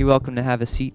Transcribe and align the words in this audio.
You're 0.00 0.08
welcome 0.08 0.34
to 0.36 0.42
have 0.42 0.62
a 0.62 0.66
seat. 0.66 0.94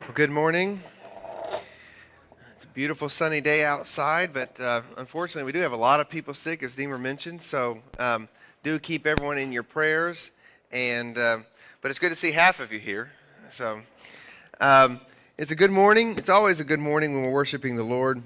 Well, 0.00 0.10
good 0.12 0.30
morning. 0.30 0.82
It's 2.56 2.64
a 2.64 2.66
beautiful 2.74 3.08
sunny 3.08 3.40
day 3.40 3.64
outside, 3.64 4.34
but 4.34 4.58
uh, 4.58 4.82
unfortunately, 4.96 5.44
we 5.44 5.52
do 5.52 5.60
have 5.60 5.70
a 5.70 5.76
lot 5.76 6.00
of 6.00 6.10
people 6.10 6.34
sick, 6.34 6.64
as 6.64 6.74
Deemer 6.74 6.98
mentioned. 6.98 7.44
So 7.44 7.78
um, 8.00 8.28
do 8.64 8.80
keep 8.80 9.06
everyone 9.06 9.38
in 9.38 9.52
your 9.52 9.62
prayers. 9.62 10.32
And 10.72 11.16
uh, 11.16 11.38
but 11.80 11.92
it's 11.92 12.00
good 12.00 12.10
to 12.10 12.16
see 12.16 12.32
half 12.32 12.58
of 12.58 12.72
you 12.72 12.80
here. 12.80 13.12
So 13.52 13.82
um, 14.60 15.00
it's 15.38 15.52
a 15.52 15.56
good 15.56 15.70
morning. 15.70 16.18
It's 16.18 16.28
always 16.28 16.58
a 16.58 16.64
good 16.64 16.80
morning 16.80 17.14
when 17.14 17.22
we're 17.22 17.30
worshiping 17.30 17.76
the 17.76 17.84
Lord. 17.84 18.20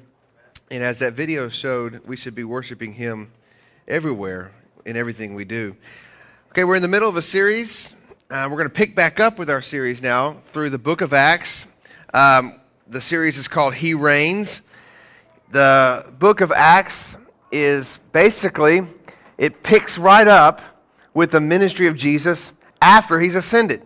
And 0.72 0.84
as 0.84 1.00
that 1.00 1.14
video 1.14 1.48
showed, 1.48 2.00
we 2.06 2.16
should 2.16 2.36
be 2.36 2.44
worshiping 2.44 2.92
Him 2.92 3.32
everywhere 3.88 4.52
in 4.86 4.96
everything 4.96 5.34
we 5.34 5.44
do. 5.44 5.74
Okay, 6.50 6.62
we're 6.62 6.76
in 6.76 6.82
the 6.82 6.86
middle 6.86 7.08
of 7.08 7.16
a 7.16 7.22
series. 7.22 7.92
Uh, 8.30 8.46
we're 8.48 8.56
going 8.56 8.68
to 8.68 8.74
pick 8.74 8.94
back 8.94 9.18
up 9.18 9.36
with 9.36 9.50
our 9.50 9.62
series 9.62 10.00
now 10.00 10.36
through 10.52 10.70
the 10.70 10.78
book 10.78 11.00
of 11.00 11.12
Acts. 11.12 11.66
Um, 12.14 12.60
the 12.86 13.00
series 13.00 13.36
is 13.36 13.48
called 13.48 13.74
He 13.74 13.94
Reigns. 13.94 14.60
The 15.50 16.06
book 16.20 16.40
of 16.40 16.52
Acts 16.52 17.16
is 17.50 17.98
basically, 18.12 18.86
it 19.38 19.64
picks 19.64 19.98
right 19.98 20.28
up 20.28 20.60
with 21.14 21.32
the 21.32 21.40
ministry 21.40 21.88
of 21.88 21.96
Jesus 21.96 22.52
after 22.80 23.18
he's 23.18 23.34
ascended. 23.34 23.82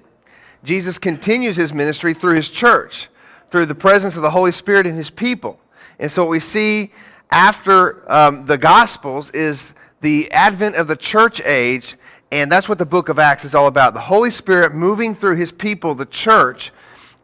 Jesus 0.65 0.99
continues 0.99 1.57
his 1.57 1.73
ministry 1.73 2.13
through 2.13 2.37
his 2.37 2.51
church, 2.51 3.09
through 3.51 3.65
the 3.65 3.75
presence 3.75 4.17
of 4.17 4.23
the 4.23 4.33
Holy 4.33 4.53
Spirit 4.53 4.87
in 4.87 4.97
his 4.97 5.09
people. 5.09 5.59
And 5.99 6.11
so, 6.11 6.23
what 6.23 6.31
we 6.31 6.41
see 6.41 6.93
after 7.31 8.11
um, 8.11 8.47
the 8.47 8.59
Gospels 8.59 9.31
is 9.31 9.69
the 10.01 10.31
advent 10.33 10.77
of 10.77 10.87
the 10.89 10.97
church 10.97 11.41
age, 11.41 11.97
and 12.31 12.51
that's 12.51 12.69
what 12.69 12.79
the 12.79 12.87
book 12.87 13.09
of 13.09 13.19
Acts 13.19 13.45
is 13.45 13.55
all 13.55 13.67
about. 13.67 13.95
The 13.95 14.01
Holy 14.01 14.31
Spirit 14.31 14.75
moving 14.75 15.15
through 15.15 15.37
his 15.37 15.53
people, 15.53 15.95
the 15.95 16.07
church. 16.07 16.73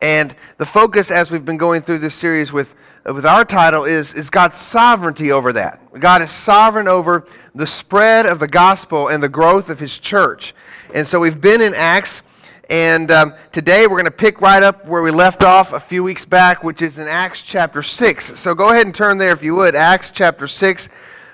And 0.03 0.35
the 0.57 0.67
focus, 0.67 1.11
as 1.11 1.31
we've 1.31 1.45
been 1.45 1.59
going 1.59 1.83
through 1.83 1.99
this 1.99 2.15
series 2.15 2.53
with, 2.53 2.75
with 3.05 3.27
our 3.27 3.45
title, 3.45 3.85
is, 3.85 4.15
is 4.15 4.31
God's 4.31 4.59
sovereignty 4.59 5.31
over 5.31 5.53
that. 5.53 5.79
God 6.01 6.23
is 6.23 6.31
sovereign 6.31 6.89
over 6.89 7.27
the 7.55 7.67
spread 7.67 8.25
of 8.25 8.39
the 8.39 8.49
gospel 8.49 9.09
and 9.09 9.23
the 9.23 9.29
growth 9.29 9.69
of 9.69 9.79
his 9.79 9.99
church. 9.99 10.55
And 10.95 11.07
so 11.07 11.21
we've 11.21 11.41
been 11.41 11.61
in 11.61 11.75
Acts. 11.75 12.23
And 12.71 13.11
um, 13.11 13.35
today 13.51 13.89
we're 13.89 13.97
going 13.97 14.05
to 14.05 14.13
pick 14.13 14.41
right 14.41 14.63
up 14.63 14.87
where 14.87 15.03
we 15.03 15.11
left 15.11 15.43
off 15.43 15.73
a 15.73 15.81
few 15.81 16.05
weeks 16.05 16.25
back, 16.25 16.63
which 16.63 16.83
is 16.83 16.99
in 16.99 17.09
Acts 17.09 17.43
chapter 17.43 17.83
6. 17.83 18.41
So 18.41 18.55
go 18.55 18.71
ahead 18.71 18.87
and 18.87 18.95
turn 18.95 19.19
there 19.19 19.33
if 19.33 19.43
you 19.43 19.57
would. 19.57 19.75
Acts 19.75 20.13
chapter 20.13 20.47
6, 20.47 20.89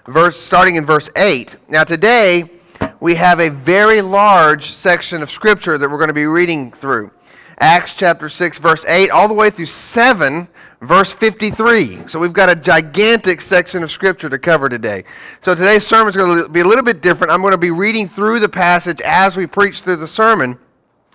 verse, 0.06 0.40
starting 0.40 0.76
in 0.76 0.86
verse 0.86 1.10
8. 1.14 1.56
Now, 1.68 1.84
today 1.84 2.50
we 3.00 3.16
have 3.16 3.38
a 3.38 3.50
very 3.50 4.00
large 4.00 4.72
section 4.72 5.22
of 5.22 5.30
Scripture 5.30 5.76
that 5.76 5.90
we're 5.90 5.98
going 5.98 6.08
to 6.08 6.14
be 6.14 6.24
reading 6.24 6.72
through. 6.72 7.10
Acts 7.58 7.92
chapter 7.92 8.30
6, 8.30 8.56
verse 8.56 8.86
8, 8.86 9.10
all 9.10 9.28
the 9.28 9.34
way 9.34 9.50
through 9.50 9.66
7, 9.66 10.48
verse 10.80 11.12
53. 11.12 12.08
So 12.08 12.18
we've 12.18 12.32
got 12.32 12.48
a 12.48 12.56
gigantic 12.56 13.42
section 13.42 13.82
of 13.82 13.90
Scripture 13.90 14.30
to 14.30 14.38
cover 14.38 14.70
today. 14.70 15.04
So 15.42 15.54
today's 15.54 15.86
sermon 15.86 16.08
is 16.08 16.16
going 16.16 16.44
to 16.44 16.48
be 16.48 16.60
a 16.60 16.66
little 16.66 16.84
bit 16.84 17.02
different. 17.02 17.30
I'm 17.30 17.42
going 17.42 17.52
to 17.52 17.58
be 17.58 17.70
reading 17.72 18.08
through 18.08 18.40
the 18.40 18.48
passage 18.48 19.02
as 19.02 19.36
we 19.36 19.46
preach 19.46 19.82
through 19.82 19.96
the 19.96 20.08
sermon. 20.08 20.58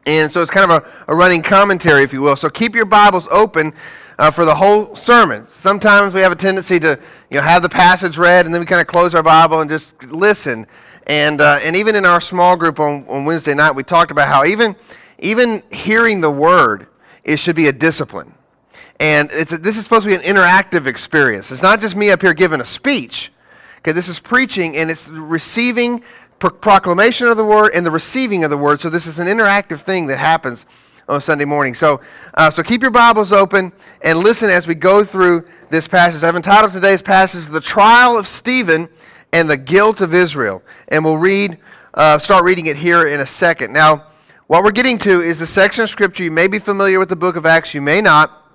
And 0.05 0.31
so 0.31 0.41
it's 0.41 0.51
kind 0.51 0.71
of 0.71 0.83
a, 0.83 1.11
a 1.11 1.15
running 1.15 1.43
commentary, 1.43 2.03
if 2.03 2.11
you 2.11 2.21
will. 2.21 2.35
So 2.35 2.49
keep 2.49 2.75
your 2.75 2.85
Bibles 2.85 3.27
open 3.29 3.73
uh, 4.17 4.31
for 4.31 4.45
the 4.45 4.55
whole 4.55 4.95
sermon. 4.95 5.45
Sometimes 5.47 6.13
we 6.13 6.21
have 6.21 6.31
a 6.31 6.35
tendency 6.35 6.79
to 6.79 6.99
you 7.29 7.37
know, 7.37 7.43
have 7.43 7.61
the 7.61 7.69
passage 7.69 8.17
read 8.17 8.45
and 8.45 8.53
then 8.53 8.59
we 8.59 8.65
kind 8.65 8.81
of 8.81 8.87
close 8.87 9.13
our 9.13 9.23
Bible 9.23 9.61
and 9.61 9.69
just 9.69 10.01
listen. 10.05 10.65
And, 11.07 11.41
uh, 11.41 11.59
and 11.63 11.75
even 11.75 11.95
in 11.95 12.05
our 12.05 12.21
small 12.21 12.55
group 12.55 12.79
on, 12.79 13.05
on 13.07 13.25
Wednesday 13.25 13.53
night, 13.53 13.71
we 13.71 13.83
talked 13.83 14.11
about 14.11 14.27
how 14.27 14.45
even, 14.45 14.75
even 15.19 15.63
hearing 15.71 16.21
the 16.21 16.31
word, 16.31 16.87
it 17.23 17.37
should 17.37 17.55
be 17.55 17.67
a 17.67 17.73
discipline. 17.73 18.33
And 18.99 19.31
a, 19.31 19.45
this 19.45 19.77
is 19.77 19.83
supposed 19.83 20.03
to 20.03 20.09
be 20.09 20.15
an 20.15 20.21
interactive 20.21 20.85
experience. 20.85 21.51
It's 21.51 21.61
not 21.61 21.81
just 21.81 21.95
me 21.95 22.11
up 22.11 22.21
here 22.21 22.33
giving 22.33 22.61
a 22.61 22.65
speech. 22.65 23.31
Okay, 23.79 23.93
this 23.93 24.07
is 24.07 24.19
preaching 24.19 24.77
and 24.77 24.91
it's 24.91 25.07
receiving 25.07 26.03
proclamation 26.49 27.27
of 27.27 27.37
the 27.37 27.45
word 27.45 27.71
and 27.73 27.85
the 27.85 27.91
receiving 27.91 28.43
of 28.43 28.49
the 28.49 28.57
word. 28.57 28.81
So 28.81 28.89
this 28.89 29.05
is 29.05 29.19
an 29.19 29.27
interactive 29.27 29.81
thing 29.81 30.07
that 30.07 30.17
happens 30.17 30.65
on 31.07 31.21
Sunday 31.21 31.45
morning. 31.45 31.73
So, 31.73 32.01
uh, 32.33 32.49
so 32.49 32.63
keep 32.63 32.81
your 32.81 32.91
Bibles 32.91 33.31
open 33.31 33.71
and 34.01 34.19
listen 34.19 34.49
as 34.49 34.65
we 34.65 34.75
go 34.75 35.03
through 35.03 35.45
this 35.69 35.87
passage. 35.87 36.23
I've 36.23 36.35
entitled 36.35 36.71
today's 36.71 37.01
passage 37.01 37.45
"The 37.45 37.61
Trial 37.61 38.17
of 38.17 38.27
Stephen 38.27 38.89
and 39.33 39.49
the 39.49 39.57
Guilt 39.57 40.01
of 40.01 40.13
Israel," 40.13 40.63
and 40.87 41.03
we'll 41.03 41.17
read, 41.17 41.57
uh, 41.93 42.17
start 42.19 42.43
reading 42.43 42.67
it 42.67 42.77
here 42.77 43.07
in 43.07 43.19
a 43.19 43.25
second. 43.25 43.73
Now, 43.73 44.07
what 44.47 44.63
we're 44.63 44.71
getting 44.71 44.97
to 44.99 45.21
is 45.21 45.39
the 45.39 45.47
section 45.47 45.83
of 45.83 45.89
scripture 45.89 46.23
you 46.23 46.31
may 46.31 46.47
be 46.47 46.59
familiar 46.59 46.99
with 46.99 47.09
the 47.09 47.15
book 47.15 47.35
of 47.35 47.45
Acts, 47.45 47.73
you 47.73 47.81
may 47.81 48.01
not, 48.01 48.45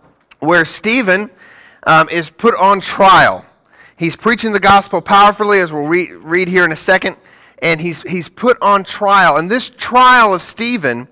where 0.40 0.64
Stephen 0.64 1.30
um, 1.86 2.08
is 2.10 2.28
put 2.28 2.54
on 2.56 2.80
trial. 2.80 3.44
He's 3.96 4.16
preaching 4.16 4.52
the 4.52 4.60
gospel 4.60 5.00
powerfully, 5.00 5.60
as 5.60 5.72
we'll 5.72 5.86
re- 5.86 6.12
read 6.12 6.48
here 6.48 6.64
in 6.64 6.72
a 6.72 6.76
second 6.76 7.16
and 7.62 7.80
he's, 7.80 8.02
he's 8.02 8.28
put 8.28 8.56
on 8.60 8.84
trial. 8.84 9.36
And 9.36 9.50
this 9.50 9.68
trial 9.68 10.34
of 10.34 10.42
Stephen 10.42 11.08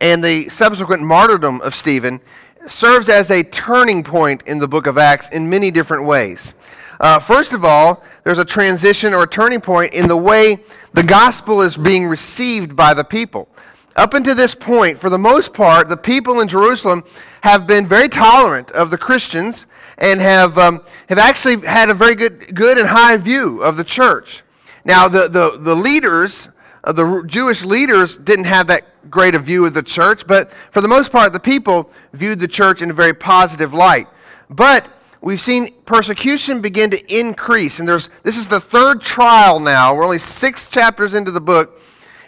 and 0.00 0.22
the 0.22 0.48
subsequent 0.48 1.02
martyrdom 1.02 1.60
of 1.62 1.74
Stephen 1.74 2.20
serves 2.66 3.08
as 3.08 3.30
a 3.30 3.42
turning 3.42 4.02
point 4.02 4.42
in 4.46 4.58
the 4.58 4.68
book 4.68 4.86
of 4.86 4.98
Acts 4.98 5.28
in 5.30 5.48
many 5.48 5.70
different 5.70 6.04
ways. 6.04 6.54
Uh, 7.00 7.18
first 7.18 7.52
of 7.52 7.64
all, 7.64 8.02
there's 8.22 8.38
a 8.38 8.44
transition 8.44 9.12
or 9.12 9.24
a 9.24 9.26
turning 9.26 9.60
point 9.60 9.92
in 9.92 10.08
the 10.08 10.16
way 10.16 10.58
the 10.92 11.02
gospel 11.02 11.60
is 11.60 11.76
being 11.76 12.06
received 12.06 12.76
by 12.76 12.94
the 12.94 13.04
people. 13.04 13.48
Up 13.96 14.14
until 14.14 14.34
this 14.34 14.54
point, 14.54 15.00
for 15.00 15.10
the 15.10 15.18
most 15.18 15.52
part, 15.52 15.88
the 15.88 15.96
people 15.96 16.40
in 16.40 16.48
Jerusalem 16.48 17.04
have 17.42 17.66
been 17.66 17.86
very 17.86 18.08
tolerant 18.08 18.70
of 18.70 18.90
the 18.90 18.98
Christians 18.98 19.66
and 19.98 20.20
have, 20.20 20.56
um, 20.56 20.84
have 21.08 21.18
actually 21.18 21.60
had 21.66 21.90
a 21.90 21.94
very 21.94 22.14
good, 22.14 22.54
good 22.54 22.78
and 22.78 22.88
high 22.88 23.16
view 23.16 23.62
of 23.62 23.76
the 23.76 23.84
church. 23.84 24.43
Now, 24.84 25.08
the, 25.08 25.28
the, 25.28 25.58
the 25.58 25.74
leaders, 25.74 26.48
uh, 26.84 26.92
the 26.92 27.24
Jewish 27.26 27.64
leaders, 27.64 28.18
didn't 28.18 28.44
have 28.44 28.66
that 28.66 29.10
great 29.10 29.34
a 29.34 29.38
view 29.38 29.64
of 29.64 29.74
the 29.74 29.82
church, 29.82 30.26
but 30.26 30.52
for 30.72 30.80
the 30.80 30.88
most 30.88 31.10
part, 31.10 31.32
the 31.32 31.40
people 31.40 31.90
viewed 32.12 32.38
the 32.38 32.48
church 32.48 32.82
in 32.82 32.90
a 32.90 32.94
very 32.94 33.14
positive 33.14 33.72
light. 33.72 34.08
But 34.50 34.86
we've 35.20 35.40
seen 35.40 35.74
persecution 35.86 36.60
begin 36.60 36.90
to 36.90 37.16
increase, 37.16 37.80
and 37.80 37.88
there's, 37.88 38.10
this 38.22 38.36
is 38.36 38.46
the 38.46 38.60
third 38.60 39.00
trial 39.00 39.58
now. 39.58 39.94
We're 39.94 40.04
only 40.04 40.18
six 40.18 40.66
chapters 40.66 41.14
into 41.14 41.30
the 41.30 41.40
book, 41.40 41.80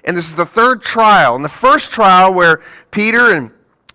and 0.04 0.16
this 0.16 0.26
is 0.26 0.34
the 0.34 0.46
third 0.46 0.82
trial. 0.82 1.36
And 1.36 1.44
the 1.44 1.50
first 1.50 1.90
trial, 1.90 2.32
where 2.32 2.62
Peter 2.90 3.32
and 3.32 3.50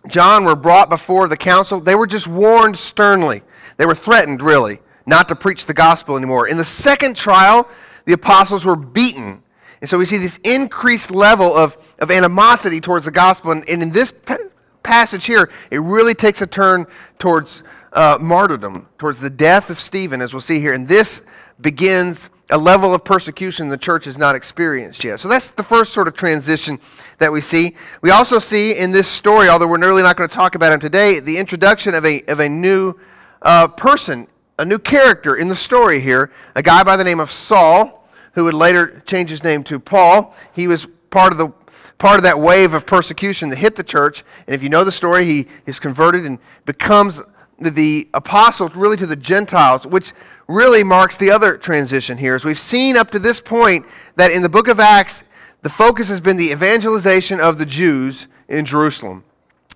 John 0.08 0.46
were 0.46 0.56
brought 0.56 0.90
before 0.90 1.28
the 1.28 1.38
council, 1.38 1.80
they 1.80 1.96
were 1.96 2.08
just 2.08 2.28
warned 2.28 2.78
sternly. 2.78 3.42
They 3.78 3.86
were 3.86 3.96
threatened, 3.96 4.42
really, 4.42 4.80
not 5.06 5.28
to 5.30 5.36
preach 5.36 5.66
the 5.66 5.74
gospel 5.74 6.18
anymore. 6.18 6.48
In 6.48 6.58
the 6.58 6.66
second 6.66 7.16
trial, 7.16 7.68
the 8.12 8.16
apostles 8.16 8.66
were 8.66 8.76
beaten. 8.76 9.42
And 9.80 9.90
so 9.90 9.98
we 9.98 10.06
see 10.06 10.18
this 10.18 10.38
increased 10.44 11.12
level 11.12 11.56
of, 11.56 11.78
of 12.00 12.12
animosity 12.12 12.82
towards 12.82 13.06
the 13.06 13.12
gospel. 13.12 13.54
And, 13.54 13.68
and 13.70 13.82
in 13.82 13.90
this 13.90 14.12
pa- 14.12 14.36
passage 14.84 15.24
here, 15.24 15.50
it 15.70 15.80
really 15.80 16.14
takes 16.14 16.42
a 16.42 16.48
turn 16.48 16.88
towards 17.20 17.64
uh, 17.94 18.18
martyrdom, 18.20 18.90
towards 18.98 19.22
the 19.22 19.30
death 19.30 19.70
of 19.70 19.80
Stephen, 19.80 20.22
as 20.22 20.34
we'll 20.34 20.42
see 20.42 20.60
here. 20.60 20.74
And 20.74 20.90
this 20.90 21.22
begins 21.62 22.28
a 22.50 22.58
level 22.58 22.94
of 22.94 23.06
persecution 23.06 23.70
the 23.70 23.78
church 23.78 24.04
has 24.04 24.18
not 24.18 24.36
experienced 24.36 25.06
yet. 25.06 25.22
So 25.22 25.30
that's 25.30 25.48
the 25.48 25.64
first 25.64 25.94
sort 25.94 26.10
of 26.10 26.14
transition 26.14 26.82
that 27.20 27.32
we 27.32 27.40
see. 27.40 27.78
We 28.02 28.12
also 28.12 28.40
see 28.40 28.76
in 28.78 28.92
this 28.92 29.08
story, 29.08 29.48
although 29.48 29.68
we're 29.68 29.80
really 29.80 30.04
not 30.04 30.18
going 30.18 30.28
to 30.28 30.36
talk 30.36 30.56
about 30.56 30.74
him 30.74 30.82
today, 30.82 31.22
the 31.22 31.38
introduction 31.38 31.94
of 31.96 32.06
a, 32.06 32.22
of 32.24 32.42
a 32.42 32.50
new 32.50 32.94
uh, 33.42 33.70
person 33.70 34.28
a 34.62 34.66
new 34.66 34.78
character 34.78 35.38
in 35.38 35.48
the 35.48 35.56
story 35.56 36.00
here, 36.00 36.32
a 36.56 36.62
guy 36.62 36.84
by 36.84 36.96
the 36.96 37.04
name 37.04 37.20
of 37.20 37.32
Saul, 37.32 38.01
who 38.34 38.44
would 38.46 38.54
later 38.54 39.02
change 39.06 39.30
his 39.30 39.44
name 39.44 39.64
to 39.66 39.80
Paul. 39.80 40.36
He 40.54 40.68
was 40.68 40.88
part 41.10 41.32
of 41.32 41.38
the 41.38 41.52
part 41.98 42.18
of 42.18 42.24
that 42.24 42.40
wave 42.40 42.74
of 42.74 42.88
persecution 42.88 43.50
that 43.50 43.58
hit 43.58 43.76
the 43.76 43.84
church. 43.84 44.24
And 44.48 44.56
if 44.56 44.64
you 44.64 44.70
know 44.70 44.84
the 44.84 44.92
story, 44.92 45.24
he 45.26 45.48
is 45.68 45.78
converted 45.78 46.26
and 46.26 46.40
becomes 46.66 47.20
the 47.60 48.10
apostle 48.16 48.70
really 48.70 48.98
to 48.98 49.06
the 49.06 49.16
Gentiles, 49.16 49.86
which 49.86 50.14
really 50.48 50.84
marks 50.84 51.16
the 51.16 51.30
other 51.30 51.58
transition 51.58 52.18
here. 52.18 52.34
As 52.34 52.44
we've 52.44 52.60
seen 52.60 52.98
up 52.98 53.12
to 53.12 53.20
this 53.20 53.40
point, 53.40 53.86
that 54.16 54.32
in 54.32 54.42
the 54.42 54.50
book 54.50 54.68
of 54.68 54.80
Acts, 54.80 55.22
the 55.62 55.70
focus 55.70 56.10
has 56.10 56.20
been 56.20 56.38
the 56.38 56.52
evangelization 56.52 57.40
of 57.40 57.60
the 57.60 57.68
Jews 57.68 58.26
in 58.50 58.66
Jerusalem. 58.66 59.24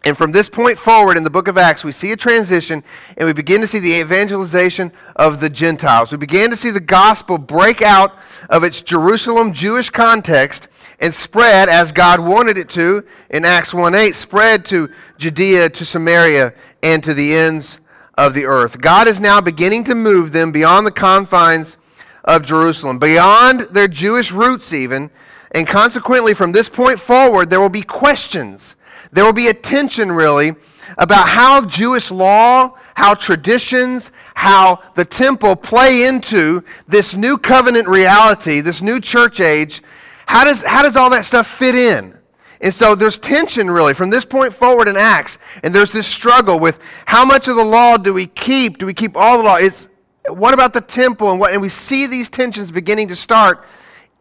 And 0.05 0.15
from 0.15 0.31
this 0.31 0.47
point 0.47 0.77
forward 0.77 1.17
in 1.17 1.23
the 1.23 1.31
book 1.31 1.47
of 1.47 1.57
Acts, 1.57 1.83
we 1.83 1.91
see 1.91 2.11
a 2.11 2.17
transition 2.17 2.83
and 3.17 3.25
we 3.25 3.33
begin 3.33 3.59
to 3.61 3.67
see 3.67 3.79
the 3.79 3.99
evangelization 3.99 4.91
of 5.15 5.39
the 5.39 5.49
Gentiles. 5.49 6.11
We 6.11 6.17
began 6.17 6.51
to 6.51 6.55
see 6.55 6.69
the 6.69 6.79
gospel 6.79 7.39
break 7.39 7.81
out 7.81 8.15
of 8.51 8.63
its 8.63 8.81
Jerusalem 8.81 9.51
Jewish 9.51 9.89
context 9.89 10.67
and 10.99 11.13
spread 11.13 11.69
as 11.69 11.91
God 11.91 12.19
wanted 12.19 12.57
it 12.57 12.69
to 12.69 13.03
in 13.31 13.45
Acts 13.45 13.73
1 13.73 13.95
8, 13.95 14.15
spread 14.15 14.63
to 14.65 14.89
Judea, 15.17 15.69
to 15.71 15.83
Samaria, 15.83 16.53
and 16.83 17.03
to 17.03 17.15
the 17.15 17.33
ends 17.33 17.79
of 18.15 18.35
the 18.35 18.45
earth. 18.45 18.79
God 18.79 19.07
is 19.07 19.19
now 19.19 19.41
beginning 19.41 19.83
to 19.85 19.95
move 19.95 20.31
them 20.31 20.51
beyond 20.51 20.85
the 20.85 20.91
confines 20.91 21.77
of 22.23 22.45
Jerusalem, 22.45 22.99
beyond 22.99 23.61
their 23.71 23.87
Jewish 23.87 24.31
roots, 24.31 24.71
even. 24.71 25.09
And 25.51 25.67
consequently, 25.67 26.33
from 26.33 26.51
this 26.51 26.69
point 26.69 26.99
forward, 26.99 27.49
there 27.49 27.59
will 27.59 27.69
be 27.69 27.81
questions. 27.81 28.75
There 29.15 29.23
will 29.23 29.31
be 29.31 29.47
a 29.47 29.53
tension, 29.53 30.11
really, 30.11 30.55
about 30.97 31.29
how 31.29 31.65
Jewish 31.65 32.11
law, 32.11 32.77
how 32.95 33.13
traditions, 33.13 34.11
how 34.33 34.83
the 34.95 35.05
temple 35.05 35.55
play 35.55 36.03
into 36.03 36.61
this 36.89 37.15
new 37.15 37.37
covenant 37.37 37.87
reality, 37.87 38.59
this 38.59 38.81
new 38.81 38.99
church 38.99 39.39
age. 39.39 39.81
How 40.25 40.43
does, 40.43 40.63
how 40.63 40.83
does 40.83 40.97
all 40.97 41.09
that 41.11 41.23
stuff 41.23 41.47
fit 41.47 41.75
in? 41.75 42.13
And 42.59 42.73
so 42.73 42.93
there's 42.93 43.17
tension 43.17 43.71
really 43.71 43.93
from 43.93 44.09
this 44.09 44.25
point 44.25 44.53
forward 44.53 44.89
in 44.89 44.97
Acts. 44.97 45.37
And 45.63 45.73
there's 45.73 45.93
this 45.93 46.07
struggle 46.07 46.59
with 46.59 46.77
how 47.05 47.23
much 47.23 47.47
of 47.47 47.55
the 47.55 47.63
law 47.63 47.95
do 47.95 48.13
we 48.13 48.27
keep? 48.27 48.79
Do 48.79 48.85
we 48.85 48.93
keep 48.93 49.15
all 49.15 49.37
the 49.37 49.45
law? 49.45 49.55
It's 49.55 49.87
what 50.27 50.53
about 50.53 50.73
the 50.73 50.81
temple? 50.81 51.31
And, 51.31 51.39
what, 51.39 51.53
and 51.53 51.61
we 51.61 51.69
see 51.69 52.05
these 52.05 52.27
tensions 52.27 52.69
beginning 52.69 53.07
to 53.07 53.15
start 53.15 53.63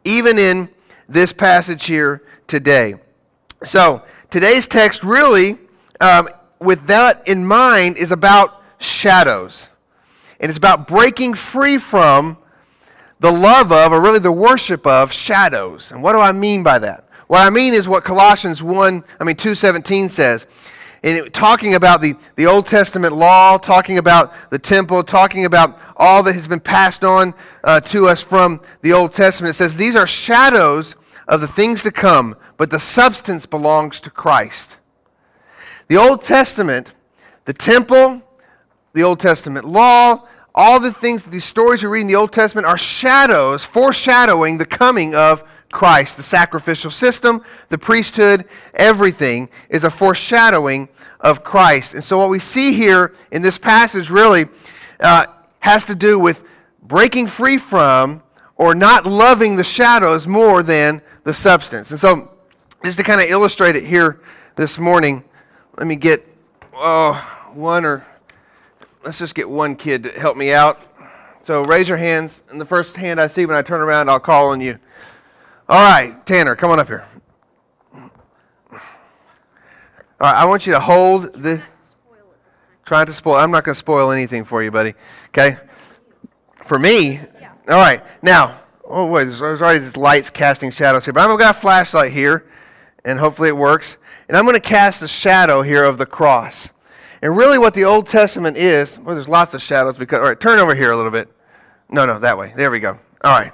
even 0.05 0.39
in 0.39 0.69
this 1.09 1.33
passage 1.33 1.85
here 1.85 2.23
today. 2.47 2.95
So 3.65 4.03
today's 4.35 4.67
text 4.67 5.05
really, 5.05 5.57
um, 6.01 6.29
with 6.59 6.89
that 6.89 7.29
in 7.29 7.47
mind, 7.47 7.97
is 7.97 8.11
about 8.11 8.61
shadows. 8.79 9.69
And 10.41 10.51
it's 10.51 10.59
about 10.59 10.89
breaking 10.89 11.35
free 11.35 11.79
from 11.79 12.37
the 13.21 13.31
love 13.31 13.71
of, 13.71 13.93
or 13.93 14.01
really 14.01 14.19
the 14.19 14.33
worship 14.33 14.89
of, 14.89 15.13
shadows. 15.13 15.93
And 15.93 16.03
what 16.03 16.15
do 16.15 16.19
I 16.19 16.33
mean 16.33 16.65
by 16.65 16.81
that? 16.81 17.09
What 17.29 17.47
I 17.47 17.51
mean 17.51 17.75
is 17.75 17.87
what 17.87 18.03
Colossians 18.03 18.61
1, 18.61 19.05
I 19.21 19.23
mean 19.23 19.37
2.17 19.37 20.11
says. 20.11 20.47
And 21.05 21.19
it, 21.19 21.33
talking 21.33 21.77
about 21.77 22.01
the, 22.01 22.15
the 22.35 22.47
Old 22.47 22.67
Testament 22.67 23.15
law, 23.15 23.57
talking 23.57 23.99
about 23.99 24.35
the 24.51 24.59
temple, 24.59 25.05
talking 25.05 25.45
about 25.45 25.79
all 25.97 26.25
that 26.25 26.35
has 26.35 26.49
been 26.49 26.59
passed 26.59 27.05
on 27.05 27.35
uh, 27.63 27.79
to 27.83 28.09
us 28.09 28.21
from 28.21 28.61
the 28.83 28.95
Old 28.95 29.15
Testament. 29.15 29.51
It 29.51 29.59
says, 29.59 29.77
These 29.77 29.95
are 29.95 30.09
shadows 30.09 30.97
of 31.29 31.41
the 31.41 31.49
things 31.49 31.85
to 31.85 31.93
come, 31.93 32.37
but 32.57 32.71
the 32.71 32.81
substance 32.81 33.47
belongs 33.47 34.01
to 34.01 34.11
Christ. 34.11 34.77
The 35.89 35.97
Old 35.97 36.23
Testament, 36.23 36.93
the 37.45 37.53
temple, 37.53 38.23
the 38.93 39.03
Old 39.03 39.21
Testament 39.21 39.67
law, 39.67 40.27
all 40.55 40.79
the 40.79 40.93
things, 40.93 41.25
these 41.25 41.45
stories 41.45 41.83
we 41.83 41.89
read 41.89 42.03
in 42.03 42.07
the 42.07 42.15
Old 42.15 42.33
Testament 42.33 42.67
are 42.67 42.79
shadows, 42.79 43.65
foreshadowing 43.65 44.57
the 44.57 44.65
coming 44.65 45.15
of 45.15 45.43
Christ. 45.73 46.17
The 46.17 46.23
sacrificial 46.23 46.93
system, 46.93 47.43
the 47.71 47.79
priesthood, 47.79 48.45
everything 48.75 49.49
is 49.69 49.83
a 49.83 49.91
foreshadowing 49.91 50.89
of 51.19 51.43
Christ. 51.43 51.95
And 51.95 52.05
so, 52.05 52.19
what 52.19 52.29
we 52.29 52.39
see 52.39 52.73
here 52.73 53.15
in 53.33 53.43
this 53.43 53.59
passage 53.59 54.11
really 54.11 54.45
uh, 55.01 55.27
has 55.59 55.85
to 55.87 55.97
do 55.97 56.19
with 56.19 56.41
breaking 56.83 57.27
free 57.27 57.59
from 57.59 58.23
or 58.55 58.75
not 58.77 59.05
loving 59.07 59.57
the 59.57 59.65
shadows 59.65 60.29
more 60.29 60.63
than 60.63 61.03
the 61.25 61.35
substance. 61.35 61.91
And 61.91 61.99
so, 61.99 62.31
just 62.85 62.99
to 62.99 63.05
kind 63.05 63.21
of 63.21 63.29
illustrate 63.29 63.77
it 63.77 63.85
here 63.85 64.21
this 64.57 64.79
morning, 64.79 65.25
let 65.77 65.87
me 65.87 65.97
get 65.97 66.27
oh, 66.75 67.15
one 67.53 67.85
or 67.85 68.07
let's 69.05 69.19
just 69.19 69.35
get 69.35 69.49
one 69.49 69.75
kid 69.75 70.03
to 70.05 70.11
help 70.13 70.37
me 70.37 70.53
out. 70.53 70.81
So 71.45 71.63
raise 71.65 71.89
your 71.89 71.99
hands, 71.99 72.43
and 72.51 72.61
the 72.61 72.65
first 72.65 72.97
hand 72.97 73.21
I 73.21 73.27
see 73.27 73.45
when 73.45 73.57
I 73.57 73.63
turn 73.63 73.81
around, 73.81 74.09
I'll 74.09 74.21
call 74.21 74.49
on 74.49 74.61
you. 74.61 74.79
All 75.69 75.93
right, 75.93 76.25
Tanner, 76.27 76.57
come 76.57 76.71
on 76.71 76.79
up 76.79 76.87
here. 76.87 77.07
All 78.73 78.81
right, 80.21 80.37
I 80.37 80.45
want 80.45 80.67
you 80.67 80.73
to 80.73 80.81
hold 80.81 81.35
the. 81.43 81.63
Trying 82.85 83.07
to 83.07 83.15
spoil. 83.15 83.37
I'm 83.37 83.51
not 83.51 83.65
going 83.65 83.75
to 83.75 83.79
spoil 83.79 84.11
anything 84.11 84.45
for 84.45 84.63
you, 84.63 84.71
buddy. 84.71 84.93
Okay? 85.29 85.57
For 86.67 86.79
me? 86.79 87.13
Yeah. 87.41 87.53
All 87.69 87.77
right. 87.77 88.05
Now, 88.23 88.61
oh, 88.85 89.07
wait, 89.07 89.25
there's, 89.25 89.41
there's 89.41 89.63
already 89.63 89.79
these 89.79 89.97
lights 89.97 90.29
casting 90.29 90.71
shadows 90.71 91.07
here, 91.07 91.15
but 91.15 91.29
I've 91.29 91.39
got 91.39 91.57
a 91.57 91.59
flashlight 91.59 92.13
here, 92.13 92.45
and 93.05 93.19
hopefully 93.19 93.49
it 93.49 93.57
works. 93.57 93.97
And 94.29 94.37
I'm 94.37 94.45
going 94.45 94.55
to 94.55 94.61
cast 94.61 95.03
a 95.03 95.09
shadow 95.09 95.63
here 95.63 95.85
of 95.85 95.99
the 95.99 96.07
cross. 96.07 96.69
And 97.21 97.37
really, 97.37 97.59
what 97.59 97.75
the 97.75 97.85
Old 97.85 98.07
Testament 98.07 98.57
is, 98.57 98.99
well, 98.99 99.15
there's 99.15 99.29
lots 99.29 99.55
of 99.55 99.63
shadows 99.63 99.99
because, 99.99 100.19
all 100.19 100.27
right, 100.27 100.39
turn 100.39 100.59
over 100.59 100.75
here 100.75 100.93
a 100.93 100.97
little 100.97 101.11
bit. 101.11 101.31
No, 101.91 102.07
no, 102.07 102.19
that 102.19 102.37
way. 102.37 102.53
There 102.57 102.71
we 102.71 102.81
go. 102.81 102.99
All 103.23 103.39
right. 103.39 103.53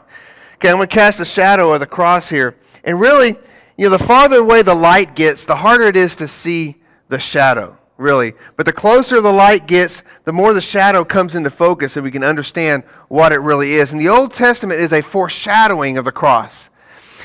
Okay, 0.56 0.68
I'm 0.68 0.76
going 0.76 0.88
to 0.88 0.94
cast 0.94 1.20
a 1.20 1.24
shadow 1.24 1.72
of 1.72 1.80
the 1.80 1.86
cross 1.86 2.28
here. 2.28 2.56
And 2.84 3.00
really, 3.00 3.36
you 3.76 3.84
know, 3.84 3.90
the 3.90 4.04
farther 4.04 4.38
away 4.38 4.62
the 4.62 4.74
light 4.74 5.14
gets, 5.14 5.44
the 5.44 5.56
harder 5.56 5.84
it 5.84 5.96
is 5.96 6.16
to 6.16 6.28
see 6.28 6.76
the 7.08 7.18
shadow, 7.18 7.78
really. 7.96 8.34
But 8.56 8.66
the 8.66 8.72
closer 8.72 9.20
the 9.20 9.32
light 9.32 9.66
gets, 9.66 10.02
the 10.24 10.32
more 10.32 10.52
the 10.52 10.60
shadow 10.60 11.04
comes 11.04 11.34
into 11.34 11.50
focus 11.50 11.96
and 11.96 12.04
we 12.04 12.10
can 12.10 12.24
understand 12.24 12.84
what 13.08 13.32
it 13.32 13.38
really 13.38 13.72
is. 13.72 13.92
And 13.92 14.00
the 14.00 14.08
Old 14.08 14.32
Testament 14.32 14.80
is 14.80 14.92
a 14.92 15.00
foreshadowing 15.00 15.96
of 15.96 16.04
the 16.04 16.12
cross. 16.12 16.70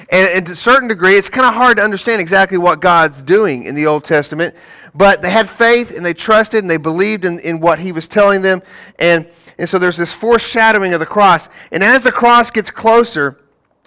And, 0.09 0.45
to 0.45 0.51
a 0.51 0.55
certain 0.55 0.87
degree, 0.87 1.15
it's 1.15 1.29
kind 1.29 1.47
of 1.47 1.53
hard 1.53 1.77
to 1.77 1.83
understand 1.83 2.21
exactly 2.21 2.57
what 2.57 2.79
God's 2.79 3.21
doing 3.21 3.63
in 3.63 3.75
the 3.75 3.87
Old 3.87 4.03
Testament 4.03 4.55
but 4.95 5.21
they 5.21 5.29
had 5.29 5.49
faith 5.49 5.91
and 5.91 6.05
they 6.05 6.13
trusted 6.13 6.63
and 6.63 6.71
they 6.71 6.77
believed 6.77 7.25
in, 7.25 7.37
in 7.39 7.59
what 7.59 7.79
he 7.79 7.91
was 7.91 8.07
telling 8.07 8.41
them. 8.41 8.63
And, 8.97 9.27
and 9.57 9.67
so 9.67 9.77
there's 9.77 9.97
this 9.97 10.13
foreshadowing 10.13 10.93
of 10.93 11.01
the 11.01 11.05
cross. 11.05 11.49
And 11.71 11.83
as 11.83 12.01
the 12.01 12.13
cross 12.13 12.49
gets 12.49 12.71
closer 12.71 13.37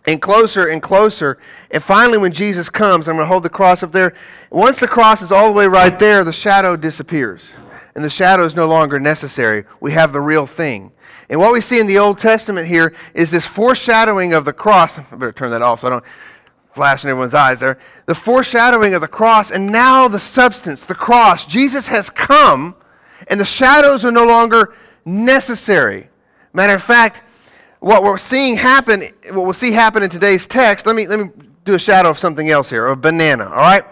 and 0.07 0.21
closer 0.21 0.67
and 0.67 0.83
closer, 0.83 1.39
and 1.71 1.83
finally 1.83 2.19
when 2.19 2.33
Jesus 2.33 2.69
comes, 2.69 3.09
I'm 3.09 3.17
going 3.17 3.25
to 3.25 3.29
hold 3.29 3.43
the 3.43 3.49
cross 3.49 3.83
up 3.83 3.91
there. 3.91 4.15
Once 4.51 4.79
the 4.79 4.87
cross 4.87 5.23
is 5.23 5.33
all 5.33 5.49
the 5.49 5.55
way 5.55 5.67
right 5.67 5.99
there, 5.99 6.25
the 6.25 6.33
shadow 6.33 6.77
disappears. 6.77 7.51
And 7.95 8.05
the 8.05 8.11
shadow 8.11 8.45
is 8.45 8.55
no 8.55 8.69
longer 8.69 9.01
necessary. 9.01 9.65
We 9.81 9.93
have 9.93 10.13
the 10.13 10.21
real 10.21 10.47
thing. 10.47 10.93
And 11.31 11.39
what 11.39 11.53
we 11.53 11.61
see 11.61 11.79
in 11.79 11.87
the 11.87 11.99
Old 11.99 12.19
Testament 12.19 12.69
here 12.69 12.95
is 13.15 13.31
this 13.31 13.47
foreshadowing 13.47 14.33
of 14.33 14.45
the 14.45 14.53
cross. 14.53 14.99
I 14.99 15.03
better 15.03 15.33
turn 15.33 15.51
that 15.51 15.63
off 15.63 15.81
so 15.81 15.89
I 15.89 15.91
don't 15.91 16.05
flash 16.73 17.05
in 17.05 17.11
everyone's 17.11 17.35
eyes 17.35 17.61
there 17.61 17.79
the 18.09 18.15
foreshadowing 18.15 18.95
of 18.95 19.03
the 19.03 19.09
cross, 19.09 19.51
and 19.51 19.67
now 19.67 20.09
the 20.09 20.19
substance, 20.19 20.81
the 20.81 20.95
cross. 20.95 21.45
Jesus 21.45 21.89
has 21.89 22.09
come, 22.09 22.75
and 23.27 23.39
the 23.39 23.45
shadows 23.45 24.03
are 24.03 24.11
no 24.11 24.25
longer 24.25 24.75
necessary. 25.05 26.09
Matter 26.55 26.73
of 26.73 26.83
fact, 26.83 27.21
what 27.81 28.03
we're 28.03 28.17
seeing 28.17 28.57
happen, 28.57 29.03
what 29.31 29.45
we'll 29.45 29.53
see 29.53 29.73
happen 29.73 30.03
in 30.03 30.09
today's 30.09 30.47
text, 30.47 30.87
let 30.87 30.97
me, 30.97 31.07
let 31.07 31.19
me 31.19 31.29
do 31.67 31.75
a 31.75 31.79
shadow 31.79 32.09
of 32.09 32.19
something 32.19 32.49
else 32.49 32.71
here, 32.71 32.87
a 32.87 32.97
banana, 32.97 33.45
all 33.45 33.57
right? 33.57 33.85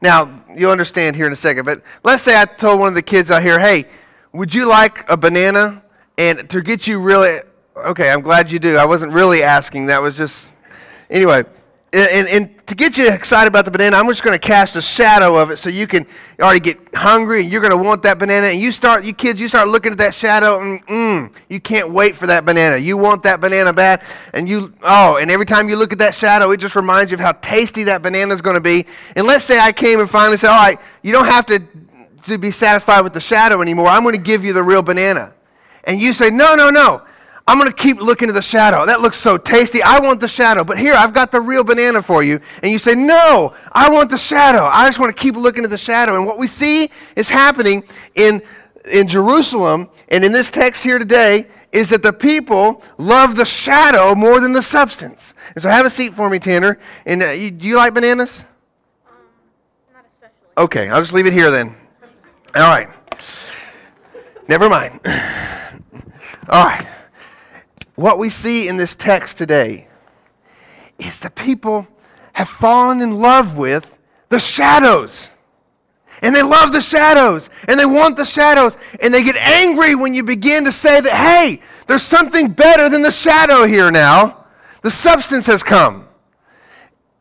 Now, 0.00 0.42
you'll 0.56 0.72
understand 0.72 1.16
here 1.16 1.26
in 1.26 1.34
a 1.34 1.36
second, 1.36 1.66
but 1.66 1.82
let's 2.02 2.22
say 2.22 2.40
I 2.40 2.46
told 2.46 2.80
one 2.80 2.88
of 2.88 2.94
the 2.94 3.02
kids 3.02 3.30
out 3.30 3.42
here, 3.42 3.58
hey, 3.58 3.84
would 4.32 4.54
you 4.54 4.64
like 4.64 5.04
a 5.10 5.18
banana? 5.18 5.82
And 6.20 6.50
to 6.50 6.60
get 6.60 6.86
you 6.86 6.98
really, 6.98 7.40
okay, 7.76 8.10
I'm 8.10 8.20
glad 8.20 8.52
you 8.52 8.58
do. 8.58 8.76
I 8.76 8.84
wasn't 8.84 9.12
really 9.12 9.42
asking, 9.42 9.86
that 9.86 10.02
was 10.02 10.16
just, 10.16 10.50
anyway 11.08 11.44
and, 11.92 12.28
and 12.28 12.66
to 12.68 12.76
get 12.76 12.96
you 12.96 13.08
excited 13.10 13.48
about 13.48 13.64
the 13.64 13.70
banana, 13.70 13.96
I'm 13.96 14.06
just 14.06 14.22
going 14.22 14.38
to 14.38 14.46
cast 14.46 14.76
a 14.76 14.82
shadow 14.82 15.36
of 15.36 15.50
it 15.50 15.56
so 15.56 15.68
you 15.68 15.88
can 15.88 16.06
already 16.40 16.60
get 16.60 16.78
hungry 16.94 17.42
and 17.42 17.50
you're 17.50 17.60
going 17.60 17.72
to 17.72 17.76
want 17.76 18.04
that 18.04 18.16
banana. 18.18 18.46
And 18.46 18.60
you 18.60 18.70
start, 18.70 19.04
you 19.04 19.12
kids, 19.12 19.40
you 19.40 19.48
start 19.48 19.66
looking 19.66 19.90
at 19.90 19.98
that 19.98 20.14
shadow 20.14 20.60
and 20.60 20.86
mm, 20.86 21.34
you 21.48 21.58
can't 21.58 21.90
wait 21.90 22.16
for 22.16 22.28
that 22.28 22.44
banana. 22.44 22.76
You 22.76 22.96
want 22.96 23.24
that 23.24 23.40
banana 23.40 23.72
bad. 23.72 24.04
And 24.34 24.48
you, 24.48 24.72
oh, 24.84 25.16
and 25.16 25.32
every 25.32 25.46
time 25.46 25.68
you 25.68 25.74
look 25.74 25.92
at 25.92 25.98
that 25.98 26.14
shadow, 26.14 26.52
it 26.52 26.58
just 26.58 26.76
reminds 26.76 27.10
you 27.10 27.16
of 27.16 27.20
how 27.20 27.32
tasty 27.32 27.82
that 27.84 28.02
banana 28.02 28.32
is 28.34 28.40
going 28.40 28.54
to 28.54 28.60
be. 28.60 28.86
And 29.16 29.26
let's 29.26 29.44
say 29.44 29.58
I 29.58 29.72
came 29.72 29.98
and 29.98 30.08
finally 30.08 30.36
said, 30.36 30.50
all 30.50 30.62
right, 30.62 30.78
you 31.02 31.12
don't 31.12 31.26
have 31.26 31.44
to, 31.46 31.60
to 32.24 32.38
be 32.38 32.52
satisfied 32.52 33.00
with 33.00 33.14
the 33.14 33.20
shadow 33.20 33.62
anymore. 33.62 33.88
I'm 33.88 34.04
going 34.04 34.14
to 34.14 34.22
give 34.22 34.44
you 34.44 34.52
the 34.52 34.62
real 34.62 34.82
banana. 34.82 35.34
And 35.84 36.00
you 36.00 36.12
say, 36.12 36.30
no, 36.30 36.54
no, 36.54 36.70
no. 36.70 37.02
I'm 37.46 37.58
going 37.58 37.70
to 37.70 37.76
keep 37.76 38.00
looking 38.00 38.28
at 38.28 38.34
the 38.34 38.42
shadow. 38.42 38.86
That 38.86 39.00
looks 39.00 39.16
so 39.16 39.36
tasty. 39.36 39.82
I 39.82 39.98
want 39.98 40.20
the 40.20 40.28
shadow. 40.28 40.62
But 40.62 40.78
here, 40.78 40.94
I've 40.94 41.12
got 41.12 41.32
the 41.32 41.40
real 41.40 41.64
banana 41.64 42.00
for 42.00 42.22
you. 42.22 42.40
And 42.62 42.70
you 42.70 42.78
say, 42.78 42.94
No, 42.94 43.54
I 43.72 43.90
want 43.90 44.08
the 44.08 44.18
shadow. 44.18 44.66
I 44.66 44.86
just 44.86 45.00
want 45.00 45.16
to 45.16 45.20
keep 45.20 45.34
looking 45.34 45.64
at 45.64 45.70
the 45.70 45.78
shadow. 45.78 46.14
And 46.16 46.26
what 46.26 46.38
we 46.38 46.46
see 46.46 46.90
is 47.16 47.28
happening 47.28 47.82
in, 48.14 48.40
in 48.92 49.08
Jerusalem 49.08 49.88
and 50.10 50.24
in 50.24 50.30
this 50.30 50.48
text 50.48 50.84
here 50.84 51.00
today 51.00 51.48
is 51.72 51.88
that 51.90 52.04
the 52.04 52.12
people 52.12 52.84
love 52.98 53.34
the 53.34 53.44
shadow 53.44 54.14
more 54.14 54.38
than 54.38 54.52
the 54.52 54.62
substance. 54.62 55.34
And 55.54 55.62
so 55.62 55.70
have 55.70 55.86
a 55.86 55.90
seat 55.90 56.14
for 56.14 56.30
me, 56.30 56.38
Tanner. 56.38 56.78
And 57.04 57.20
uh, 57.20 57.30
you, 57.30 57.50
do 57.50 57.66
you 57.66 57.76
like 57.76 57.94
bananas? 57.94 58.44
Um, 59.08 59.16
not 59.92 60.04
especially. 60.08 60.36
Okay, 60.56 60.88
I'll 60.88 61.00
just 61.00 61.12
leave 61.12 61.26
it 61.26 61.32
here 61.32 61.50
then. 61.50 61.74
All 62.54 62.62
right. 62.62 62.88
Never 64.48 64.68
mind. 64.68 65.00
All 66.50 66.64
right 66.64 66.86
what 68.00 68.18
we 68.18 68.30
see 68.30 68.66
in 68.66 68.78
this 68.78 68.94
text 68.94 69.36
today 69.36 69.86
is 70.98 71.18
the 71.18 71.30
people 71.30 71.86
have 72.32 72.48
fallen 72.48 73.02
in 73.02 73.20
love 73.20 73.56
with 73.56 73.90
the 74.30 74.38
shadows. 74.38 75.28
And 76.22 76.34
they 76.34 76.42
love 76.42 76.72
the 76.72 76.80
shadows. 76.80 77.50
And 77.68 77.78
they 77.78 77.84
want 77.86 78.16
the 78.16 78.24
shadows. 78.24 78.76
And 79.00 79.12
they 79.12 79.22
get 79.22 79.36
angry 79.36 79.94
when 79.94 80.14
you 80.14 80.22
begin 80.22 80.64
to 80.64 80.72
say 80.72 81.00
that, 81.00 81.12
hey, 81.12 81.60
there's 81.86 82.02
something 82.02 82.52
better 82.52 82.88
than 82.88 83.02
the 83.02 83.10
shadow 83.10 83.66
here 83.66 83.90
now. 83.90 84.46
The 84.82 84.90
substance 84.90 85.46
has 85.46 85.62
come. 85.62 86.08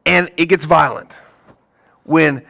And 0.05 0.31
it 0.37 0.45
gets 0.45 0.65
violent 0.65 1.11
when, 2.03 2.45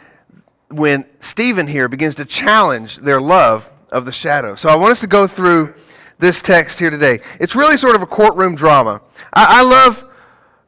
when 0.70 1.06
Stephen 1.20 1.66
here 1.66 1.88
begins 1.88 2.16
to 2.16 2.26
challenge 2.26 2.98
their 2.98 3.22
love 3.22 3.70
of 3.92 4.06
the 4.06 4.12
shadow. 4.12 4.56
So 4.56 4.70
I 4.70 4.76
want 4.76 4.92
us 4.92 5.00
to 5.00 5.08
go 5.08 5.26
through 5.28 5.74
this 6.20 6.42
text 6.42 6.78
here 6.78 6.90
today. 6.90 7.22
It's 7.40 7.56
really 7.56 7.78
sort 7.78 7.96
of 7.96 8.02
a 8.02 8.06
courtroom 8.06 8.56
drama. 8.56 9.02
I, 9.34 9.60
I 9.60 9.64
love 9.64 10.04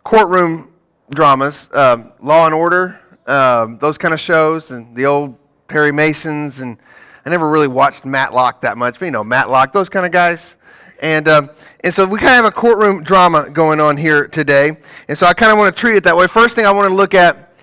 courtroom 0.03 0.73
dramas, 1.11 1.69
um, 1.73 2.13
Law 2.21 2.45
and 2.45 2.55
Order, 2.55 2.99
um, 3.27 3.77
those 3.79 3.97
kind 3.97 4.13
of 4.13 4.19
shows, 4.19 4.71
and 4.71 4.95
the 4.95 5.05
old 5.05 5.35
Perry 5.67 5.91
Masons, 5.91 6.61
and 6.61 6.77
I 7.25 7.29
never 7.29 7.49
really 7.49 7.67
watched 7.67 8.05
Matlock 8.05 8.61
that 8.61 8.77
much, 8.77 8.97
but 8.97 9.05
you 9.05 9.11
know, 9.11 9.23
Matlock, 9.23 9.73
those 9.73 9.89
kind 9.89 10.05
of 10.05 10.11
guys. 10.11 10.55
And, 11.01 11.27
um, 11.27 11.49
and 11.83 11.93
so 11.93 12.05
we 12.05 12.17
kind 12.17 12.29
of 12.29 12.35
have 12.35 12.45
a 12.45 12.51
courtroom 12.51 13.03
drama 13.03 13.49
going 13.49 13.79
on 13.79 13.97
here 13.97 14.27
today. 14.27 14.77
And 15.07 15.17
so 15.17 15.25
I 15.25 15.33
kind 15.33 15.51
of 15.51 15.57
want 15.57 15.75
to 15.75 15.79
treat 15.79 15.95
it 15.95 16.03
that 16.03 16.15
way. 16.15 16.27
First 16.27 16.55
thing 16.55 16.65
I 16.65 16.71
want 16.71 16.89
to 16.89 16.93
look 16.93 17.13
at 17.13 17.53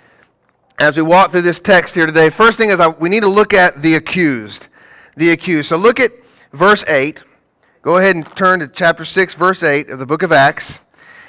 as 0.78 0.96
we 0.96 1.02
walk 1.02 1.32
through 1.32 1.42
this 1.42 1.60
text 1.60 1.94
here 1.94 2.06
today, 2.06 2.30
first 2.30 2.58
thing 2.58 2.70
is 2.70 2.80
I, 2.80 2.88
we 2.88 3.08
need 3.08 3.22
to 3.22 3.28
look 3.28 3.54
at 3.54 3.80
the 3.80 3.94
accused. 3.94 4.66
The 5.16 5.30
accused. 5.30 5.68
So 5.68 5.76
look 5.76 6.00
at 6.00 6.12
verse 6.52 6.84
8. 6.88 7.22
Go 7.82 7.98
ahead 7.98 8.16
and 8.16 8.26
turn 8.36 8.58
to 8.58 8.66
chapter 8.66 9.04
6, 9.04 9.34
verse 9.34 9.62
8 9.62 9.88
of 9.88 10.00
the 10.00 10.06
book 10.06 10.24
of 10.24 10.32
Acts. 10.32 10.80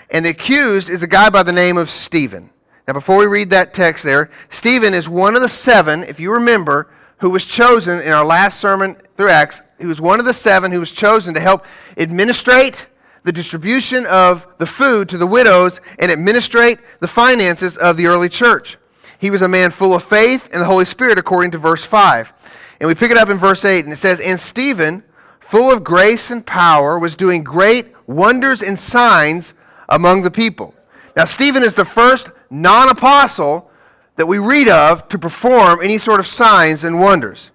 And 0.10 0.26
the 0.26 0.30
accused 0.30 0.90
is 0.90 1.04
a 1.04 1.08
guy 1.08 1.30
by 1.30 1.44
the 1.44 1.52
name 1.52 1.78
of 1.78 1.92
Stephen. 1.92 2.50
Now, 2.88 2.94
before 2.94 3.18
we 3.18 3.28
read 3.28 3.52
that 3.52 3.72
text 3.72 4.04
there, 4.04 4.32
Stephen 4.50 4.96
is 4.96 5.08
one 5.08 5.36
of 5.36 5.44
the 5.44 5.50
seven, 5.50 6.04
if 6.04 6.20
you 6.20 6.34
remember, 6.34 6.90
who 7.20 7.30
was 7.30 7.46
chosen 7.46 8.00
in 8.00 8.12
our 8.12 8.26
last 8.26 8.60
sermon 8.60 8.98
through 9.16 9.30
Acts. 9.30 9.62
He 9.78 9.86
was 9.86 10.02
one 10.02 10.20
of 10.20 10.26
the 10.26 10.34
seven 10.34 10.72
who 10.72 10.80
was 10.80 10.92
chosen 10.92 11.36
to 11.36 11.40
help 11.40 11.66
administrate 11.98 12.88
the 13.24 13.32
distribution 13.32 14.08
of 14.08 14.48
the 14.58 14.66
food 14.66 15.08
to 15.10 15.20
the 15.20 15.28
widows 15.28 15.80
and 16.00 16.12
administrate 16.12 16.80
the 17.00 17.08
finances 17.08 17.78
of 17.78 17.96
the 17.96 18.08
early 18.08 18.28
church. 18.28 18.80
He 19.20 19.30
was 19.30 19.44
a 19.44 19.48
man 19.48 19.70
full 19.70 19.94
of 19.94 20.04
faith 20.04 20.50
and 20.52 20.62
the 20.62 20.66
Holy 20.66 20.86
Spirit, 20.86 21.20
according 21.20 21.52
to 21.52 21.60
verse 21.60 21.86
5. 21.86 22.34
And 22.80 22.88
we 22.88 22.96
pick 22.96 23.12
it 23.12 23.18
up 23.18 23.30
in 23.30 23.38
verse 23.38 23.64
8, 23.64 23.84
and 23.84 23.94
it 23.94 23.98
says, 23.98 24.20
And 24.20 24.40
Stephen, 24.40 25.04
full 25.50 25.72
of 25.72 25.84
grace 25.84 26.30
and 26.30 26.46
power, 26.46 27.00
was 27.00 27.16
doing 27.16 27.44
great 27.44 27.88
wonders 28.06 28.62
and 28.62 28.78
signs 28.78 29.56
among 29.90 30.22
the 30.22 30.30
people. 30.30 30.76
Now, 31.18 31.26
Stephen 31.26 31.64
is 31.64 31.74
the 31.74 31.86
first 31.86 32.30
non 32.52 32.88
apostle 32.88 33.70
that 34.16 34.28
we 34.28 34.38
read 34.38 34.70
of 34.70 35.10
to 35.10 35.18
perform 35.18 35.82
any 35.82 35.98
sort 35.98 36.20
of 36.20 36.28
signs 36.28 36.84
and 36.84 37.00
wonders. 37.00 37.50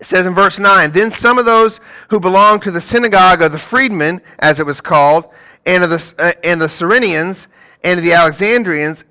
It 0.00 0.06
says 0.06 0.24
in 0.24 0.34
verse 0.34 0.58
9 0.58 0.92
Then 0.92 1.10
some 1.10 1.38
of 1.38 1.44
those 1.44 1.80
who 2.08 2.18
belonged 2.18 2.62
to 2.62 2.70
the 2.70 2.80
synagogue 2.80 3.42
of 3.42 3.52
the 3.52 3.58
freedmen, 3.58 4.22
as 4.38 4.58
it 4.58 4.64
was 4.64 4.80
called, 4.80 5.26
and 5.66 5.84
of 5.84 5.90
the, 5.90 6.14
uh, 6.18 6.32
and 6.42 6.62
the 6.62 6.68
Cyrenians, 6.68 7.46
and 7.84 8.00
the 8.00 8.14
Alexandrians, 8.14 9.04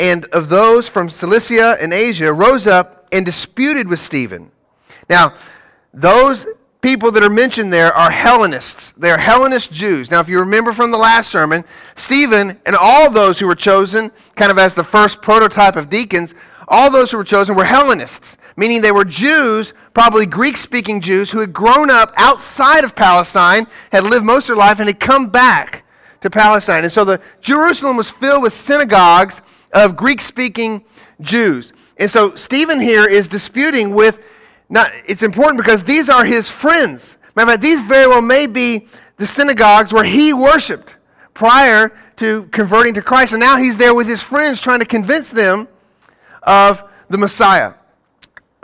and 0.00 0.26
of 0.32 0.48
those 0.48 0.88
from 0.88 1.08
Cilicia 1.08 1.76
and 1.80 1.92
Asia 1.92 2.32
rose 2.32 2.66
up 2.66 3.06
and 3.12 3.24
disputed 3.24 3.86
with 3.86 4.00
Stephen. 4.00 4.50
Now, 5.08 5.34
those 5.94 6.46
people 6.80 7.10
that 7.12 7.22
are 7.22 7.30
mentioned 7.30 7.72
there 7.72 7.92
are 7.92 8.10
Hellenists. 8.10 8.92
They 8.96 9.10
are 9.10 9.18
Hellenist 9.18 9.70
Jews. 9.70 10.10
Now, 10.10 10.20
if 10.20 10.28
you 10.28 10.38
remember 10.40 10.72
from 10.72 10.90
the 10.90 10.98
last 10.98 11.30
sermon, 11.30 11.64
Stephen 11.96 12.58
and 12.64 12.76
all 12.76 13.10
those 13.10 13.38
who 13.38 13.46
were 13.46 13.54
chosen, 13.54 14.10
kind 14.36 14.50
of 14.50 14.58
as 14.58 14.74
the 14.74 14.84
first 14.84 15.20
prototype 15.20 15.76
of 15.76 15.90
deacons, 15.90 16.34
all 16.68 16.90
those 16.90 17.10
who 17.10 17.16
were 17.16 17.24
chosen 17.24 17.54
were 17.54 17.64
Hellenists, 17.64 18.36
meaning 18.56 18.80
they 18.80 18.92
were 18.92 19.04
Jews, 19.04 19.72
probably 19.92 20.24
Greek 20.24 20.56
speaking 20.56 21.00
Jews, 21.00 21.30
who 21.30 21.40
had 21.40 21.52
grown 21.52 21.90
up 21.90 22.12
outside 22.16 22.84
of 22.84 22.94
Palestine, 22.94 23.66
had 23.92 24.04
lived 24.04 24.24
most 24.24 24.44
of 24.44 24.56
their 24.56 24.56
life, 24.56 24.78
and 24.78 24.88
had 24.88 25.00
come 25.00 25.28
back 25.28 25.84
to 26.20 26.30
Palestine. 26.30 26.84
And 26.84 26.92
so 26.92 27.04
the 27.04 27.20
Jerusalem 27.40 27.96
was 27.96 28.10
filled 28.10 28.42
with 28.42 28.52
synagogues 28.52 29.40
of 29.72 29.96
Greek 29.96 30.20
speaking 30.20 30.84
Jews. 31.20 31.72
And 31.96 32.10
so 32.10 32.34
Stephen 32.34 32.80
here 32.80 33.06
is 33.06 33.28
disputing 33.28 33.94
with 33.94 34.20
not, 34.70 34.92
it's 35.04 35.24
important 35.24 35.58
because 35.58 35.82
these 35.82 36.08
are 36.08 36.24
his 36.24 36.50
friends. 36.50 37.16
Matter 37.34 37.48
of 37.48 37.52
fact, 37.54 37.62
these 37.62 37.80
very 37.80 38.06
well 38.06 38.22
may 38.22 38.46
be 38.46 38.88
the 39.16 39.26
synagogues 39.26 39.92
where 39.92 40.04
he 40.04 40.32
worshiped 40.32 40.94
prior 41.34 41.92
to 42.16 42.44
converting 42.52 42.94
to 42.94 43.02
Christ. 43.02 43.32
And 43.32 43.40
now 43.40 43.56
he's 43.56 43.76
there 43.76 43.94
with 43.94 44.06
his 44.06 44.22
friends 44.22 44.60
trying 44.60 44.78
to 44.78 44.86
convince 44.86 45.28
them 45.28 45.68
of 46.44 46.82
the 47.08 47.18
Messiah. 47.18 47.74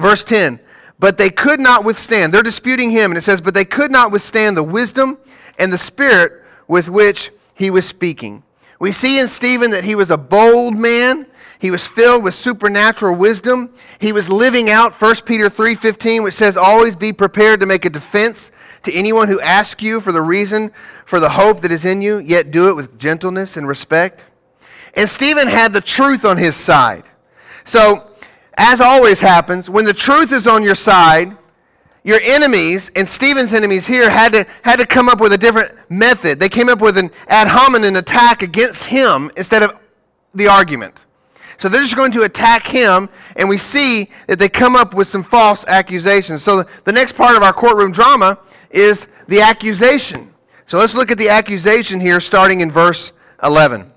Verse 0.00 0.22
10 0.22 0.60
But 0.98 1.18
they 1.18 1.28
could 1.28 1.58
not 1.58 1.84
withstand. 1.84 2.32
They're 2.32 2.42
disputing 2.42 2.90
him. 2.90 3.10
And 3.10 3.18
it 3.18 3.22
says, 3.22 3.40
But 3.40 3.54
they 3.54 3.64
could 3.64 3.90
not 3.90 4.12
withstand 4.12 4.56
the 4.56 4.62
wisdom 4.62 5.18
and 5.58 5.72
the 5.72 5.78
spirit 5.78 6.44
with 6.68 6.88
which 6.88 7.30
he 7.54 7.70
was 7.70 7.86
speaking. 7.86 8.42
We 8.78 8.92
see 8.92 9.18
in 9.18 9.26
Stephen 9.26 9.70
that 9.72 9.84
he 9.84 9.94
was 9.94 10.10
a 10.10 10.18
bold 10.18 10.76
man. 10.76 11.26
He 11.58 11.70
was 11.70 11.86
filled 11.86 12.22
with 12.22 12.34
supernatural 12.34 13.14
wisdom. 13.14 13.72
He 13.98 14.12
was 14.12 14.28
living 14.28 14.70
out 14.70 14.92
1 14.92 15.24
Peter 15.24 15.48
3:15 15.48 16.22
which 16.22 16.34
says 16.34 16.56
always 16.56 16.94
be 16.94 17.12
prepared 17.12 17.60
to 17.60 17.66
make 17.66 17.84
a 17.84 17.90
defense 17.90 18.50
to 18.82 18.92
anyone 18.92 19.28
who 19.28 19.40
asks 19.40 19.82
you 19.82 20.00
for 20.00 20.12
the 20.12 20.22
reason 20.22 20.70
for 21.06 21.20
the 21.20 21.30
hope 21.30 21.62
that 21.62 21.72
is 21.72 21.84
in 21.84 22.02
you, 22.02 22.18
yet 22.18 22.50
do 22.50 22.68
it 22.68 22.76
with 22.76 22.98
gentleness 22.98 23.56
and 23.56 23.66
respect. 23.66 24.22
And 24.94 25.08
Stephen 25.08 25.48
had 25.48 25.72
the 25.72 25.80
truth 25.80 26.24
on 26.24 26.36
his 26.36 26.56
side. 26.56 27.04
So, 27.64 28.10
as 28.56 28.80
always 28.80 29.20
happens, 29.20 29.68
when 29.68 29.84
the 29.84 29.92
truth 29.92 30.32
is 30.32 30.46
on 30.46 30.62
your 30.62 30.74
side, 30.74 31.36
your 32.04 32.20
enemies 32.22 32.90
and 32.94 33.08
Stephen's 33.08 33.52
enemies 33.52 33.86
here 33.86 34.08
had 34.08 34.32
to, 34.32 34.46
had 34.62 34.78
to 34.78 34.86
come 34.86 35.08
up 35.08 35.20
with 35.20 35.32
a 35.32 35.38
different 35.38 35.72
method. 35.90 36.38
They 36.38 36.48
came 36.48 36.68
up 36.68 36.80
with 36.80 36.96
an 36.96 37.10
ad 37.26 37.48
hominem 37.48 37.96
attack 37.96 38.42
against 38.42 38.84
him 38.84 39.30
instead 39.36 39.62
of 39.62 39.76
the 40.34 40.46
argument. 40.46 40.94
So 41.58 41.68
they're 41.68 41.82
just 41.82 41.96
going 41.96 42.12
to 42.12 42.22
attack 42.22 42.66
him, 42.66 43.08
and 43.36 43.48
we 43.48 43.56
see 43.58 44.10
that 44.26 44.38
they 44.38 44.48
come 44.48 44.76
up 44.76 44.94
with 44.94 45.08
some 45.08 45.22
false 45.22 45.64
accusations. 45.66 46.42
So 46.42 46.64
the 46.84 46.92
next 46.92 47.12
part 47.12 47.36
of 47.36 47.42
our 47.42 47.52
courtroom 47.52 47.92
drama 47.92 48.38
is 48.70 49.06
the 49.28 49.40
accusation. 49.40 50.32
So 50.66 50.78
let's 50.78 50.94
look 50.94 51.10
at 51.10 51.18
the 51.18 51.28
accusation 51.28 52.00
here, 52.00 52.20
starting 52.20 52.60
in 52.60 52.70
verse 52.70 53.12
11. 53.42 53.90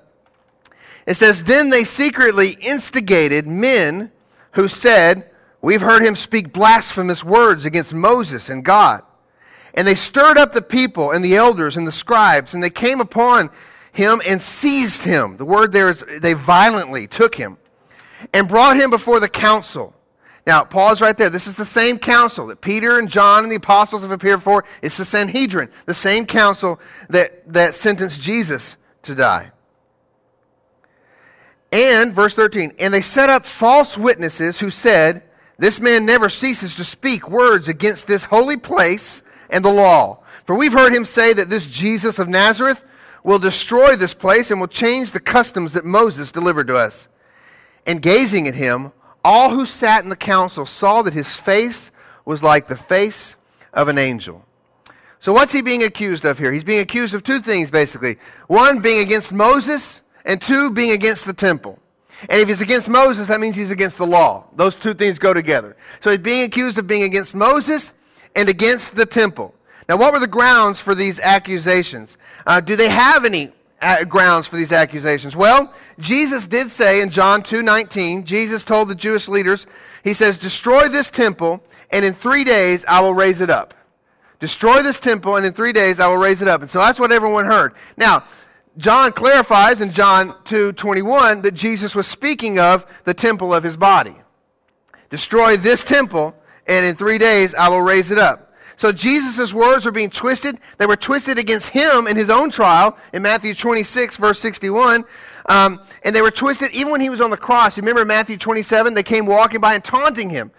It 1.05 1.15
says, 1.15 1.43
Then 1.43 1.69
they 1.69 1.83
secretly 1.83 2.55
instigated 2.61 3.47
men 3.47 4.11
who 4.51 4.67
said, 4.67 5.29
We've 5.61 5.81
heard 5.81 6.05
him 6.05 6.15
speak 6.15 6.53
blasphemous 6.53 7.23
words 7.23 7.65
against 7.65 7.93
Moses 7.93 8.49
and 8.49 8.63
God. 8.63 9.03
And 9.73 9.87
they 9.87 9.95
stirred 9.95 10.37
up 10.37 10.53
the 10.53 10.61
people 10.61 11.11
and 11.11 11.23
the 11.23 11.35
elders 11.35 11.75
and 11.75 11.85
the 11.85 11.91
scribes, 11.91 12.53
and 12.53 12.63
they 12.63 12.69
came 12.69 13.01
upon 13.01 13.49
him 13.99 14.21
and 14.25 14.41
seized 14.41 15.03
him. 15.03 15.35
The 15.37 15.45
word 15.45 15.73
there 15.73 15.89
is 15.89 16.03
they 16.21 16.33
violently 16.33 17.05
took 17.05 17.35
him 17.35 17.57
and 18.33 18.47
brought 18.47 18.77
him 18.77 18.89
before 18.89 19.19
the 19.19 19.29
council. 19.29 19.93
Now, 20.47 20.63
pause 20.63 21.01
right 21.01 21.15
there. 21.17 21.29
This 21.29 21.47
is 21.47 21.55
the 21.55 21.65
same 21.65 21.99
council 21.99 22.47
that 22.47 22.61
Peter 22.61 22.97
and 22.97 23.09
John 23.09 23.43
and 23.43 23.51
the 23.51 23.57
apostles 23.57 24.01
have 24.01 24.11
appeared 24.11 24.41
for. 24.41 24.63
It's 24.81 24.97
the 24.97 25.05
Sanhedrin, 25.05 25.69
the 25.85 25.93
same 25.93 26.25
council 26.25 26.79
that, 27.09 27.51
that 27.53 27.75
sentenced 27.75 28.21
Jesus 28.21 28.77
to 29.03 29.13
die. 29.13 29.51
And, 31.71 32.15
verse 32.15 32.33
13, 32.33 32.75
and 32.79 32.93
they 32.93 33.01
set 33.01 33.29
up 33.29 33.45
false 33.45 33.97
witnesses 33.97 34.59
who 34.59 34.71
said, 34.71 35.23
This 35.59 35.79
man 35.79 36.05
never 36.05 36.29
ceases 36.29 36.73
to 36.75 36.83
speak 36.83 37.29
words 37.29 37.67
against 37.67 38.07
this 38.07 38.23
holy 38.23 38.57
place 38.57 39.21
and 39.49 39.63
the 39.63 39.73
law. 39.73 40.23
For 40.47 40.55
we've 40.55 40.73
heard 40.73 40.95
him 40.95 41.05
say 41.05 41.33
that 41.33 41.49
this 41.49 41.67
Jesus 41.67 42.17
of 42.17 42.27
Nazareth 42.27 42.81
will 43.23 43.39
destroy 43.39 43.95
this 43.95 44.13
place 44.13 44.51
and 44.51 44.59
will 44.59 44.67
change 44.67 45.11
the 45.11 45.19
customs 45.19 45.73
that 45.73 45.85
Moses 45.85 46.31
delivered 46.31 46.67
to 46.67 46.77
us. 46.77 47.07
And 47.85 48.01
gazing 48.01 48.47
at 48.47 48.55
him, 48.55 48.91
all 49.23 49.49
who 49.49 49.65
sat 49.65 50.03
in 50.03 50.09
the 50.09 50.15
council 50.15 50.65
saw 50.65 51.01
that 51.01 51.13
his 51.13 51.35
face 51.35 51.91
was 52.25 52.43
like 52.43 52.67
the 52.67 52.77
face 52.77 53.35
of 53.73 53.87
an 53.87 53.97
angel. 53.97 54.45
So, 55.19 55.33
what's 55.33 55.51
he 55.51 55.61
being 55.61 55.83
accused 55.83 56.23
of 56.23 56.37
here? 56.37 56.51
He's 56.51 56.63
being 56.63 56.79
accused 56.79 57.13
of 57.13 57.23
two 57.23 57.39
things, 57.39 57.69
basically. 57.69 58.17
One, 58.47 58.79
being 58.79 59.01
against 59.01 59.33
Moses, 59.33 60.01
and 60.23 60.41
two, 60.41 60.69
being 60.69 60.91
against 60.91 61.25
the 61.25 61.33
temple. 61.33 61.79
And 62.29 62.41
if 62.41 62.47
he's 62.47 62.61
against 62.61 62.89
Moses, 62.89 63.27
that 63.27 63.39
means 63.39 63.55
he's 63.55 63.71
against 63.71 63.97
the 63.97 64.07
law. 64.07 64.45
Those 64.55 64.75
two 64.75 64.93
things 64.93 65.19
go 65.19 65.33
together. 65.33 65.75
So, 65.99 66.11
he's 66.11 66.19
being 66.19 66.43
accused 66.43 66.77
of 66.77 66.87
being 66.87 67.03
against 67.03 67.35
Moses 67.35 67.91
and 68.35 68.47
against 68.47 68.95
the 68.95 69.05
temple. 69.05 69.53
Now, 69.89 69.97
what 69.97 70.13
were 70.13 70.19
the 70.19 70.27
grounds 70.27 70.79
for 70.79 70.93
these 70.93 71.19
accusations? 71.19 72.15
Uh, 72.45 72.61
do 72.61 72.75
they 72.75 72.89
have 72.89 73.25
any 73.25 73.51
uh, 73.81 74.03
grounds 74.03 74.45
for 74.45 74.55
these 74.55 74.71
accusations? 74.71 75.35
Well, 75.35 75.73
Jesus 75.97 76.45
did 76.45 76.69
say 76.69 77.01
in 77.01 77.09
John 77.09 77.41
2:19, 77.41 78.23
Jesus 78.23 78.61
told 78.61 78.87
the 78.87 78.95
Jewish 78.95 79.27
leaders, 79.27 79.65
he 80.03 80.13
says, 80.13 80.37
"Destroy 80.37 80.89
this 80.89 81.09
temple, 81.09 81.63
and 81.89 82.05
in 82.05 82.13
3 82.13 82.43
days 82.43 82.85
I 82.87 82.99
will 82.99 83.15
raise 83.15 83.41
it 83.41 83.49
up." 83.49 83.73
Destroy 84.39 84.83
this 84.83 84.99
temple, 84.99 85.37
and 85.37 85.45
in 85.45 85.53
3 85.53 85.73
days 85.73 85.99
I 85.99 86.07
will 86.07 86.17
raise 86.17 86.43
it 86.43 86.47
up. 86.47 86.61
And 86.61 86.69
so 86.69 86.77
that's 86.77 86.99
what 86.99 87.11
everyone 87.11 87.45
heard. 87.45 87.73
Now, 87.97 88.25
John 88.77 89.11
clarifies 89.11 89.81
in 89.81 89.91
John 89.91 90.35
2:21 90.45 91.41
that 91.41 91.55
Jesus 91.55 91.95
was 91.95 92.05
speaking 92.05 92.59
of 92.59 92.85
the 93.05 93.15
temple 93.15 93.55
of 93.55 93.63
his 93.63 93.75
body. 93.75 94.15
Destroy 95.09 95.57
this 95.57 95.83
temple, 95.83 96.35
and 96.67 96.85
in 96.85 96.95
3 96.95 97.17
days 97.17 97.55
I 97.55 97.69
will 97.69 97.81
raise 97.81 98.11
it 98.11 98.19
up. 98.19 98.48
So 98.79 98.93
Jesus' 98.93 99.53
words 99.53 99.83
were 99.83 99.91
being 99.91 100.09
twisted. 100.09 100.57
They 100.77 100.85
were 100.85 100.95
twisted 100.95 101.37
against 101.37 101.67
him 101.67 102.07
in 102.07 102.15
his 102.15 102.29
own 102.29 102.49
trial 102.49 102.97
in 103.11 103.21
Matthew 103.21 103.53
26, 103.53 104.15
verse 104.15 104.39
61. 104.39 105.03
Um, 105.47 105.81
and 106.03 106.15
they 106.15 106.21
were 106.21 106.31
twisted 106.31 106.71
even 106.71 106.89
when 106.89 107.01
he 107.01 107.09
was 107.09 107.19
on 107.19 107.29
the 107.29 107.35
cross. 107.35 107.75
You 107.75 107.81
remember 107.81 108.05
Matthew 108.05 108.37
27? 108.37 108.93
They 108.93 109.03
came 109.03 109.25
walking 109.25 109.59
by 109.59 109.73
and 109.73 109.83
taunting 109.83 110.29
him. 110.29 110.51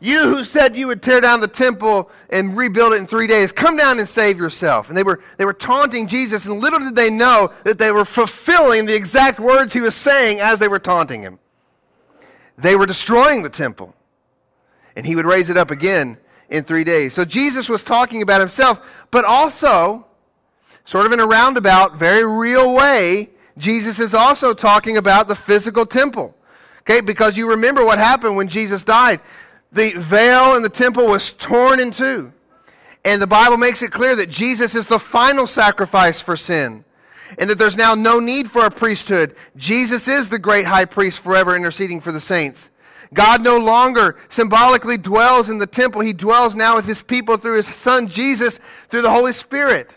You 0.00 0.24
who 0.24 0.42
said 0.42 0.76
you 0.76 0.88
would 0.88 1.04
tear 1.04 1.20
down 1.20 1.38
the 1.38 1.46
temple 1.46 2.10
and 2.30 2.56
rebuild 2.56 2.94
it 2.94 2.96
in 2.96 3.06
three 3.06 3.28
days, 3.28 3.52
come 3.52 3.76
down 3.76 4.00
and 4.00 4.08
save 4.08 4.38
yourself. 4.38 4.88
And 4.88 4.98
they 4.98 5.04
were, 5.04 5.20
they 5.36 5.44
were 5.44 5.52
taunting 5.52 6.08
Jesus, 6.08 6.46
and 6.46 6.60
little 6.60 6.80
did 6.80 6.96
they 6.96 7.10
know 7.10 7.52
that 7.62 7.78
they 7.78 7.92
were 7.92 8.04
fulfilling 8.04 8.86
the 8.86 8.96
exact 8.96 9.38
words 9.38 9.72
he 9.72 9.80
was 9.80 9.94
saying 9.94 10.40
as 10.40 10.58
they 10.58 10.68
were 10.68 10.80
taunting 10.80 11.22
him. 11.22 11.38
They 12.56 12.74
were 12.74 12.86
destroying 12.86 13.44
the 13.44 13.50
temple, 13.50 13.94
and 14.96 15.06
he 15.06 15.14
would 15.14 15.26
raise 15.26 15.48
it 15.48 15.56
up 15.56 15.70
again 15.70 16.18
in 16.48 16.64
three 16.64 16.84
days. 16.84 17.14
So 17.14 17.24
Jesus 17.24 17.68
was 17.68 17.82
talking 17.82 18.22
about 18.22 18.40
himself, 18.40 18.80
but 19.10 19.24
also, 19.24 20.06
sort 20.84 21.06
of 21.06 21.12
in 21.12 21.20
a 21.20 21.26
roundabout, 21.26 21.96
very 21.96 22.26
real 22.26 22.72
way, 22.72 23.30
Jesus 23.58 23.98
is 23.98 24.14
also 24.14 24.54
talking 24.54 24.96
about 24.96 25.28
the 25.28 25.34
physical 25.34 25.84
temple. 25.84 26.34
Okay, 26.80 27.00
because 27.00 27.36
you 27.36 27.50
remember 27.50 27.84
what 27.84 27.98
happened 27.98 28.36
when 28.36 28.48
Jesus 28.48 28.82
died. 28.82 29.20
The 29.72 29.92
veil 29.92 30.56
in 30.56 30.62
the 30.62 30.70
temple 30.70 31.06
was 31.06 31.32
torn 31.32 31.80
in 31.80 31.90
two. 31.90 32.32
And 33.04 33.20
the 33.20 33.26
Bible 33.26 33.58
makes 33.58 33.82
it 33.82 33.92
clear 33.92 34.16
that 34.16 34.30
Jesus 34.30 34.74
is 34.74 34.86
the 34.86 34.98
final 34.98 35.46
sacrifice 35.46 36.20
for 36.20 36.36
sin. 36.36 36.84
And 37.38 37.50
that 37.50 37.58
there's 37.58 37.76
now 37.76 37.94
no 37.94 38.20
need 38.20 38.50
for 38.50 38.64
a 38.64 38.70
priesthood. 38.70 39.36
Jesus 39.56 40.08
is 40.08 40.30
the 40.30 40.38
great 40.38 40.64
high 40.64 40.86
priest 40.86 41.18
forever 41.18 41.54
interceding 41.54 42.00
for 42.00 42.10
the 42.10 42.20
saints. 42.20 42.70
God 43.14 43.42
no 43.42 43.56
longer 43.56 44.16
symbolically 44.28 44.98
dwells 44.98 45.48
in 45.48 45.58
the 45.58 45.66
temple. 45.66 46.02
He 46.02 46.12
dwells 46.12 46.54
now 46.54 46.76
with 46.76 46.84
his 46.84 47.02
people 47.02 47.36
through 47.36 47.56
his 47.56 47.66
son 47.66 48.08
Jesus, 48.08 48.60
through 48.90 49.02
the 49.02 49.10
Holy 49.10 49.32
Spirit. 49.32 49.90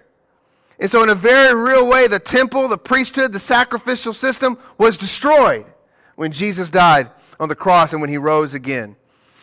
And 0.79 0.89
so, 0.89 1.03
in 1.03 1.09
a 1.09 1.15
very 1.15 1.53
real 1.53 1.87
way, 1.87 2.07
the 2.07 2.19
temple, 2.19 2.67
the 2.67 2.77
priesthood, 2.77 3.33
the 3.33 3.39
sacrificial 3.39 4.13
system 4.13 4.57
was 4.77 4.97
destroyed 4.97 5.65
when 6.15 6.31
Jesus 6.31 6.69
died 6.69 7.09
on 7.39 7.49
the 7.49 7.55
cross 7.55 7.91
and 7.91 8.01
when 8.01 8.09
he 8.09 8.17
rose 8.17 8.53
again. 8.53 8.95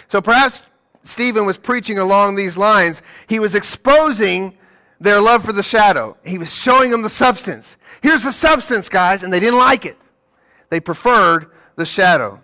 So 0.08 0.22
perhaps 0.22 0.62
Stephen 1.02 1.46
was 1.46 1.58
preaching 1.58 1.98
along 1.98 2.36
these 2.36 2.56
lines. 2.56 3.02
He 3.26 3.38
was 3.38 3.54
exposing 3.54 4.56
their 5.00 5.20
love 5.20 5.44
for 5.44 5.52
the 5.52 5.62
shadow, 5.62 6.16
he 6.24 6.38
was 6.38 6.52
showing 6.52 6.90
them 6.90 7.02
the 7.02 7.08
substance. 7.08 7.76
Here's 8.02 8.24
the 8.24 8.32
substance, 8.32 8.88
guys, 8.88 9.22
and 9.22 9.32
they 9.32 9.38
didn't 9.38 9.58
like 9.58 9.86
it. 9.86 9.96
They 10.70 10.80
preferred 10.80 11.52
the 11.76 11.86
shadow. 11.86 12.42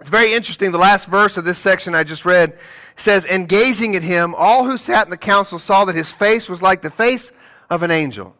It's 0.00 0.10
very 0.10 0.32
interesting. 0.32 0.72
The 0.72 0.78
last 0.78 1.06
verse 1.06 1.36
of 1.36 1.44
this 1.44 1.58
section 1.58 1.94
I 1.94 2.04
just 2.04 2.24
read 2.24 2.58
says, 2.96 3.26
And 3.26 3.48
gazing 3.48 3.96
at 3.96 4.02
him, 4.02 4.34
all 4.34 4.64
who 4.64 4.78
sat 4.78 5.06
in 5.06 5.10
the 5.10 5.16
council 5.16 5.58
saw 5.58 5.84
that 5.84 5.94
his 5.94 6.10
face 6.10 6.48
was 6.48 6.62
like 6.62 6.82
the 6.82 6.90
face 6.90 7.32
of 7.68 7.82
an 7.82 7.90
angel. 7.90 8.34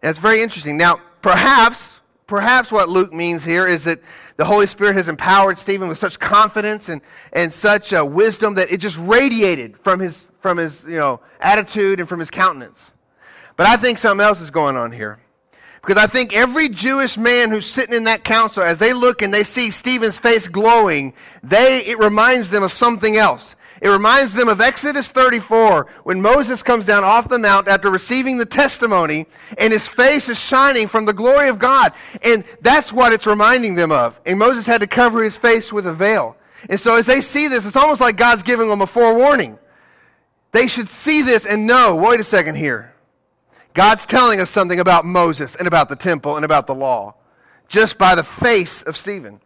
That's 0.00 0.18
very 0.18 0.42
interesting. 0.42 0.76
Now, 0.76 1.00
perhaps, 1.22 2.00
perhaps 2.26 2.70
what 2.70 2.88
Luke 2.88 3.12
means 3.12 3.44
here 3.44 3.66
is 3.66 3.84
that 3.84 4.00
the 4.36 4.44
Holy 4.44 4.66
Spirit 4.66 4.94
has 4.94 5.08
empowered 5.08 5.58
Stephen 5.58 5.88
with 5.88 5.98
such 5.98 6.20
confidence 6.20 6.88
and, 6.88 7.00
and 7.32 7.52
such 7.52 7.92
uh, 7.92 8.04
wisdom 8.04 8.54
that 8.54 8.70
it 8.70 8.76
just 8.76 8.98
radiated 8.98 9.76
from 9.78 9.98
his, 9.98 10.26
from 10.40 10.58
his 10.58 10.84
you 10.84 10.96
know, 10.96 11.20
attitude 11.40 11.98
and 11.98 12.08
from 12.08 12.20
his 12.20 12.30
countenance. 12.30 12.82
But 13.56 13.66
I 13.66 13.76
think 13.76 13.98
something 13.98 14.24
else 14.24 14.40
is 14.40 14.50
going 14.50 14.76
on 14.76 14.92
here. 14.92 15.18
Because 15.88 16.04
I 16.04 16.06
think 16.06 16.34
every 16.34 16.68
Jewish 16.68 17.16
man 17.16 17.50
who's 17.50 17.64
sitting 17.64 17.94
in 17.94 18.04
that 18.04 18.22
council, 18.22 18.62
as 18.62 18.76
they 18.76 18.92
look 18.92 19.22
and 19.22 19.32
they 19.32 19.42
see 19.42 19.70
Stephen's 19.70 20.18
face 20.18 20.46
glowing, 20.46 21.14
they, 21.42 21.78
it 21.86 21.98
reminds 21.98 22.50
them 22.50 22.62
of 22.62 22.74
something 22.74 23.16
else. 23.16 23.56
It 23.80 23.88
reminds 23.88 24.34
them 24.34 24.48
of 24.48 24.60
Exodus 24.60 25.08
34 25.08 25.86
when 26.02 26.20
Moses 26.20 26.62
comes 26.62 26.84
down 26.84 27.04
off 27.04 27.30
the 27.30 27.38
mount 27.38 27.68
after 27.68 27.88
receiving 27.88 28.36
the 28.36 28.44
testimony 28.44 29.24
and 29.56 29.72
his 29.72 29.88
face 29.88 30.28
is 30.28 30.38
shining 30.38 30.88
from 30.88 31.06
the 31.06 31.14
glory 31.14 31.48
of 31.48 31.58
God. 31.58 31.94
And 32.20 32.44
that's 32.60 32.92
what 32.92 33.14
it's 33.14 33.26
reminding 33.26 33.74
them 33.74 33.90
of. 33.90 34.20
And 34.26 34.38
Moses 34.38 34.66
had 34.66 34.82
to 34.82 34.86
cover 34.86 35.24
his 35.24 35.38
face 35.38 35.72
with 35.72 35.86
a 35.86 35.94
veil. 35.94 36.36
And 36.68 36.78
so 36.78 36.96
as 36.96 37.06
they 37.06 37.22
see 37.22 37.48
this, 37.48 37.64
it's 37.64 37.76
almost 37.76 38.02
like 38.02 38.18
God's 38.18 38.42
giving 38.42 38.68
them 38.68 38.82
a 38.82 38.86
forewarning. 38.86 39.58
They 40.52 40.66
should 40.66 40.90
see 40.90 41.22
this 41.22 41.46
and 41.46 41.66
know 41.66 41.96
wait 41.96 42.20
a 42.20 42.24
second 42.24 42.56
here. 42.56 42.92
God's 43.78 44.06
telling 44.06 44.40
us 44.40 44.50
something 44.50 44.80
about 44.80 45.04
Moses 45.04 45.54
and 45.54 45.68
about 45.68 45.88
the 45.88 45.94
temple 45.94 46.34
and 46.34 46.44
about 46.44 46.66
the 46.66 46.74
law 46.74 47.14
just 47.68 47.96
by 47.96 48.16
the 48.16 48.24
face 48.24 48.82
of 48.82 48.96
Stephen. 48.96 49.40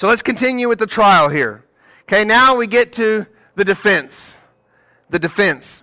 So 0.00 0.08
let's 0.08 0.22
continue 0.22 0.70
with 0.70 0.78
the 0.78 0.86
trial 0.86 1.28
here. 1.28 1.62
Okay, 2.04 2.24
now 2.24 2.56
we 2.56 2.66
get 2.66 2.94
to 2.94 3.26
the 3.54 3.62
defense. 3.62 4.38
The 5.10 5.18
defense. 5.18 5.82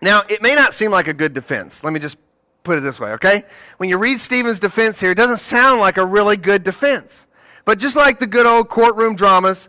Now, 0.00 0.22
it 0.28 0.40
may 0.40 0.54
not 0.54 0.72
seem 0.72 0.92
like 0.92 1.08
a 1.08 1.12
good 1.12 1.34
defense. 1.34 1.82
Let 1.82 1.92
me 1.92 1.98
just 1.98 2.16
put 2.62 2.78
it 2.78 2.82
this 2.82 3.00
way, 3.00 3.10
okay? 3.14 3.44
When 3.78 3.88
you 3.88 3.98
read 3.98 4.20
Stephen's 4.20 4.60
defense 4.60 5.00
here, 5.00 5.10
it 5.10 5.16
doesn't 5.16 5.38
sound 5.38 5.80
like 5.80 5.96
a 5.96 6.06
really 6.06 6.36
good 6.36 6.62
defense. 6.62 7.26
But 7.64 7.80
just 7.80 7.96
like 7.96 8.20
the 8.20 8.26
good 8.28 8.46
old 8.46 8.68
courtroom 8.68 9.16
dramas, 9.16 9.68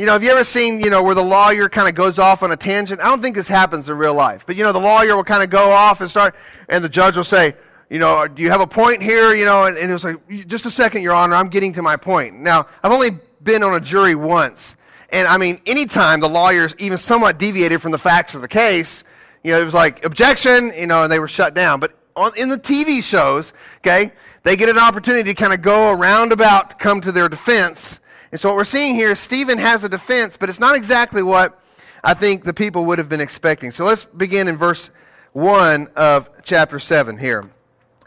you 0.00 0.06
know, 0.06 0.12
have 0.12 0.24
you 0.24 0.30
ever 0.30 0.44
seen, 0.44 0.80
you 0.80 0.88
know, 0.88 1.02
where 1.02 1.14
the 1.14 1.22
lawyer 1.22 1.68
kind 1.68 1.86
of 1.86 1.94
goes 1.94 2.18
off 2.18 2.42
on 2.42 2.52
a 2.52 2.56
tangent? 2.56 3.02
I 3.02 3.04
don't 3.04 3.20
think 3.20 3.36
this 3.36 3.48
happens 3.48 3.86
in 3.86 3.98
real 3.98 4.14
life. 4.14 4.44
But, 4.46 4.56
you 4.56 4.64
know, 4.64 4.72
the 4.72 4.80
lawyer 4.80 5.14
will 5.14 5.24
kind 5.24 5.42
of 5.42 5.50
go 5.50 5.70
off 5.70 6.00
and 6.00 6.08
start, 6.08 6.34
and 6.70 6.82
the 6.82 6.88
judge 6.88 7.18
will 7.18 7.22
say, 7.24 7.54
you 7.90 7.98
know, 7.98 8.26
do 8.26 8.42
you 8.42 8.50
have 8.50 8.62
a 8.62 8.66
point 8.66 9.02
here? 9.02 9.34
You 9.34 9.44
know, 9.44 9.66
and, 9.66 9.76
and 9.76 9.92
it's 9.92 10.02
like, 10.02 10.16
just 10.46 10.64
a 10.64 10.70
second, 10.70 11.02
Your 11.02 11.12
Honor, 11.12 11.36
I'm 11.36 11.50
getting 11.50 11.74
to 11.74 11.82
my 11.82 11.98
point. 11.98 12.34
Now, 12.36 12.66
I've 12.82 12.92
only 12.92 13.10
been 13.42 13.62
on 13.62 13.74
a 13.74 13.80
jury 13.80 14.14
once, 14.14 14.74
and 15.10 15.28
I 15.28 15.36
mean, 15.36 15.60
anytime 15.66 16.20
the 16.20 16.30
lawyers 16.30 16.74
even 16.78 16.96
somewhat 16.96 17.38
deviated 17.38 17.82
from 17.82 17.92
the 17.92 17.98
facts 17.98 18.34
of 18.34 18.40
the 18.40 18.48
case, 18.48 19.04
you 19.44 19.50
know, 19.50 19.60
it 19.60 19.66
was 19.66 19.74
like 19.74 20.02
objection, 20.02 20.72
you 20.78 20.86
know, 20.86 21.02
and 21.02 21.12
they 21.12 21.18
were 21.18 21.28
shut 21.28 21.52
down. 21.52 21.78
But 21.78 21.94
on, 22.16 22.32
in 22.38 22.48
the 22.48 22.58
TV 22.58 23.04
shows, 23.04 23.52
okay, 23.80 24.12
they 24.44 24.56
get 24.56 24.70
an 24.70 24.78
opportunity 24.78 25.24
to 25.24 25.34
kind 25.34 25.52
of 25.52 25.60
go 25.60 25.92
around 25.92 26.32
about, 26.32 26.78
come 26.78 27.02
to 27.02 27.12
their 27.12 27.28
defense. 27.28 27.99
And 28.32 28.40
so 28.40 28.48
what 28.48 28.56
we're 28.56 28.64
seeing 28.64 28.94
here 28.94 29.10
is 29.10 29.20
Stephen 29.20 29.58
has 29.58 29.82
a 29.84 29.88
defense, 29.88 30.36
but 30.36 30.48
it's 30.48 30.60
not 30.60 30.76
exactly 30.76 31.22
what 31.22 31.60
I 32.02 32.14
think 32.14 32.44
the 32.44 32.54
people 32.54 32.84
would 32.86 32.98
have 32.98 33.08
been 33.08 33.20
expecting. 33.20 33.72
So 33.72 33.84
let's 33.84 34.04
begin 34.04 34.48
in 34.48 34.56
verse 34.56 34.90
1 35.32 35.88
of 35.96 36.28
chapter 36.42 36.78
7 36.78 37.18
here. 37.18 37.50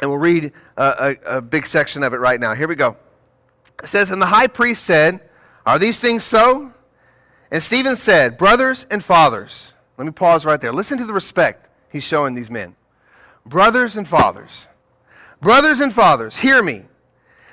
And 0.01 0.09
we'll 0.09 0.19
read 0.19 0.51
a, 0.77 1.17
a, 1.25 1.37
a 1.37 1.41
big 1.41 1.65
section 1.65 2.03
of 2.03 2.13
it 2.13 2.17
right 2.17 2.39
now. 2.39 2.55
Here 2.55 2.67
we 2.67 2.75
go. 2.75 2.97
It 3.81 3.87
says, 3.87 4.09
And 4.09 4.21
the 4.21 4.27
high 4.27 4.47
priest 4.47 4.83
said, 4.83 5.21
Are 5.65 5.79
these 5.79 5.99
things 5.99 6.23
so? 6.23 6.73
And 7.51 7.61
Stephen 7.61 7.95
said, 7.95 8.37
Brothers 8.37 8.85
and 8.89 9.03
fathers, 9.03 9.67
let 9.97 10.05
me 10.05 10.11
pause 10.11 10.45
right 10.45 10.59
there. 10.59 10.73
Listen 10.73 10.97
to 10.97 11.05
the 11.05 11.13
respect 11.13 11.69
he's 11.91 12.03
showing 12.03 12.33
these 12.33 12.49
men. 12.49 12.75
Brothers 13.45 13.95
and 13.95 14.07
fathers, 14.07 14.67
brothers 15.39 15.79
and 15.79 15.93
fathers, 15.93 16.37
hear 16.37 16.63
me. 16.63 16.83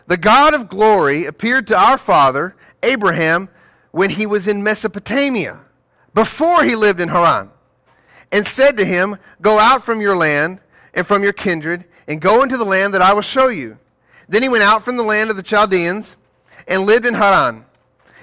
The 0.06 0.16
God 0.16 0.54
of 0.54 0.68
glory 0.68 1.26
appeared 1.26 1.66
to 1.68 1.78
our 1.78 1.98
father, 1.98 2.56
Abraham, 2.82 3.48
when 3.90 4.10
he 4.10 4.26
was 4.26 4.48
in 4.48 4.62
Mesopotamia, 4.62 5.60
before 6.14 6.64
he 6.64 6.74
lived 6.74 7.00
in 7.00 7.08
Haran, 7.08 7.50
and 8.32 8.46
said 8.46 8.76
to 8.76 8.84
him, 8.84 9.16
Go 9.40 9.58
out 9.58 9.84
from 9.84 10.00
your 10.00 10.16
land 10.16 10.60
and 10.94 11.06
from 11.06 11.22
your 11.22 11.32
kindred, 11.32 11.84
and 12.08 12.20
go 12.20 12.42
into 12.42 12.56
the 12.56 12.64
land 12.64 12.94
that 12.94 13.02
I 13.02 13.12
will 13.12 13.22
show 13.22 13.48
you. 13.48 13.78
Then 14.28 14.42
he 14.42 14.48
went 14.48 14.62
out 14.62 14.84
from 14.84 14.96
the 14.96 15.02
land 15.02 15.30
of 15.30 15.36
the 15.36 15.42
Chaldeans 15.42 16.16
and 16.66 16.82
lived 16.82 17.06
in 17.06 17.14
Haran. 17.14 17.64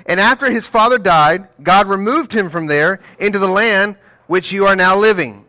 And 0.06 0.20
after 0.20 0.50
his 0.50 0.68
father 0.68 0.98
died, 0.98 1.48
God 1.62 1.88
removed 1.88 2.34
him 2.34 2.50
from 2.50 2.68
there 2.68 3.02
into 3.20 3.40
the 3.40 3.48
land 3.48 3.98
which 4.28 4.52
you 4.52 4.66
are 4.66 4.76
now 4.76 4.96
living. 4.96 5.46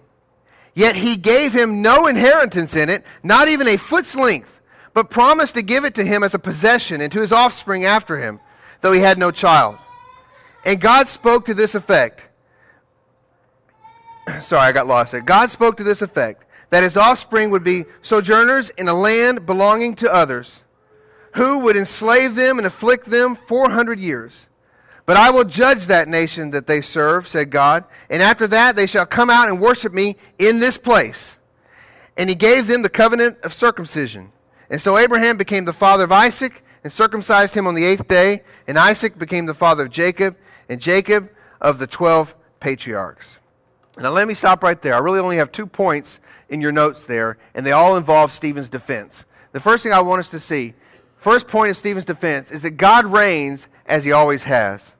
Yet 0.75 0.97
he 0.97 1.17
gave 1.17 1.53
him 1.53 1.83
no 1.83 2.07
inheritance 2.07 2.77
in 2.77 2.89
it, 2.89 3.05
not 3.23 3.49
even 3.49 3.67
a 3.69 3.77
foot's 3.77 4.15
length, 4.15 4.51
but 4.95 5.11
promised 5.11 5.55
to 5.55 5.63
give 5.63 5.85
it 5.85 5.95
to 5.97 6.05
him 6.05 6.23
as 6.23 6.35
a 6.35 6.39
possession 6.39 7.01
and 7.01 7.11
to 7.13 7.21
his 7.21 7.33
offspring 7.33 7.85
after 7.85 8.19
him, 8.19 8.41
though 8.81 8.93
he 8.93 9.01
had 9.01 9.19
no 9.19 9.31
child. 9.31 9.79
And 10.65 10.81
God 10.81 11.09
spoke 11.09 11.47
to 11.47 11.55
this 11.55 11.75
effect. 11.75 12.23
Sorry, 14.41 14.67
I 14.67 14.73
got 14.73 14.87
lost 14.87 15.13
there. 15.13 15.21
God 15.21 15.51
spoke 15.51 15.77
to 15.79 15.85
this 15.85 16.03
effect 16.03 16.45
that 16.71 16.83
his 16.83 16.97
offspring 16.97 17.51
would 17.51 17.65
be 17.65 17.85
sojourners 18.03 18.71
in 18.71 18.89
a 18.89 18.95
land 18.95 19.47
belonging 19.47 19.95
to 19.97 20.13
others, 20.13 20.61
who 21.35 21.61
would 21.61 21.77
enslave 21.77 22.35
them 22.35 22.59
and 22.59 22.67
afflict 22.67 23.11
them 23.11 23.37
400 23.47 23.99
years. 23.99 24.47
But 25.07 25.17
I 25.17 25.31
will 25.31 25.45
judge 25.45 25.87
that 25.87 26.09
nation 26.09 26.51
that 26.51 26.67
they 26.67 26.83
serve, 26.83 27.27
said 27.27 27.51
God, 27.51 27.85
and 28.11 28.23
after 28.23 28.47
that 28.49 28.77
they 28.77 28.87
shall 28.87 29.07
come 29.07 29.31
out 29.31 29.49
and 29.49 29.61
worship 29.61 29.95
me 29.95 30.17
in 30.39 30.61
this 30.61 30.77
place. 30.77 31.39
And 32.19 32.29
he 32.29 32.37
gave 32.37 32.67
them 32.67 32.83
the 32.83 32.91
covenant 32.91 33.39
of 33.43 33.55
circumcision. 33.55 34.33
And 34.69 34.83
so 34.83 34.99
Abraham 34.99 35.39
became 35.39 35.65
the 35.65 35.73
father 35.73 36.05
of 36.05 36.13
Isaac 36.13 36.63
and 36.85 36.93
circumcised 36.93 37.55
him 37.55 37.67
on 37.67 37.75
the 37.75 37.85
eighth 37.85 38.07
day, 38.07 38.43
and 38.69 38.79
Isaac 38.79 39.19
became 39.19 39.47
the 39.47 39.55
father 39.55 39.87
of 39.87 39.91
Jacob, 39.91 40.37
and 40.69 40.81
Jacob 40.81 41.31
of 41.61 41.81
the 41.81 41.89
twelve 41.89 42.35
patriarchs. 42.61 43.27
Now 43.97 44.11
let 44.11 44.29
me 44.29 44.35
stop 44.35 44.63
right 44.63 44.81
there. 44.81 44.95
I 44.95 44.99
really 44.99 45.19
only 45.19 45.39
have 45.39 45.51
two 45.51 45.67
points 45.67 46.21
in 46.49 46.61
your 46.61 46.71
notes 46.71 47.03
there, 47.03 47.39
and 47.55 47.67
they 47.67 47.73
all 47.73 47.97
involve 47.97 48.33
Stephen's 48.33 48.69
defense. 48.69 49.25
The 49.51 49.61
first 49.61 49.83
thing 49.83 49.93
I 49.93 50.03
want 50.03 50.21
us 50.21 50.29
to 50.31 50.39
see, 50.39 50.75
first 51.17 51.49
point 51.49 51.71
of 51.71 51.77
Stephen's 51.77 52.05
defense, 52.05 52.53
is 52.53 52.63
that 52.63 52.73
God 52.73 53.07
reigns 53.07 53.67
as 53.87 54.05
he 54.05 54.13
always 54.13 54.45
has. 54.45 54.93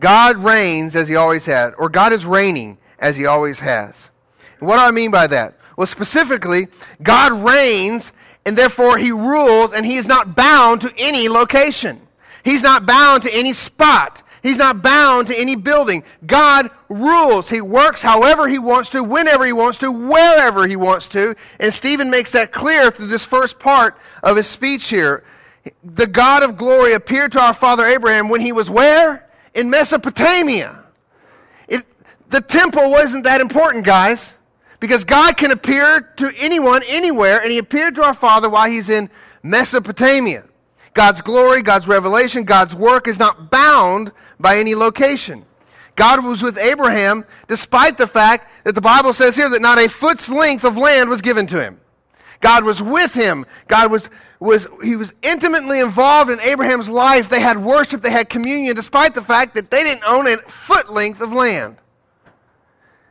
God 0.00 0.36
reigns 0.36 0.94
as 0.96 1.08
he 1.08 1.16
always 1.16 1.46
had, 1.46 1.72
or 1.78 1.88
God 1.88 2.12
is 2.12 2.26
reigning 2.26 2.76
as 2.98 3.16
he 3.16 3.24
always 3.24 3.60
has. 3.60 4.10
And 4.58 4.68
what 4.68 4.76
do 4.76 4.82
I 4.82 4.90
mean 4.90 5.10
by 5.10 5.28
that? 5.28 5.56
Well, 5.76 5.86
specifically, 5.86 6.68
God 7.02 7.32
reigns 7.32 8.12
and 8.44 8.58
therefore 8.58 8.98
he 8.98 9.12
rules 9.12 9.72
and 9.72 9.86
he 9.86 9.96
is 9.96 10.06
not 10.06 10.36
bound 10.36 10.80
to 10.82 10.92
any 10.98 11.28
location. 11.28 12.00
He's 12.44 12.62
not 12.62 12.86
bound 12.86 13.22
to 13.22 13.34
any 13.34 13.52
spot. 13.52 14.22
He's 14.42 14.58
not 14.58 14.82
bound 14.82 15.28
to 15.28 15.38
any 15.38 15.54
building. 15.54 16.02
God 16.26 16.70
rules. 16.88 17.48
He 17.48 17.60
works 17.60 18.02
however 18.02 18.48
he 18.48 18.58
wants 18.58 18.90
to, 18.90 19.04
whenever 19.04 19.46
he 19.46 19.52
wants 19.52 19.78
to, 19.78 19.92
wherever 19.92 20.66
he 20.66 20.74
wants 20.74 21.06
to. 21.08 21.36
And 21.60 21.72
Stephen 21.72 22.10
makes 22.10 22.32
that 22.32 22.50
clear 22.50 22.90
through 22.90 23.06
this 23.06 23.24
first 23.24 23.60
part 23.60 23.96
of 24.22 24.36
his 24.36 24.48
speech 24.48 24.88
here. 24.88 25.22
The 25.84 26.08
God 26.08 26.42
of 26.42 26.56
glory 26.56 26.94
appeared 26.94 27.30
to 27.32 27.40
our 27.40 27.54
father 27.54 27.86
Abraham 27.86 28.28
when 28.28 28.40
he 28.40 28.50
was 28.50 28.68
where? 28.68 29.28
In 29.54 29.70
Mesopotamia. 29.70 30.82
It, 31.68 31.86
the 32.30 32.40
temple 32.40 32.90
wasn't 32.90 33.22
that 33.22 33.40
important, 33.40 33.84
guys, 33.84 34.34
because 34.80 35.04
God 35.04 35.36
can 35.36 35.52
appear 35.52 36.00
to 36.16 36.32
anyone, 36.36 36.82
anywhere, 36.88 37.40
and 37.40 37.52
he 37.52 37.58
appeared 37.58 37.94
to 37.94 38.02
our 38.02 38.14
father 38.14 38.50
while 38.50 38.68
he's 38.68 38.88
in 38.88 39.08
Mesopotamia. 39.44 40.42
God's 40.94 41.22
glory, 41.22 41.62
God's 41.62 41.88
revelation, 41.88 42.44
God's 42.44 42.74
work 42.74 43.08
is 43.08 43.18
not 43.18 43.50
bound 43.50 44.12
by 44.38 44.58
any 44.58 44.74
location. 44.74 45.44
God 45.96 46.24
was 46.24 46.42
with 46.42 46.58
Abraham 46.58 47.24
despite 47.48 47.98
the 47.98 48.06
fact 48.06 48.50
that 48.64 48.74
the 48.74 48.80
Bible 48.80 49.12
says 49.12 49.36
here 49.36 49.48
that 49.50 49.62
not 49.62 49.78
a 49.78 49.88
foot's 49.88 50.28
length 50.28 50.64
of 50.64 50.76
land 50.76 51.08
was 51.08 51.22
given 51.22 51.46
to 51.48 51.62
him. 51.62 51.80
God 52.40 52.64
was 52.64 52.82
with 52.82 53.14
him. 53.14 53.46
God 53.68 53.90
was, 53.90 54.10
was, 54.40 54.66
he 54.82 54.96
was 54.96 55.12
intimately 55.22 55.80
involved 55.80 56.30
in 56.30 56.40
Abraham's 56.40 56.88
life. 56.88 57.28
They 57.28 57.40
had 57.40 57.62
worship, 57.62 58.02
they 58.02 58.10
had 58.10 58.28
communion, 58.28 58.74
despite 58.74 59.14
the 59.14 59.22
fact 59.22 59.54
that 59.54 59.70
they 59.70 59.84
didn't 59.84 60.04
own 60.04 60.26
a 60.26 60.36
foot 60.38 60.90
length 60.90 61.20
of 61.20 61.32
land. 61.32 61.76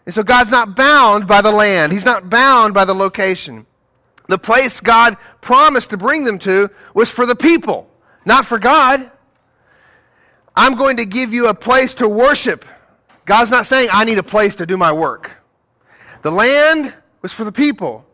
And 0.05 0.13
so 0.13 0.23
God's 0.23 0.51
not 0.51 0.75
bound 0.75 1.27
by 1.27 1.41
the 1.41 1.51
land, 1.51 1.93
He's 1.93 2.05
not 2.05 2.29
bound 2.29 2.73
by 2.73 2.85
the 2.85 2.93
location. 2.93 3.65
The 4.31 4.37
place 4.37 4.79
God 4.79 5.17
promised 5.41 5.89
to 5.89 5.97
bring 5.97 6.23
them 6.23 6.39
to 6.39 6.69
was 6.93 7.11
for 7.11 7.25
the 7.25 7.35
people, 7.35 7.89
not 8.23 8.45
for 8.45 8.57
God. 8.57 9.11
I'm 10.55 10.75
going 10.75 10.95
to 10.95 11.05
give 11.05 11.33
you 11.33 11.47
a 11.47 11.53
place 11.53 11.93
to 11.95 12.07
worship. 12.07 12.63
God's 13.25 13.51
not 13.51 13.65
saying, 13.65 13.89
I 13.91 14.05
need 14.05 14.17
a 14.19 14.23
place 14.23 14.55
to 14.55 14.65
do 14.65 14.77
my 14.77 14.93
work. 14.93 15.31
The 16.21 16.31
land 16.31 16.93
was 17.21 17.33
for 17.33 17.43
the 17.43 17.51
people, 17.51 18.05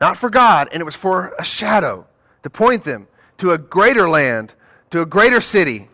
not 0.00 0.16
for 0.16 0.28
God, 0.28 0.70
and 0.72 0.80
it 0.80 0.84
was 0.84 0.96
for 0.96 1.36
a 1.38 1.44
shadow 1.44 2.04
to 2.42 2.50
point 2.50 2.82
them 2.82 3.06
to 3.38 3.52
a 3.52 3.58
greater 3.58 4.08
land, 4.08 4.52
to 4.90 5.02
a 5.02 5.06
greater 5.06 5.40
city. 5.40 5.88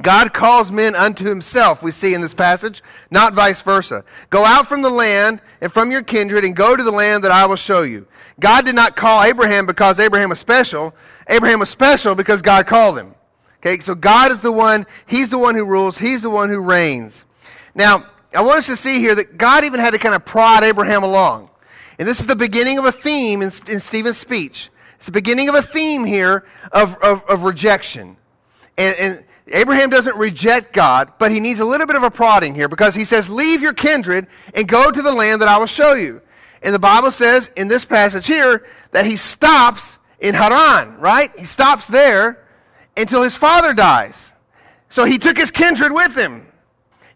God 0.00 0.32
calls 0.32 0.72
men 0.72 0.94
unto 0.94 1.24
himself, 1.24 1.82
we 1.82 1.90
see 1.90 2.14
in 2.14 2.22
this 2.22 2.34
passage, 2.34 2.82
not 3.10 3.34
vice 3.34 3.60
versa. 3.60 4.04
Go 4.30 4.44
out 4.44 4.66
from 4.66 4.82
the 4.82 4.90
land 4.90 5.40
and 5.60 5.72
from 5.72 5.90
your 5.90 6.02
kindred 6.02 6.44
and 6.44 6.56
go 6.56 6.74
to 6.74 6.82
the 6.82 6.90
land 6.90 7.24
that 7.24 7.30
I 7.30 7.46
will 7.46 7.56
show 7.56 7.82
you. 7.82 8.06
God 8.40 8.64
did 8.64 8.74
not 8.74 8.96
call 8.96 9.22
Abraham 9.22 9.66
because 9.66 10.00
Abraham 10.00 10.30
was 10.30 10.38
special. 10.38 10.94
Abraham 11.28 11.60
was 11.60 11.68
special 11.68 12.14
because 12.14 12.42
God 12.42 12.66
called 12.66 12.98
him. 12.98 13.14
Okay, 13.58 13.80
so 13.80 13.94
God 13.94 14.32
is 14.32 14.40
the 14.40 14.50
one, 14.50 14.86
He's 15.06 15.28
the 15.28 15.38
one 15.38 15.54
who 15.54 15.64
rules, 15.64 15.98
He's 15.98 16.22
the 16.22 16.30
one 16.30 16.48
who 16.48 16.58
reigns. 16.58 17.24
Now, 17.74 18.06
I 18.34 18.42
want 18.42 18.58
us 18.58 18.66
to 18.66 18.76
see 18.76 18.98
here 18.98 19.14
that 19.14 19.38
God 19.38 19.64
even 19.64 19.78
had 19.78 19.92
to 19.92 19.98
kind 19.98 20.14
of 20.14 20.24
prod 20.24 20.64
Abraham 20.64 21.04
along. 21.04 21.50
And 21.98 22.08
this 22.08 22.18
is 22.18 22.26
the 22.26 22.34
beginning 22.34 22.78
of 22.78 22.84
a 22.86 22.92
theme 22.92 23.42
in, 23.42 23.52
in 23.68 23.78
Stephen's 23.78 24.16
speech. 24.16 24.70
It's 24.96 25.06
the 25.06 25.12
beginning 25.12 25.48
of 25.48 25.54
a 25.54 25.62
theme 25.62 26.04
here 26.04 26.44
of, 26.72 26.96
of, 26.98 27.22
of 27.24 27.42
rejection. 27.44 28.16
And, 28.76 28.96
and 28.96 29.24
Abraham 29.48 29.90
doesn't 29.90 30.16
reject 30.16 30.72
God, 30.72 31.12
but 31.18 31.32
he 31.32 31.40
needs 31.40 31.60
a 31.60 31.64
little 31.64 31.86
bit 31.86 31.96
of 31.96 32.02
a 32.02 32.10
prodding 32.10 32.54
here 32.54 32.68
because 32.68 32.94
he 32.94 33.04
says, 33.04 33.28
Leave 33.28 33.60
your 33.60 33.72
kindred 33.72 34.26
and 34.54 34.68
go 34.68 34.90
to 34.90 35.02
the 35.02 35.12
land 35.12 35.42
that 35.42 35.48
I 35.48 35.58
will 35.58 35.66
show 35.66 35.94
you. 35.94 36.20
And 36.62 36.74
the 36.74 36.78
Bible 36.78 37.10
says 37.10 37.50
in 37.56 37.68
this 37.68 37.84
passage 37.84 38.26
here 38.26 38.66
that 38.92 39.04
he 39.04 39.16
stops 39.16 39.98
in 40.20 40.34
Haran, 40.34 40.98
right? 40.98 41.32
He 41.36 41.44
stops 41.44 41.86
there 41.88 42.46
until 42.96 43.22
his 43.22 43.34
father 43.34 43.74
dies. 43.74 44.32
So 44.88 45.04
he 45.04 45.18
took 45.18 45.36
his 45.36 45.50
kindred 45.50 45.92
with 45.92 46.16
him. 46.16 46.46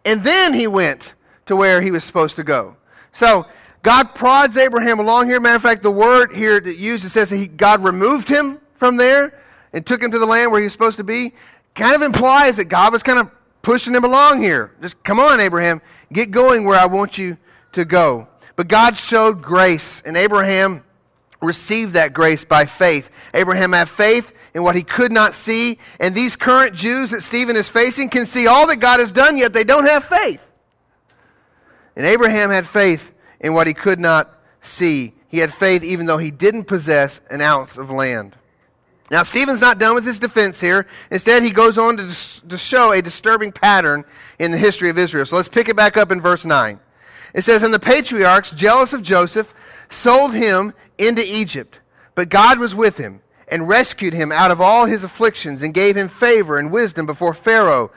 And 0.05 0.25
then 0.25 0.55
he 0.55 0.67
went 0.67 1.15
to 1.47 1.55
where 1.55 1.81
he 1.81 1.91
was 1.91 2.05
supposed 2.05 2.37
to 2.37 2.45
go. 2.45 2.77
So 3.13 3.47
God 3.83 4.15
prods 4.15 4.57
Abraham 4.57 4.99
along 4.99 5.29
here. 5.29 5.39
Matter 5.39 5.57
of 5.57 5.63
fact, 5.63 5.83
the 5.83 5.91
word 5.91 6.33
here 6.33 6.59
that 6.59 6.77
used 6.77 7.05
it 7.05 7.11
says 7.11 7.31
that 7.31 7.37
he, 7.37 7.47
God 7.47 7.85
removed 7.85 8.29
him 8.29 8.61
from 8.75 8.97
there 8.97 9.41
and 9.73 9.87
took 9.87 10.03
him 10.03 10.11
to 10.11 10.19
the 10.19 10.27
land 10.27 10.51
where 10.51 10.61
he 10.61 10.65
was 10.65 10.73
supposed 10.73 10.97
to 10.97 11.05
be. 11.05 11.35
Kind 11.77 11.95
of 11.95 12.03
implies 12.03 12.57
that 12.57 12.65
God 12.65 12.93
was 12.93 13.03
kind 13.03 13.19
of 13.19 13.31
pushing 13.61 13.95
him 13.95 14.05
along 14.05 14.43
here. 14.43 14.73
Just 14.81 15.03
come 15.05 15.21
on, 15.21 15.41
Abraham, 15.41 15.83
get 16.13 16.31
going 16.31 16.65
where 16.65 16.79
I 16.79 16.87
want 16.87 17.19
you 17.19 17.37
to 17.73 17.85
go. 17.85 18.29
But 18.57 18.69
God 18.69 18.97
showed 18.97 19.43
grace, 19.43 20.03
and 20.07 20.17
Abraham 20.17 20.83
received 21.43 21.93
that 21.93 22.15
grace 22.15 22.45
by 22.45 22.65
faith. 22.65 23.11
Abraham 23.35 23.75
had 23.75 23.91
faith 23.91 24.33
in 24.55 24.63
what 24.63 24.75
he 24.75 24.83
could 24.83 25.13
not 25.13 25.35
see. 25.35 25.79
And 26.01 26.15
these 26.15 26.35
current 26.35 26.75
Jews 26.75 27.11
that 27.11 27.23
Stephen 27.23 27.57
is 27.57 27.69
facing 27.69 28.09
can 28.09 28.25
see 28.25 28.47
all 28.47 28.67
that 28.69 28.77
God 28.77 28.99
has 29.01 29.13
done, 29.13 29.37
yet 29.37 29.53
they 29.53 29.65
don't 29.65 29.85
have 29.85 30.05
faith. 30.05 30.41
And 31.95 32.07
Abraham 32.07 32.49
had 32.51 32.67
faith 32.67 33.13
in 33.39 33.53
what 33.53 33.67
he 33.67 33.75
could 33.75 34.01
not 34.01 34.33
see. 34.63 35.13
He 35.29 35.39
had 35.39 35.53
faith 35.53 35.85
even 35.85 36.07
though 36.07 36.17
he 36.17 36.31
didn't 36.31 36.65
possess 36.65 37.21
an 37.29 37.43
ounce 37.43 37.77
of 37.77 37.91
land. 37.91 38.35
Now, 39.11 39.23
Stephen's 39.23 39.61
not 39.61 39.79
done 39.79 39.95
with 39.95 40.05
his 40.05 40.19
defense 40.19 40.61
here. 40.61 40.87
Instead, 41.11 41.45
he 41.45 41.51
goes 41.51 41.79
on 41.79 41.97
to, 41.97 42.49
to 42.49 42.59
show 42.59 42.93
a 42.93 43.01
disturbing 43.01 43.53
pattern 43.53 44.05
in 44.39 44.51
the 44.51 44.59
history 44.59 44.91
of 44.91 44.99
Israel. 44.99 45.27
So 45.27 45.37
let's 45.37 45.49
pick 45.49 45.69
it 45.69 45.77
back 45.77 45.97
up 45.97 46.11
in 46.11 46.21
verse 46.21 46.45
9. 46.45 46.81
It 47.33 47.43
says, 47.43 47.63
And 47.63 47.73
the 47.73 47.79
patriarchs, 47.79 48.51
jealous 48.51 48.93
of 48.93 49.03
Joseph, 49.03 49.55
sold 49.91 50.35
him 50.35 50.73
into 50.99 51.25
Egypt. 51.25 51.79
But 52.17 52.31
God 52.31 52.59
was 52.59 52.75
with 52.75 52.97
him 52.97 53.21
and 53.49 53.69
rescued 53.69 54.13
him 54.13 54.33
out 54.33 54.51
of 54.51 54.61
all 54.61 54.87
his 54.87 55.05
afflictions 55.05 55.63
and 55.63 55.73
gave 55.73 55.97
him 55.97 56.09
favor 56.09 56.59
and 56.59 56.73
wisdom 56.73 57.07
before 57.07 57.35
Pharaoh, 57.35 57.93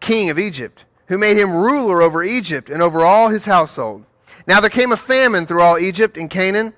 king 0.00 0.30
of 0.30 0.38
Egypt, 0.38 0.84
who 1.06 1.18
made 1.18 1.36
him 1.36 1.54
ruler 1.54 2.02
over 2.02 2.24
Egypt 2.24 2.68
and 2.68 2.82
over 2.82 3.04
all 3.04 3.28
his 3.28 3.44
household. 3.44 4.04
Now 4.46 4.60
there 4.60 4.70
came 4.70 4.90
a 4.90 4.96
famine 4.96 5.46
through 5.46 5.62
all 5.62 5.78
Egypt 5.78 6.16
and 6.16 6.28
Canaan 6.28 6.72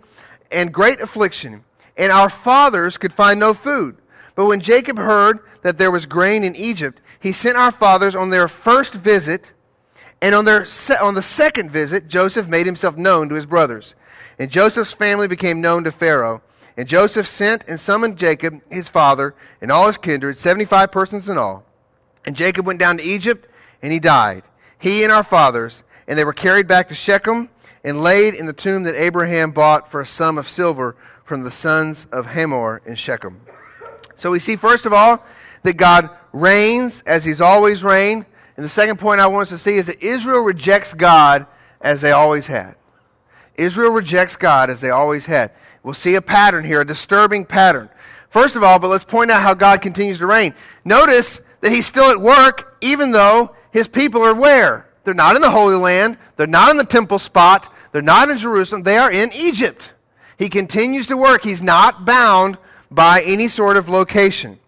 and 0.51 0.75
great 0.75 1.01
affliction, 1.01 1.64
and 2.00 2.10
our 2.10 2.28
fathers 2.28 2.96
could 2.96 3.12
find 3.12 3.38
no 3.38 3.54
food. 3.54 3.96
But 4.34 4.46
when 4.46 4.60
Jacob 4.60 4.98
heard 4.98 5.38
that 5.62 5.78
there 5.78 5.90
was 5.90 6.06
grain 6.06 6.42
in 6.42 6.56
Egypt, 6.56 7.00
he 7.20 7.32
sent 7.32 7.56
our 7.56 7.70
fathers 7.70 8.14
on 8.14 8.30
their 8.30 8.48
first 8.48 8.94
visit, 8.94 9.44
and 10.20 10.34
on, 10.34 10.44
their 10.44 10.66
se- 10.66 10.96
on 11.00 11.14
the 11.14 11.22
second 11.22 11.70
visit, 11.70 12.08
Joseph 12.08 12.48
made 12.48 12.66
himself 12.66 12.96
known 12.96 13.28
to 13.28 13.36
his 13.36 13.46
brothers. 13.46 13.94
And 14.38 14.50
Joseph's 14.50 14.92
family 14.92 15.28
became 15.28 15.60
known 15.60 15.84
to 15.84 15.92
Pharaoh 15.92 16.42
and 16.80 16.88
Joseph 16.88 17.26
sent 17.26 17.62
and 17.68 17.78
summoned 17.78 18.16
Jacob, 18.16 18.62
his 18.70 18.88
father, 18.88 19.34
and 19.60 19.70
all 19.70 19.86
his 19.86 19.98
kindred, 19.98 20.38
75 20.38 20.90
persons 20.90 21.28
in 21.28 21.36
all. 21.36 21.62
And 22.24 22.34
Jacob 22.34 22.66
went 22.66 22.80
down 22.80 22.96
to 22.96 23.04
Egypt, 23.04 23.46
and 23.82 23.92
he 23.92 24.00
died, 24.00 24.44
he 24.78 25.04
and 25.04 25.12
our 25.12 25.22
fathers, 25.22 25.82
and 26.08 26.18
they 26.18 26.24
were 26.24 26.32
carried 26.32 26.66
back 26.66 26.88
to 26.88 26.94
Shechem 26.94 27.50
and 27.84 28.02
laid 28.02 28.34
in 28.34 28.46
the 28.46 28.54
tomb 28.54 28.84
that 28.84 28.94
Abraham 28.94 29.50
bought 29.50 29.90
for 29.90 30.00
a 30.00 30.06
sum 30.06 30.38
of 30.38 30.48
silver 30.48 30.96
from 31.31 31.45
the 31.45 31.53
sons 31.53 32.09
of 32.11 32.27
Hamor 32.27 32.83
in 32.85 32.97
Shechem. 32.97 33.40
So 34.16 34.33
we 34.33 34.40
see, 34.40 34.57
first 34.57 34.85
of 34.85 34.93
all, 34.93 35.25
that 35.62 35.75
God 35.77 36.11
reigns 36.33 37.05
as 37.07 37.23
he's 37.23 37.40
always 37.40 37.85
reigned. 37.85 38.27
And 38.57 38.64
the 38.64 38.69
second 38.69 38.99
point 38.99 39.21
I 39.21 39.29
want 39.29 39.43
us 39.43 39.51
to 39.51 39.59
see 39.59 39.77
is 39.77 39.87
that 39.87 40.03
Israel 40.03 40.40
rejects 40.40 40.93
God 40.93 41.47
as 41.81 42.01
they 42.01 42.11
always 42.11 42.49
had. 42.49 42.75
Israel 43.55 43.93
rejects 43.93 44.35
God 44.35 44.71
as 44.71 44.81
they 44.81 44.90
always 44.90 45.27
had. 45.27 45.53
We'll 45.85 45.95
see 45.95 46.16
a 46.16 46.21
pattern 46.21 46.64
here, 46.64 46.81
a 46.81 46.85
disturbing 46.85 47.45
pattern. 47.45 47.90
First 48.31 48.57
of 48.57 48.64
all, 48.64 48.81
but 48.81 48.88
let's 48.88 49.05
point 49.05 49.31
out 49.31 49.40
how 49.40 49.55
God 49.55 49.81
continues 49.83 50.19
to 50.19 50.27
reign. 50.27 50.53
Notice 50.85 51.40
that 51.61 51.71
he's 51.71 51.87
still 51.87 52.11
at 52.11 52.21
work, 52.21 52.77
even 52.81 53.12
though 53.12 53.55
his 53.71 53.87
people 53.87 54.25
are 54.25 54.35
where? 54.35 54.88
They're 55.05 55.14
not 55.14 55.37
in 55.37 55.43
the 55.43 55.51
Holy 55.53 55.77
Land. 55.77 56.19
They're 56.37 56.49
not 56.49 56.73
in 56.73 56.77
the 56.77 56.85
temple 56.85 57.21
spot. 57.21 57.73
They're 57.93 58.03
not 58.03 58.31
in 58.31 58.37
Jerusalem. 58.37 58.83
They 58.83 58.99
are 58.99 59.12
in 59.12 59.31
Egypt. 59.33 59.93
He 60.40 60.48
continues 60.48 61.07
to 61.09 61.18
work. 61.18 61.44
He's 61.44 61.61
not 61.61 62.07
bound 62.07 62.57
by 62.90 63.20
any 63.20 63.46
sort 63.46 63.76
of 63.76 63.90
location. 63.90 64.59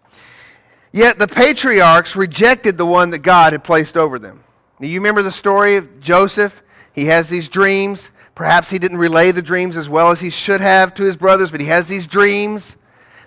Yet 0.91 1.17
the 1.17 1.27
patriarchs 1.27 2.15
rejected 2.15 2.77
the 2.77 2.85
one 2.85 3.09
that 3.09 3.23
God 3.23 3.53
had 3.53 3.63
placed 3.63 3.97
over 3.97 4.19
them. 4.19 4.43
Now, 4.79 4.87
you 4.87 4.99
remember 4.99 5.23
the 5.23 5.31
story 5.31 5.75
of 5.75 5.99
Joseph? 5.99 6.61
He 6.93 7.05
has 7.05 7.27
these 7.27 7.49
dreams. 7.49 8.11
Perhaps 8.35 8.69
he 8.69 8.77
didn't 8.77 8.99
relay 8.99 9.31
the 9.31 9.41
dreams 9.41 9.75
as 9.75 9.89
well 9.89 10.11
as 10.11 10.19
he 10.19 10.29
should 10.29 10.61
have 10.61 10.93
to 10.93 11.03
his 11.03 11.15
brothers, 11.15 11.49
but 11.49 11.59
he 11.59 11.65
has 11.65 11.87
these 11.87 12.05
dreams 12.05 12.75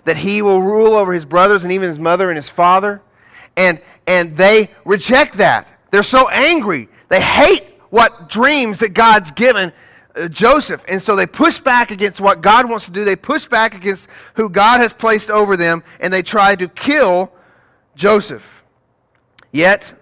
that 0.05 0.15
he 0.15 0.41
will 0.41 0.61
rule 0.61 0.93
over 0.93 1.11
his 1.11 1.25
brothers 1.25 1.65
and 1.65 1.73
even 1.73 1.89
his 1.89 1.99
mother 1.99 2.29
and 2.29 2.37
his 2.37 2.47
father. 2.47 3.01
And, 3.57 3.81
and 4.07 4.37
they 4.37 4.71
reject 4.85 5.35
that. 5.35 5.67
They're 5.91 6.01
so 6.01 6.29
angry. 6.29 6.87
They 7.09 7.19
hate 7.21 7.65
what 7.89 8.29
dreams 8.29 8.79
that 8.79 8.93
God's 8.93 9.31
given 9.31 9.73
Joseph. 10.29 10.81
And 10.87 11.01
so 11.01 11.15
they 11.15 11.27
push 11.27 11.59
back 11.59 11.91
against 11.91 12.19
what 12.19 12.41
God 12.41 12.69
wants 12.69 12.85
to 12.85 12.91
do. 12.91 13.03
They 13.03 13.15
push 13.15 13.47
back 13.47 13.75
against 13.75 14.07
who 14.35 14.49
God 14.49 14.79
has 14.79 14.93
placed 14.93 15.29
over 15.29 15.57
them, 15.57 15.83
and 15.99 16.13
they 16.13 16.23
try 16.23 16.55
to 16.55 16.67
kill 16.67 17.31
Joseph. 17.95 18.45
Yet, 19.51 19.93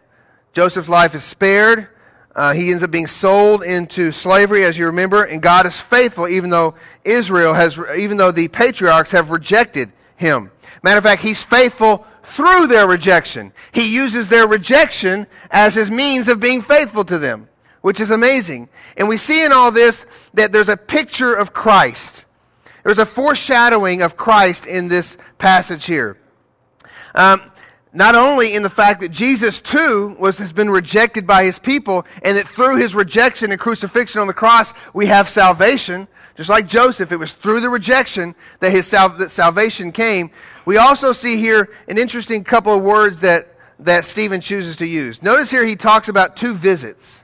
Joseph's 0.53 0.89
life 0.89 1.15
is 1.15 1.23
spared 1.23 1.89
uh, 2.35 2.53
he 2.53 2.69
ends 2.69 2.83
up 2.83 2.91
being 2.91 3.07
sold 3.07 3.63
into 3.63 4.11
slavery, 4.11 4.65
as 4.65 4.77
you 4.77 4.85
remember, 4.87 5.23
and 5.23 5.41
God 5.41 5.65
is 5.65 5.79
faithful, 5.79 6.27
even 6.27 6.49
though 6.49 6.75
Israel 7.05 7.53
has, 7.53 7.79
even 7.97 8.17
though 8.17 8.31
the 8.31 8.49
patriarchs 8.49 9.11
have 9.11 9.29
rejected 9.29 9.91
him. 10.17 10.51
Matter 10.83 10.97
of 10.97 11.03
fact, 11.05 11.21
He's 11.21 11.43
faithful 11.43 12.05
through 12.23 12.67
their 12.67 12.87
rejection. 12.87 13.53
He 13.71 13.93
uses 13.93 14.27
their 14.27 14.47
rejection 14.47 15.27
as 15.49 15.75
his 15.75 15.89
means 15.89 16.27
of 16.27 16.41
being 16.41 16.61
faithful 16.61 17.05
to 17.05 17.17
them, 17.17 17.47
which 17.85 17.99
is 17.99 18.09
amazing. 18.09 18.67
And 18.97 19.07
we 19.07 19.15
see 19.15 19.45
in 19.45 19.51
all 19.51 19.71
this 19.71 20.07
that 20.33 20.51
there's 20.51 20.69
a 20.69 20.75
picture 20.75 21.35
of 21.35 21.53
Christ. 21.53 22.25
There's 22.83 22.97
a 22.97 23.05
foreshadowing 23.05 24.01
of 24.01 24.17
Christ 24.17 24.65
in 24.65 24.87
this 24.87 25.17
passage 25.37 25.85
here. 25.85 26.17
Um, 27.13 27.51
not 27.93 28.15
only 28.15 28.55
in 28.55 28.63
the 28.63 28.71
fact 28.71 29.01
that 29.01 29.09
Jesus 29.09 29.61
too 29.61 30.15
was, 30.17 30.39
has 30.39 30.51
been 30.51 30.71
rejected 30.71 31.27
by 31.27 31.43
his 31.43 31.59
people, 31.59 32.07
and 32.23 32.35
that 32.37 32.47
through 32.47 32.77
his 32.77 32.95
rejection 32.95 33.51
and 33.51 33.61
crucifixion 33.61 34.19
on 34.19 34.25
the 34.25 34.33
cross, 34.33 34.73
we 34.95 35.05
have 35.05 35.29
salvation. 35.29 36.07
Just 36.35 36.49
like 36.49 36.67
Joseph, 36.67 37.11
it 37.11 37.17
was 37.17 37.33
through 37.33 37.59
the 37.59 37.69
rejection 37.69 38.33
that 38.61 38.71
his 38.71 38.87
sal- 38.87 39.15
that 39.17 39.29
salvation 39.29 39.91
came. 39.91 40.31
We 40.65 40.77
also 40.77 41.13
see 41.13 41.37
here 41.37 41.69
an 41.87 41.99
interesting 41.99 42.43
couple 42.43 42.75
of 42.75 42.81
words 42.81 43.19
that, 43.19 43.59
that 43.77 44.05
Stephen 44.05 44.41
chooses 44.41 44.75
to 44.77 44.87
use. 44.87 45.21
Notice 45.21 45.51
here 45.51 45.67
he 45.67 45.75
talks 45.75 46.09
about 46.09 46.35
two 46.35 46.55
visits. 46.55 47.21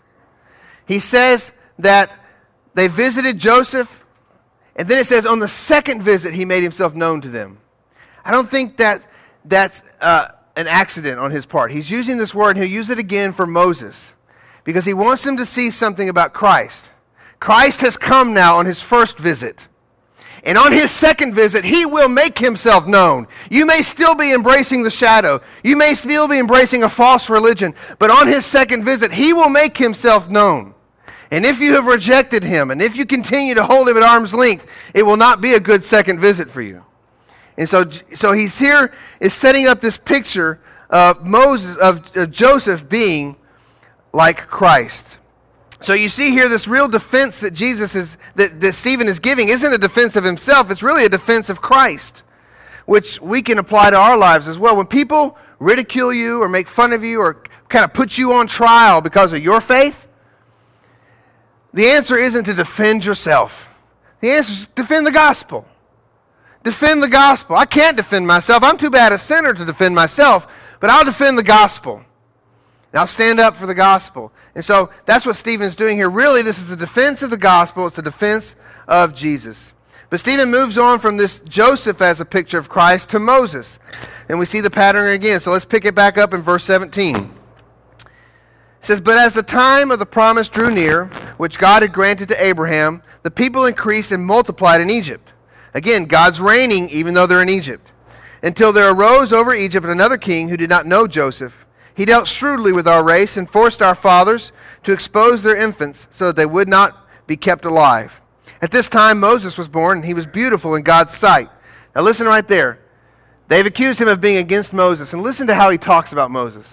He 0.91 0.99
says 0.99 1.51
that 1.79 2.11
they 2.73 2.87
visited 2.87 3.37
Joseph, 3.37 4.03
and 4.75 4.87
then 4.87 4.97
it 4.97 5.07
says 5.07 5.25
on 5.25 5.39
the 5.39 5.47
second 5.47 6.01
visit 6.01 6.33
he 6.33 6.45
made 6.45 6.63
himself 6.63 6.93
known 6.93 7.21
to 7.21 7.29
them. 7.29 7.59
I 8.25 8.31
don't 8.31 8.49
think 8.49 8.77
that 8.77 9.03
that's. 9.45 9.83
Uh, 9.99 10.27
an 10.55 10.67
accident 10.67 11.19
on 11.19 11.31
his 11.31 11.45
part. 11.45 11.71
He's 11.71 11.89
using 11.89 12.17
this 12.17 12.33
word, 12.33 12.55
and 12.55 12.63
he'll 12.63 12.73
use 12.73 12.89
it 12.89 12.99
again 12.99 13.33
for 13.33 13.47
Moses 13.47 14.13
because 14.63 14.85
he 14.85 14.93
wants 14.93 15.23
them 15.23 15.37
to 15.37 15.45
see 15.45 15.71
something 15.71 16.09
about 16.09 16.33
Christ. 16.33 16.85
Christ 17.39 17.81
has 17.81 17.97
come 17.97 18.33
now 18.33 18.57
on 18.57 18.65
his 18.65 18.81
first 18.81 19.17
visit. 19.17 19.67
And 20.43 20.57
on 20.57 20.71
his 20.71 20.89
second 20.89 21.33
visit, 21.35 21.63
he 21.63 21.85
will 21.85 22.09
make 22.09 22.37
himself 22.37 22.87
known. 22.87 23.27
You 23.49 23.65
may 23.65 23.83
still 23.83 24.15
be 24.15 24.33
embracing 24.33 24.83
the 24.83 24.89
shadow. 24.89 25.41
You 25.63 25.75
may 25.77 25.93
still 25.93 26.27
be 26.27 26.39
embracing 26.39 26.83
a 26.83 26.89
false 26.89 27.29
religion. 27.29 27.75
But 27.99 28.09
on 28.09 28.27
his 28.27 28.45
second 28.45 28.83
visit, 28.83 29.11
he 29.11 29.33
will 29.33 29.49
make 29.49 29.77
himself 29.77 30.29
known. 30.29 30.70
And 31.31 31.45
if 31.45 31.59
you 31.59 31.73
have 31.75 31.85
rejected 31.85 32.43
him, 32.43 32.71
and 32.71 32.81
if 32.81 32.97
you 32.97 33.05
continue 33.05 33.55
to 33.55 33.63
hold 33.63 33.87
him 33.87 33.95
at 33.95 34.03
arm's 34.03 34.33
length, 34.33 34.67
it 34.93 35.03
will 35.03 35.17
not 35.17 35.39
be 35.39 35.53
a 35.53 35.59
good 35.59 35.83
second 35.83 36.19
visit 36.19 36.51
for 36.51 36.61
you. 36.61 36.83
And 37.57 37.67
so, 37.67 37.85
so 38.13 38.33
he's 38.33 38.59
here 38.59 38.93
is 39.21 39.33
setting 39.33 39.67
up 39.67 39.79
this 39.79 39.97
picture 39.97 40.59
of 40.89 41.25
Moses, 41.25 41.77
of, 41.77 42.15
of 42.17 42.31
Joseph 42.31 42.87
being 42.89 43.37
like 44.11 44.47
Christ. 44.47 45.05
So 45.79 45.93
you 45.93 46.09
see 46.09 46.31
here 46.31 46.49
this 46.49 46.67
real 46.67 46.87
defense 46.87 47.39
that 47.39 47.51
Jesus 47.51 47.95
is, 47.95 48.17
that, 48.35 48.59
that 48.61 48.73
Stephen 48.73 49.07
is 49.07 49.19
giving 49.19 49.49
isn't 49.49 49.73
a 49.73 49.77
defense 49.77 50.15
of 50.15 50.23
himself, 50.23 50.69
it's 50.69 50.83
really 50.83 51.05
a 51.05 51.09
defense 51.09 51.49
of 51.49 51.61
Christ, 51.61 52.23
which 52.85 53.21
we 53.21 53.41
can 53.41 53.57
apply 53.57 53.89
to 53.91 53.97
our 53.97 54.17
lives 54.17 54.47
as 54.47 54.59
well. 54.59 54.75
When 54.75 54.85
people 54.85 55.37
ridicule 55.59 56.13
you 56.13 56.41
or 56.41 56.49
make 56.49 56.67
fun 56.67 56.91
of 56.91 57.03
you 57.03 57.19
or 57.19 57.41
kind 57.69 57.85
of 57.85 57.93
put 57.93 58.17
you 58.17 58.33
on 58.33 58.47
trial 58.47 59.01
because 59.01 59.33
of 59.33 59.41
your 59.41 59.61
faith, 59.61 60.07
the 61.73 61.87
answer 61.87 62.17
isn't 62.17 62.45
to 62.45 62.53
defend 62.53 63.05
yourself. 63.05 63.67
The 64.19 64.31
answer 64.31 64.53
is 64.53 64.67
defend 64.67 65.07
the 65.07 65.11
gospel. 65.11 65.65
Defend 66.63 67.01
the 67.01 67.07
gospel. 67.07 67.55
I 67.55 67.65
can't 67.65 67.97
defend 67.97 68.27
myself. 68.27 68.63
I'm 68.63 68.77
too 68.77 68.89
bad 68.89 69.11
a 69.11 69.17
sinner 69.17 69.53
to 69.53 69.65
defend 69.65 69.95
myself, 69.95 70.47
but 70.79 70.89
I'll 70.89 71.05
defend 71.05 71.37
the 71.37 71.43
gospel. 71.43 72.03
And 72.91 72.99
I'll 72.99 73.07
stand 73.07 73.39
up 73.39 73.55
for 73.55 73.65
the 73.65 73.73
gospel. 73.73 74.31
And 74.53 74.63
so 74.63 74.91
that's 75.05 75.25
what 75.25 75.35
Stephen's 75.35 75.75
doing 75.75 75.97
here. 75.97 76.09
Really, 76.09 76.41
this 76.41 76.59
is 76.59 76.69
a 76.69 76.75
defense 76.75 77.21
of 77.23 77.29
the 77.29 77.37
gospel, 77.37 77.87
it's 77.87 77.97
a 77.97 78.03
defense 78.03 78.55
of 78.87 79.15
Jesus. 79.15 79.71
But 80.09 80.19
Stephen 80.19 80.51
moves 80.51 80.77
on 80.77 80.99
from 80.99 81.15
this 81.15 81.39
Joseph 81.39 82.01
as 82.01 82.19
a 82.19 82.25
picture 82.25 82.57
of 82.57 82.67
Christ 82.67 83.09
to 83.09 83.19
Moses. 83.19 83.79
And 84.27 84.37
we 84.39 84.45
see 84.45 84.59
the 84.59 84.69
pattern 84.69 85.07
again. 85.13 85.39
So 85.39 85.51
let's 85.51 85.63
pick 85.63 85.85
it 85.85 85.95
back 85.95 86.17
up 86.17 86.33
in 86.33 86.41
verse 86.41 86.65
17. 86.65 87.31
It 88.81 88.87
says, 88.87 88.99
But 88.99 89.19
as 89.19 89.33
the 89.33 89.43
time 89.43 89.91
of 89.91 89.99
the 89.99 90.07
promise 90.07 90.49
drew 90.49 90.73
near, 90.73 91.05
which 91.37 91.59
God 91.59 91.83
had 91.83 91.93
granted 91.93 92.29
to 92.29 92.43
Abraham, 92.43 93.03
the 93.21 93.29
people 93.29 93.65
increased 93.65 94.11
and 94.11 94.25
multiplied 94.25 94.81
in 94.81 94.89
Egypt. 94.89 95.33
Again, 95.75 96.05
God's 96.05 96.41
reigning 96.41 96.89
even 96.89 97.13
though 97.13 97.27
they're 97.27 97.43
in 97.43 97.49
Egypt. 97.49 97.91
Until 98.41 98.73
there 98.73 98.89
arose 98.89 99.31
over 99.31 99.53
Egypt 99.53 99.85
another 99.85 100.17
king 100.17 100.49
who 100.49 100.57
did 100.57 100.69
not 100.69 100.87
know 100.87 101.05
Joseph. 101.05 101.53
He 101.93 102.05
dealt 102.05 102.27
shrewdly 102.27 102.73
with 102.73 102.87
our 102.87 103.03
race 103.03 103.37
and 103.37 103.47
forced 103.47 103.83
our 103.83 103.93
fathers 103.93 104.51
to 104.81 104.93
expose 104.93 105.43
their 105.43 105.55
infants 105.55 106.07
so 106.09 106.25
that 106.25 106.35
they 106.35 106.47
would 106.47 106.67
not 106.67 107.07
be 107.27 107.37
kept 107.37 107.65
alive. 107.65 108.19
At 108.63 108.71
this 108.71 108.89
time, 108.89 109.19
Moses 109.19 109.59
was 109.59 109.67
born, 109.67 109.99
and 109.99 110.05
he 110.05 110.15
was 110.15 110.25
beautiful 110.25 110.73
in 110.73 110.81
God's 110.81 111.15
sight. 111.15 111.51
Now, 111.95 112.01
listen 112.01 112.25
right 112.25 112.47
there. 112.47 112.79
They've 113.47 113.65
accused 113.65 114.01
him 114.01 114.07
of 114.07 114.21
being 114.21 114.37
against 114.37 114.73
Moses, 114.73 115.13
and 115.13 115.21
listen 115.21 115.45
to 115.47 115.55
how 115.55 115.69
he 115.69 115.77
talks 115.77 116.13
about 116.13 116.31
Moses. 116.31 116.65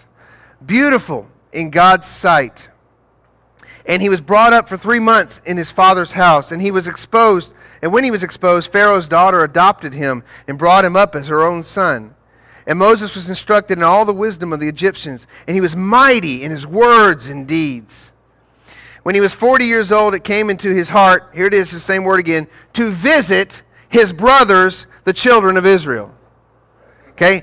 Beautiful 0.65 1.29
in 1.53 1.71
God's 1.71 2.07
sight. 2.07 2.59
And 3.87 4.03
he 4.03 4.09
was 4.09 4.21
brought 4.21 4.53
up 4.53 4.69
for 4.69 4.77
three 4.77 4.99
months 4.99 5.41
in 5.47 5.57
his 5.57 5.71
father's 5.71 6.13
house, 6.13 6.53
and 6.53 6.61
he 6.61 6.71
was 6.71 6.87
exposed 6.87 7.53
and 7.83 7.93
when 7.93 8.05
he 8.05 8.11
was 8.11 8.23
exposed, 8.23 8.73
Pharaoh's 8.73 9.07
daughter 9.07 9.45
adopted 9.45 9.95
him 9.95 10.25
and 10.47 10.59
brought 10.59 10.85
him 10.85 10.97
up 10.97 11.15
as 11.15 11.29
her 11.29 11.43
own 11.43 11.63
son. 11.63 12.15
And 12.67 12.79
Moses 12.79 13.15
was 13.15 13.29
instructed 13.29 13.79
in 13.79 13.85
all 13.85 14.05
the 14.05 14.13
wisdom 14.13 14.53
of 14.53 14.61
the 14.61 14.69
Egyptians, 14.69 15.27
and 15.47 15.55
he 15.55 15.61
was 15.61 15.75
mighty 15.75 16.43
in 16.43 16.51
his 16.51 16.67
words 16.67 17.29
and 17.29 17.47
deeds. 17.47 18.13
When 19.05 19.15
he 19.15 19.21
was 19.21 19.33
40 19.33 19.65
years 19.65 19.91
old, 19.91 20.15
it 20.15 20.25
came 20.25 20.51
into 20.51 20.75
his 20.75 20.89
heart, 20.89 21.31
here 21.35 21.47
it 21.47 21.55
is, 21.55 21.71
the 21.71 21.81
same 21.81 22.05
word 22.05 22.21
again, 22.21 22.47
to 22.75 22.91
visit 22.91 23.63
his 23.89 24.13
brothers, 24.13 24.87
the 25.05 25.15
children 25.15 25.57
of 25.57 25.65
Israel. 25.65 26.13
Okay? 27.11 27.43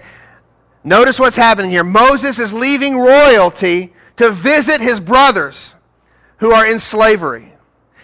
Notice 0.84 1.20
what's 1.20 1.36
happening 1.36 1.72
here. 1.72 1.84
Moses 1.84 2.38
is 2.38 2.54
leaving 2.54 3.00
royalty 3.00 3.94
to 4.18 4.32
visit 4.32 4.82
his 4.82 5.00
brothers 5.00 5.74
who 6.38 6.52
are 6.52 6.66
in 6.66 6.80
slavery. 6.80 7.54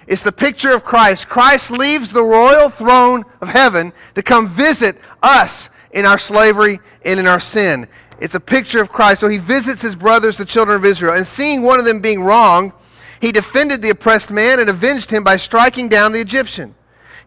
It's 0.07 0.21
the 0.21 0.31
picture 0.31 0.73
of 0.73 0.83
Christ. 0.83 1.29
Christ 1.29 1.71
leaves 1.71 2.11
the 2.11 2.23
royal 2.23 2.69
throne 2.69 3.23
of 3.39 3.47
heaven 3.47 3.93
to 4.15 4.23
come 4.23 4.47
visit 4.47 4.97
us 5.21 5.69
in 5.91 6.05
our 6.05 6.17
slavery 6.17 6.79
and 7.05 7.19
in 7.19 7.27
our 7.27 7.39
sin. 7.39 7.87
It's 8.19 8.35
a 8.35 8.39
picture 8.39 8.81
of 8.81 8.91
Christ. 8.91 9.21
So 9.21 9.29
he 9.29 9.37
visits 9.37 9.81
his 9.81 9.95
brothers, 9.95 10.37
the 10.37 10.45
children 10.45 10.77
of 10.77 10.85
Israel, 10.85 11.15
and 11.15 11.25
seeing 11.25 11.61
one 11.61 11.79
of 11.79 11.85
them 11.85 12.01
being 12.01 12.23
wrong, 12.23 12.73
he 13.19 13.31
defended 13.31 13.81
the 13.81 13.91
oppressed 13.91 14.31
man 14.31 14.59
and 14.59 14.69
avenged 14.69 15.11
him 15.11 15.23
by 15.23 15.37
striking 15.37 15.87
down 15.87 16.11
the 16.11 16.19
Egyptian. 16.19 16.75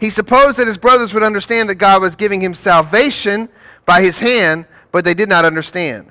He 0.00 0.10
supposed 0.10 0.56
that 0.58 0.66
his 0.66 0.78
brothers 0.78 1.14
would 1.14 1.22
understand 1.22 1.68
that 1.68 1.76
God 1.76 2.02
was 2.02 2.16
giving 2.16 2.40
him 2.40 2.54
salvation 2.54 3.48
by 3.86 4.02
his 4.02 4.18
hand, 4.18 4.66
but 4.92 5.04
they 5.04 5.14
did 5.14 5.28
not 5.28 5.44
understand. 5.44 6.10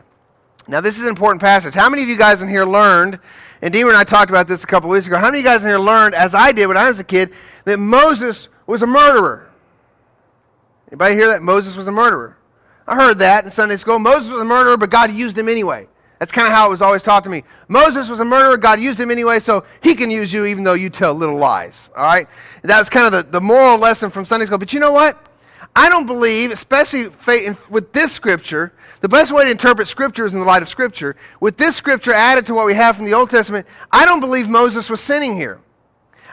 Now, 0.68 0.82
this 0.82 0.98
is 0.98 1.04
an 1.04 1.10
important 1.10 1.42
passage. 1.42 1.74
How 1.74 1.90
many 1.90 2.04
of 2.04 2.10
you 2.10 2.18
guys 2.18 2.42
in 2.42 2.48
here 2.48 2.66
learned 2.66 3.20
and 3.64 3.72
Deemer 3.72 3.92
and 3.92 3.98
I 3.98 4.04
talked 4.04 4.30
about 4.30 4.50
this 4.50 4.66
a 4.66 4.68
couple 4.68 4.90
weeks 4.90 5.08
ago. 5.08 5.16
How 5.16 5.28
many 5.28 5.40
of 5.40 5.46
you 5.46 5.50
guys 5.50 5.64
in 5.64 5.70
here 5.70 5.80
learned, 5.80 6.16
as 6.16 6.36
I 6.36 6.52
did 6.52 6.68
when 6.68 6.76
I 6.76 6.90
was 6.90 7.00
a 7.00 7.04
kid, 7.04 7.32
that 7.64 7.80
Moses 7.80 8.50
was 8.68 8.82
a 8.82 8.86
murderer? 8.86 9.50
Anybody 10.90 11.16
hear 11.16 11.30
that? 11.30 11.42
Moses 11.42 11.78
was 11.78 11.88
a 11.88 11.92
murderer. 11.92 12.36
I 12.86 12.96
heard 12.96 13.20
that 13.20 13.46
in 13.46 13.52
Sunday 13.52 13.78
school. 13.78 14.00
Moses 14.00 14.30
was 14.30 14.42
a 14.42 14.46
murderer, 14.46 14.76
but 14.76 14.90
God 14.90 15.14
used 15.14 15.38
him 15.38 15.48
anyway. 15.48 15.88
That's 16.20 16.34
kind 16.34 16.46
of 16.46 16.54
how 16.54 16.68
it 16.68 16.72
was 16.72 16.82
always 16.82 17.04
taught 17.04 17.24
to 17.24 17.30
me. 17.30 17.46
Moses 17.70 18.10
was 18.10 18.20
a 18.20 18.26
murderer, 18.26 18.58
God 18.58 18.82
used 18.82 19.00
him 19.00 19.10
anyway, 19.10 19.40
so 19.40 19.64
he 19.80 19.96
can 19.96 20.12
use 20.12 20.34
you 20.34 20.46
even 20.46 20.66
though 20.66 20.74
you 20.74 20.90
tell 20.90 21.14
little 21.14 21.38
lies. 21.38 21.90
All 21.96 22.04
right? 22.04 22.28
That 22.64 22.80
was 22.80 22.90
kind 22.90 23.06
of 23.06 23.14
the, 23.14 23.32
the 23.32 23.42
moral 23.42 23.78
lesson 23.78 24.12
from 24.12 24.26
Sunday 24.26 24.46
school. 24.46 24.58
But 24.58 24.74
you 24.74 24.82
know 24.82 24.92
what? 24.92 25.26
I 25.74 25.88
don't 25.88 26.06
believe, 26.06 26.52
especially 26.52 27.12
with 27.70 27.94
this 27.94 28.12
scripture, 28.12 28.74
the 29.04 29.10
best 29.10 29.34
way 29.34 29.44
to 29.44 29.52
interpret 29.52 29.90
Scripture 29.90 30.26
is 30.26 30.32
in 30.32 30.40
the 30.40 30.46
light 30.46 30.62
of 30.62 30.70
Scripture. 30.70 31.18
With 31.42 31.58
this 31.58 31.76
Scripture 31.76 32.14
added 32.14 32.46
to 32.46 32.54
what 32.54 32.66
we 32.66 32.74
have 32.74 32.96
from 32.96 33.04
the 33.04 33.14
Old 33.14 33.30
Testament, 33.30 33.68
I 33.92 34.06
don't 34.06 34.22
believe 34.22 34.48
Moses 34.48 34.90
was 34.90 35.02
sinning 35.02 35.36
here. 35.36 35.60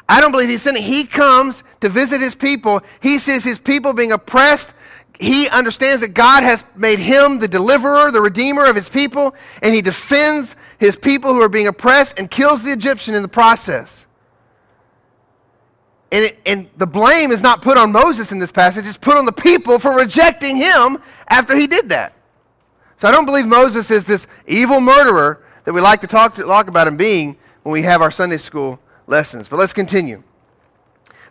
I 0.09 0.21
don't 0.21 0.31
believe 0.31 0.49
he's 0.49 0.63
sinning. 0.63 0.85
He 0.85 1.05
comes 1.05 1.65
to 1.81 1.89
visit 1.89 2.21
his 2.21 2.37
people. 2.37 2.81
He 3.01 3.19
sees 3.19 3.43
his 3.43 3.59
people 3.59 3.93
being 3.93 4.13
oppressed. 4.13 4.73
He 5.19 5.49
understands 5.49 6.01
that 6.03 6.15
God 6.15 6.45
has 6.45 6.63
made 6.77 7.01
him 7.01 7.41
the 7.41 7.49
deliverer, 7.49 8.13
the 8.13 8.21
redeemer 8.21 8.65
of 8.67 8.77
his 8.77 8.89
people, 8.89 9.35
and 9.63 9.75
he 9.75 9.83
defends 9.83 10.55
his 10.79 10.95
people 10.95 11.35
who 11.35 11.43
are 11.43 11.49
being 11.49 11.67
oppressed 11.67 12.21
and 12.21 12.31
kills 12.31 12.63
the 12.63 12.71
Egyptian 12.71 13.17
in 13.17 13.23
the 13.23 13.29
process. 13.29 14.07
And, 16.13 16.27
it, 16.27 16.39
and, 16.47 16.71
the 16.77 16.87
blame 16.87 17.33
is 17.33 17.43
not 17.43 17.63
put 17.63 17.77
on 17.77 17.91
Moses 17.91 18.31
in 18.31 18.39
this 18.39 18.53
passage, 18.53 18.87
it's 18.87 18.97
put 18.97 19.17
on 19.17 19.25
the 19.25 19.33
people 19.33 19.81
for 19.81 19.91
rejecting 19.91 20.55
him 20.55 20.99
after 21.27 21.57
he 21.57 21.67
did 21.67 21.89
that. 21.89 22.15
So 23.01 23.09
I 23.09 23.13
don't 23.13 23.25
believe 23.25 23.47
Moses 23.47 23.91
is 23.91 24.05
this 24.05 24.27
evil 24.47 24.81
murderer 24.81 25.43
that 25.65 25.73
we 25.73 25.81
like 25.81 26.03
to 26.03 26.07
talk, 26.07 26.35
to, 26.35 26.43
talk 26.43 26.69
about 26.69 26.87
him 26.87 26.99
being 26.99 27.37
when 27.63 27.73
we 27.73 27.83
have 27.83 28.03
our 28.03 28.11
Sunday 28.11 28.37
school 28.37 28.79
lessons. 29.07 29.49
But 29.49 29.59
let's 29.59 29.73
continue. 29.73 30.23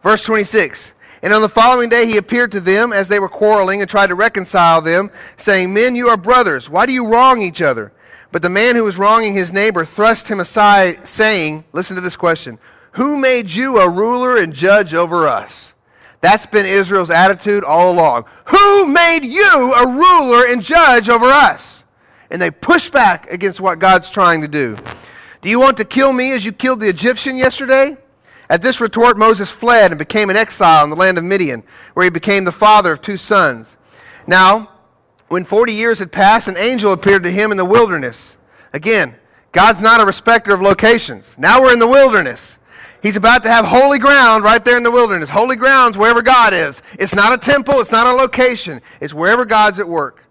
Verse 0.02 0.24
26. 0.24 0.94
And 1.22 1.32
on 1.32 1.42
the 1.42 1.50
following 1.50 1.90
day 1.90 2.08
he 2.08 2.18
appeared 2.18 2.52
to 2.54 2.60
them 2.60 2.92
as 2.92 3.08
they 3.08 3.20
were 3.20 3.30
quarreling 3.30 3.82
and 3.82 3.90
tried 3.90 4.08
to 4.08 4.16
reconcile 4.16 4.82
them, 4.82 5.12
saying, 5.38 5.72
Men, 5.72 5.96
you 5.96 6.10
are 6.10 6.18
brothers. 6.18 6.70
Why 6.70 6.88
do 6.88 6.94
you 6.94 7.06
wrong 7.06 7.42
each 7.42 7.62
other? 7.62 7.92
But 8.32 8.42
the 8.42 8.50
man 8.50 8.76
who 8.76 8.84
was 8.84 8.98
wronging 8.98 9.34
his 9.34 9.52
neighbor 9.52 9.86
thrust 9.86 10.28
him 10.28 10.40
aside, 10.40 11.08
saying, 11.08 11.66
Listen 11.74 11.96
to 11.96 12.02
this 12.02 12.16
question 12.16 12.58
Who 12.94 13.16
made 13.16 13.52
you 13.52 13.80
a 13.80 13.90
ruler 13.90 14.38
and 14.38 14.54
judge 14.54 14.96
over 14.96 15.28
us? 15.28 15.74
That's 16.22 16.46
been 16.46 16.66
Israel's 16.66 17.10
attitude 17.10 17.64
all 17.64 17.92
along. 17.92 18.26
Who 18.46 18.86
made 18.88 19.24
you 19.24 19.74
a 19.74 19.88
ruler 19.88 20.46
and 20.48 20.62
judge 20.62 21.10
over 21.10 21.26
us? 21.26 21.84
And 22.30 22.42
they 22.42 22.52
push 22.52 22.90
back 22.90 23.32
against 23.32 23.62
what 23.62 23.80
God's 23.80 24.10
trying 24.10 24.42
to 24.42 24.48
do. 24.48 24.76
Do 25.42 25.50
you 25.50 25.60
want 25.60 25.78
to 25.78 25.86
kill 25.86 26.12
me 26.12 26.32
as 26.32 26.44
you 26.44 26.52
killed 26.52 26.82
the 26.82 26.90
Egyptian 26.90 27.38
yesterday? 27.38 27.98
At 28.50 28.62
this 28.62 28.82
retort, 28.82 29.18
Moses 29.18 29.52
fled 29.52 29.92
and 29.92 30.00
became 30.00 30.30
an 30.30 30.36
exile 30.36 30.84
in 30.84 30.90
the 30.90 30.96
land 30.96 31.18
of 31.18 31.24
Midian, 31.24 31.64
where 31.94 32.04
he 32.04 32.10
became 32.10 32.44
the 32.44 32.52
father 32.52 32.92
of 32.92 33.02
two 33.02 33.18
sons. 33.18 33.78
Now, 34.28 34.72
when 35.30 35.46
40 35.46 35.72
years 35.72 36.00
had 36.00 36.12
passed, 36.12 36.48
an 36.48 36.58
angel 36.58 36.92
appeared 36.92 37.24
to 37.24 37.32
him 37.32 37.52
in 37.52 37.58
the 37.58 37.66
wilderness. 37.66 38.36
Again, 38.74 39.16
God's 39.52 39.82
not 39.82 40.02
a 40.02 40.06
respecter 40.06 40.54
of 40.54 40.62
locations. 40.62 41.36
Now 41.38 41.62
we're 41.62 41.74
in 41.74 41.80
the 41.80 41.88
wilderness. 41.88 42.58
He's 43.02 43.16
about 43.16 43.44
to 43.44 43.50
have 43.50 43.66
holy 43.66 44.00
ground 44.00 44.44
right 44.44 44.64
there 44.64 44.78
in 44.78 44.84
the 44.84 44.92
wilderness. 44.92 45.30
Holy 45.30 45.56
ground's 45.56 45.98
wherever 45.98 46.22
God 46.22 46.54
is. 46.54 46.82
It's 46.98 47.16
not 47.16 47.34
a 47.34 47.38
temple, 47.38 47.80
it's 47.80 47.92
not 47.92 48.08
a 48.08 48.12
location, 48.12 48.82
it's 49.00 49.14
wherever 49.14 49.46
God's 49.46 49.80
at 49.80 49.88
work. 49.88 50.26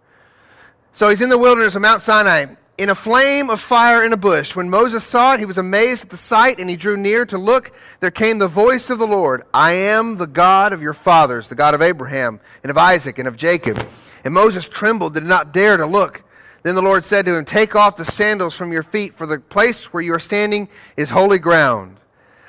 So 0.92 1.08
he's 1.08 1.20
in 1.20 1.30
the 1.30 1.38
wilderness 1.38 1.74
of 1.74 1.82
Mount 1.82 2.02
Sinai 2.02 2.46
in 2.78 2.90
a 2.90 2.94
flame 2.94 3.50
of 3.50 3.60
fire 3.60 4.04
in 4.04 4.12
a 4.12 4.16
bush. 4.16 4.54
When 4.54 4.70
Moses 4.70 5.04
saw 5.04 5.34
it, 5.34 5.40
he 5.40 5.46
was 5.46 5.58
amazed 5.58 6.04
at 6.04 6.10
the 6.10 6.16
sight, 6.16 6.60
and 6.60 6.70
he 6.70 6.76
drew 6.76 6.96
near 6.96 7.26
to 7.26 7.36
look. 7.36 7.72
There 8.00 8.10
came 8.10 8.38
the 8.38 8.48
voice 8.48 8.88
of 8.88 9.00
the 9.00 9.06
Lord 9.06 9.42
I 9.52 9.72
am 9.72 10.16
the 10.16 10.26
God 10.28 10.72
of 10.72 10.80
your 10.80 10.94
fathers, 10.94 11.48
the 11.48 11.56
God 11.56 11.74
of 11.74 11.82
Abraham, 11.82 12.40
and 12.62 12.70
of 12.70 12.78
Isaac, 12.78 13.18
and 13.18 13.26
of 13.26 13.36
Jacob. 13.36 13.86
And 14.24 14.32
Moses 14.32 14.66
trembled, 14.66 15.14
did 15.14 15.24
not 15.24 15.52
dare 15.52 15.76
to 15.76 15.86
look. 15.86 16.22
Then 16.62 16.74
the 16.74 16.82
Lord 16.82 17.04
said 17.04 17.24
to 17.26 17.36
him, 17.36 17.44
Take 17.44 17.74
off 17.74 17.96
the 17.96 18.04
sandals 18.04 18.54
from 18.54 18.72
your 18.72 18.82
feet, 18.82 19.16
for 19.16 19.26
the 19.26 19.38
place 19.38 19.92
where 19.92 20.02
you 20.02 20.14
are 20.14 20.20
standing 20.20 20.68
is 20.96 21.10
holy 21.10 21.38
ground. 21.38 21.97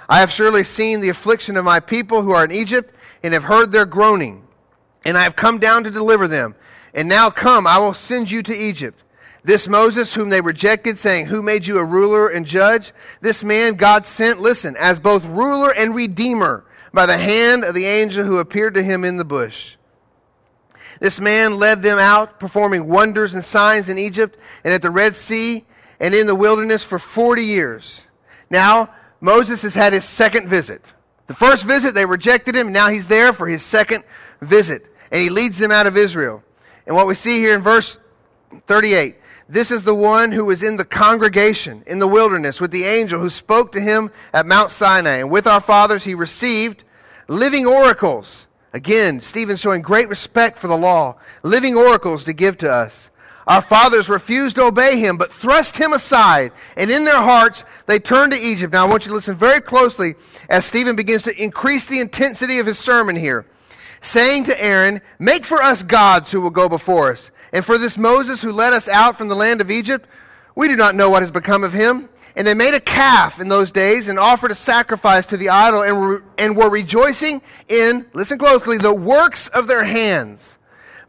I 0.09 0.19
have 0.19 0.31
surely 0.31 0.63
seen 0.63 0.99
the 0.99 1.09
affliction 1.09 1.55
of 1.55 1.63
my 1.63 1.79
people 1.79 2.23
who 2.23 2.31
are 2.31 2.43
in 2.43 2.51
Egypt, 2.51 2.93
and 3.21 3.33
have 3.33 3.43
heard 3.43 3.71
their 3.71 3.85
groaning. 3.85 4.47
And 5.05 5.17
I 5.17 5.23
have 5.23 5.35
come 5.35 5.59
down 5.59 5.83
to 5.83 5.91
deliver 5.91 6.27
them. 6.27 6.55
And 6.93 7.07
now 7.07 7.29
come, 7.29 7.67
I 7.67 7.77
will 7.77 7.93
send 7.93 8.31
you 8.31 8.41
to 8.43 8.55
Egypt. 8.55 9.03
This 9.43 9.67
Moses, 9.67 10.13
whom 10.13 10.29
they 10.29 10.41
rejected, 10.41 10.97
saying, 10.97 11.27
Who 11.27 11.41
made 11.41 11.65
you 11.65 11.77
a 11.77 11.85
ruler 11.85 12.27
and 12.27 12.45
judge? 12.45 12.91
This 13.21 13.43
man 13.43 13.75
God 13.75 14.05
sent, 14.05 14.41
listen, 14.41 14.75
as 14.77 14.99
both 14.99 15.23
ruler 15.25 15.73
and 15.73 15.95
redeemer 15.95 16.65
by 16.93 17.05
the 17.05 17.17
hand 17.17 17.63
of 17.63 17.75
the 17.75 17.85
angel 17.85 18.25
who 18.25 18.39
appeared 18.39 18.73
to 18.73 18.83
him 18.83 19.05
in 19.05 19.17
the 19.17 19.25
bush. 19.25 19.75
This 20.99 21.21
man 21.21 21.57
led 21.57 21.81
them 21.81 21.97
out, 21.97 22.39
performing 22.39 22.87
wonders 22.87 23.33
and 23.33 23.43
signs 23.43 23.87
in 23.87 23.97
Egypt 23.97 24.37
and 24.63 24.73
at 24.73 24.81
the 24.81 24.89
Red 24.89 25.15
Sea 25.15 25.65
and 25.99 26.13
in 26.13 26.27
the 26.27 26.35
wilderness 26.35 26.83
for 26.83 26.99
40 26.99 27.43
years. 27.43 28.05
Now, 28.49 28.89
Moses 29.21 29.61
has 29.63 29.73
had 29.73 29.93
his 29.93 30.05
second 30.05 30.47
visit. 30.47 30.81
The 31.27 31.35
first 31.35 31.65
visit, 31.65 31.93
they 31.93 32.05
rejected 32.05 32.55
him. 32.55 32.71
Now 32.71 32.89
he's 32.89 33.07
there 33.07 33.33
for 33.33 33.47
his 33.47 33.63
second 33.63 34.03
visit. 34.41 34.85
And 35.11 35.21
he 35.21 35.29
leads 35.29 35.57
them 35.57 35.71
out 35.71 35.87
of 35.87 35.97
Israel. 35.97 36.43
And 36.87 36.95
what 36.95 37.07
we 37.07 37.15
see 37.15 37.39
here 37.39 37.55
in 37.55 37.61
verse 37.61 37.97
38 38.67 39.15
this 39.51 39.71
is 39.71 39.83
the 39.83 39.95
one 39.95 40.31
who 40.31 40.45
was 40.45 40.61
in 40.61 40.77
the 40.77 40.85
congregation 40.85 41.83
in 41.87 41.97
the 41.97 42.07
wilderness 42.07 42.61
with 42.61 42.69
the 42.69 42.83
angel 42.83 43.19
who 43.19 43.31
spoke 43.31 43.71
to 43.71 43.81
him 43.81 44.11
at 44.31 44.45
Mount 44.45 44.71
Sinai. 44.71 45.17
And 45.17 45.31
with 45.31 45.47
our 45.47 45.59
fathers 45.59 46.03
he 46.03 46.13
received 46.13 46.83
living 47.27 47.65
oracles. 47.65 48.45
Again, 48.73 49.21
Stephen 49.21 49.55
showing 49.55 49.81
great 49.81 50.07
respect 50.07 50.59
for 50.59 50.67
the 50.67 50.77
law, 50.77 51.15
living 51.41 51.75
oracles 51.75 52.23
to 52.25 52.33
give 52.33 52.59
to 52.59 52.71
us. 52.71 53.09
Our 53.49 53.61
fathers 53.61 54.09
refused 54.09 54.57
to 54.57 54.65
obey 54.65 54.99
him, 54.99 55.17
but 55.17 55.33
thrust 55.33 55.75
him 55.75 55.91
aside, 55.91 56.51
and 56.77 56.91
in 56.91 57.03
their 57.03 57.17
hearts 57.17 57.63
they 57.87 57.97
turned 57.97 58.31
to 58.31 58.39
Egypt. 58.39 58.73
Now 58.73 58.85
I 58.85 58.89
want 58.89 59.05
you 59.05 59.09
to 59.09 59.15
listen 59.15 59.35
very 59.35 59.59
closely 59.59 60.13
as 60.49 60.65
Stephen 60.65 60.95
begins 60.95 61.23
to 61.23 61.35
increase 61.35 61.85
the 61.85 61.99
intensity 61.99 62.59
of 62.59 62.67
his 62.67 62.77
sermon 62.77 63.15
here, 63.15 63.47
saying 64.03 64.43
to 64.43 64.63
Aaron, 64.63 65.01
Make 65.17 65.45
for 65.45 65.63
us 65.63 65.81
gods 65.81 66.31
who 66.31 66.41
will 66.41 66.51
go 66.51 66.69
before 66.69 67.11
us. 67.11 67.31
And 67.51 67.65
for 67.65 67.79
this 67.79 67.97
Moses 67.97 68.39
who 68.39 68.51
led 68.51 68.73
us 68.73 68.87
out 68.87 69.17
from 69.17 69.29
the 69.29 69.35
land 69.35 69.61
of 69.61 69.71
Egypt, 69.71 70.07
we 70.53 70.67
do 70.67 70.75
not 70.75 70.93
know 70.93 71.09
what 71.09 71.23
has 71.23 71.31
become 71.31 71.63
of 71.63 71.73
him. 71.73 72.07
And 72.35 72.45
they 72.45 72.53
made 72.53 72.75
a 72.75 72.79
calf 72.79 73.39
in 73.39 73.49
those 73.49 73.71
days 73.71 74.09
and 74.09 74.19
offered 74.19 74.51
a 74.51 74.55
sacrifice 74.55 75.25
to 75.25 75.37
the 75.37 75.49
idol 75.49 75.81
and 75.81 75.99
were, 75.99 76.23
and 76.37 76.55
were 76.55 76.69
rejoicing 76.69 77.41
in, 77.67 78.05
listen 78.13 78.37
closely, 78.37 78.77
the 78.77 78.93
works 78.93 79.47
of 79.47 79.65
their 79.65 79.85
hands. 79.85 80.58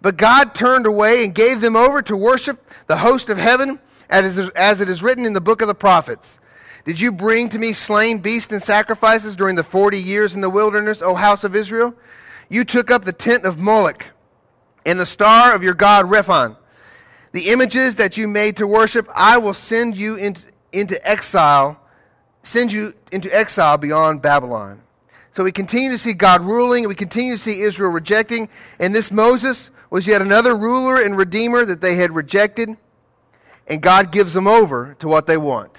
But 0.02 0.16
God 0.16 0.54
turned 0.54 0.86
away 0.86 1.24
and 1.24 1.34
gave 1.34 1.60
them 1.60 1.76
over 1.76 2.00
to 2.02 2.16
worship 2.16 2.64
the 2.86 2.96
host 2.98 3.28
of 3.28 3.38
heaven, 3.38 3.78
as, 4.08 4.36
it 4.36 4.88
is 4.88 5.02
written 5.02 5.26
in 5.26 5.34
the 5.34 5.40
book 5.40 5.60
of 5.60 5.68
the 5.68 5.74
prophets. 5.74 6.38
Did 6.84 6.98
you 6.98 7.12
bring 7.12 7.50
to 7.50 7.58
me 7.58 7.72
slain 7.72 8.18
beasts 8.18 8.52
and 8.52 8.62
sacrifices 8.62 9.36
during 9.36 9.56
the 9.56 9.62
forty 9.62 9.98
years 9.98 10.34
in 10.34 10.40
the 10.40 10.50
wilderness, 10.50 11.02
O 11.02 11.14
house 11.14 11.44
of 11.44 11.54
Israel? 11.54 11.94
You 12.48 12.64
took 12.64 12.90
up 12.90 13.04
the 13.04 13.12
tent 13.12 13.44
of 13.44 13.58
Moloch 13.58 14.06
and 14.86 14.98
the 14.98 15.06
star 15.06 15.54
of 15.54 15.62
your 15.62 15.74
God 15.74 16.06
Rephan. 16.06 16.56
The 17.32 17.50
images 17.50 17.96
that 17.96 18.16
you 18.16 18.26
made 18.26 18.56
to 18.56 18.66
worship, 18.66 19.08
I 19.14 19.36
will 19.36 19.54
send 19.54 19.96
you 19.96 20.16
into, 20.16 20.42
into 20.72 21.08
exile, 21.08 21.78
send 22.42 22.72
you 22.72 22.94
into 23.12 23.32
exile 23.32 23.76
beyond 23.76 24.22
Babylon. 24.22 24.80
So 25.36 25.44
we 25.44 25.52
continue 25.52 25.90
to 25.90 25.98
see 25.98 26.14
God 26.14 26.42
ruling, 26.42 26.84
and 26.84 26.88
we 26.88 26.96
continue 26.96 27.34
to 27.34 27.38
see 27.38 27.60
Israel 27.60 27.90
rejecting, 27.90 28.48
and 28.80 28.92
this 28.92 29.12
Moses 29.12 29.70
was 29.90 30.06
yet 30.06 30.22
another 30.22 30.56
ruler 30.56 31.02
and 31.02 31.16
redeemer 31.16 31.64
that 31.64 31.80
they 31.80 31.96
had 31.96 32.14
rejected, 32.14 32.76
and 33.66 33.82
God 33.82 34.12
gives 34.12 34.32
them 34.32 34.46
over 34.46 34.96
to 35.00 35.08
what 35.08 35.26
they 35.26 35.36
want. 35.36 35.72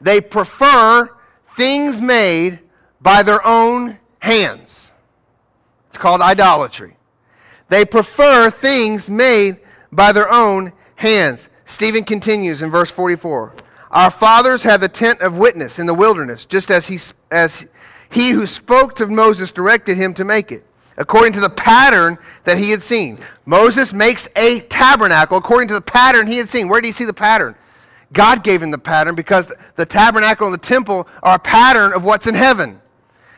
They 0.00 0.20
prefer 0.20 1.10
things 1.56 2.00
made 2.00 2.60
by 3.00 3.22
their 3.22 3.44
own 3.46 3.98
hands. 4.20 4.92
It's 5.88 5.98
called 5.98 6.20
idolatry. 6.20 6.96
They 7.68 7.84
prefer 7.84 8.50
things 8.50 9.10
made 9.10 9.58
by 9.92 10.12
their 10.12 10.30
own 10.30 10.72
hands. 10.96 11.48
Stephen 11.66 12.04
continues 12.04 12.62
in 12.62 12.70
verse 12.70 12.90
44. 12.90 13.54
Our 13.90 14.10
fathers 14.10 14.62
had 14.62 14.80
the 14.80 14.88
tent 14.88 15.20
of 15.20 15.36
witness 15.36 15.78
in 15.78 15.86
the 15.86 15.94
wilderness, 15.94 16.44
just 16.44 16.70
as 16.70 16.86
he, 16.86 16.98
as 17.30 17.66
he 18.08 18.30
who 18.30 18.46
spoke 18.46 18.96
to 18.96 19.06
Moses 19.06 19.50
directed 19.50 19.96
him 19.96 20.14
to 20.14 20.24
make 20.24 20.52
it, 20.52 20.64
according 21.00 21.32
to 21.32 21.40
the 21.40 21.50
pattern 21.50 22.18
that 22.44 22.58
he 22.58 22.70
had 22.70 22.82
seen. 22.82 23.18
Moses 23.46 23.92
makes 23.92 24.28
a 24.36 24.60
tabernacle 24.60 25.38
according 25.38 25.66
to 25.68 25.74
the 25.74 25.80
pattern 25.80 26.26
he 26.26 26.36
had 26.36 26.48
seen. 26.48 26.68
Where 26.68 26.80
did 26.80 26.88
he 26.88 26.92
see 26.92 27.06
the 27.06 27.12
pattern? 27.12 27.56
God 28.12 28.44
gave 28.44 28.62
him 28.62 28.70
the 28.70 28.78
pattern 28.78 29.14
because 29.14 29.50
the 29.76 29.86
tabernacle 29.86 30.46
and 30.46 30.54
the 30.54 30.58
temple 30.58 31.08
are 31.22 31.36
a 31.36 31.38
pattern 31.38 31.94
of 31.94 32.04
what's 32.04 32.26
in 32.26 32.34
heaven. 32.34 32.80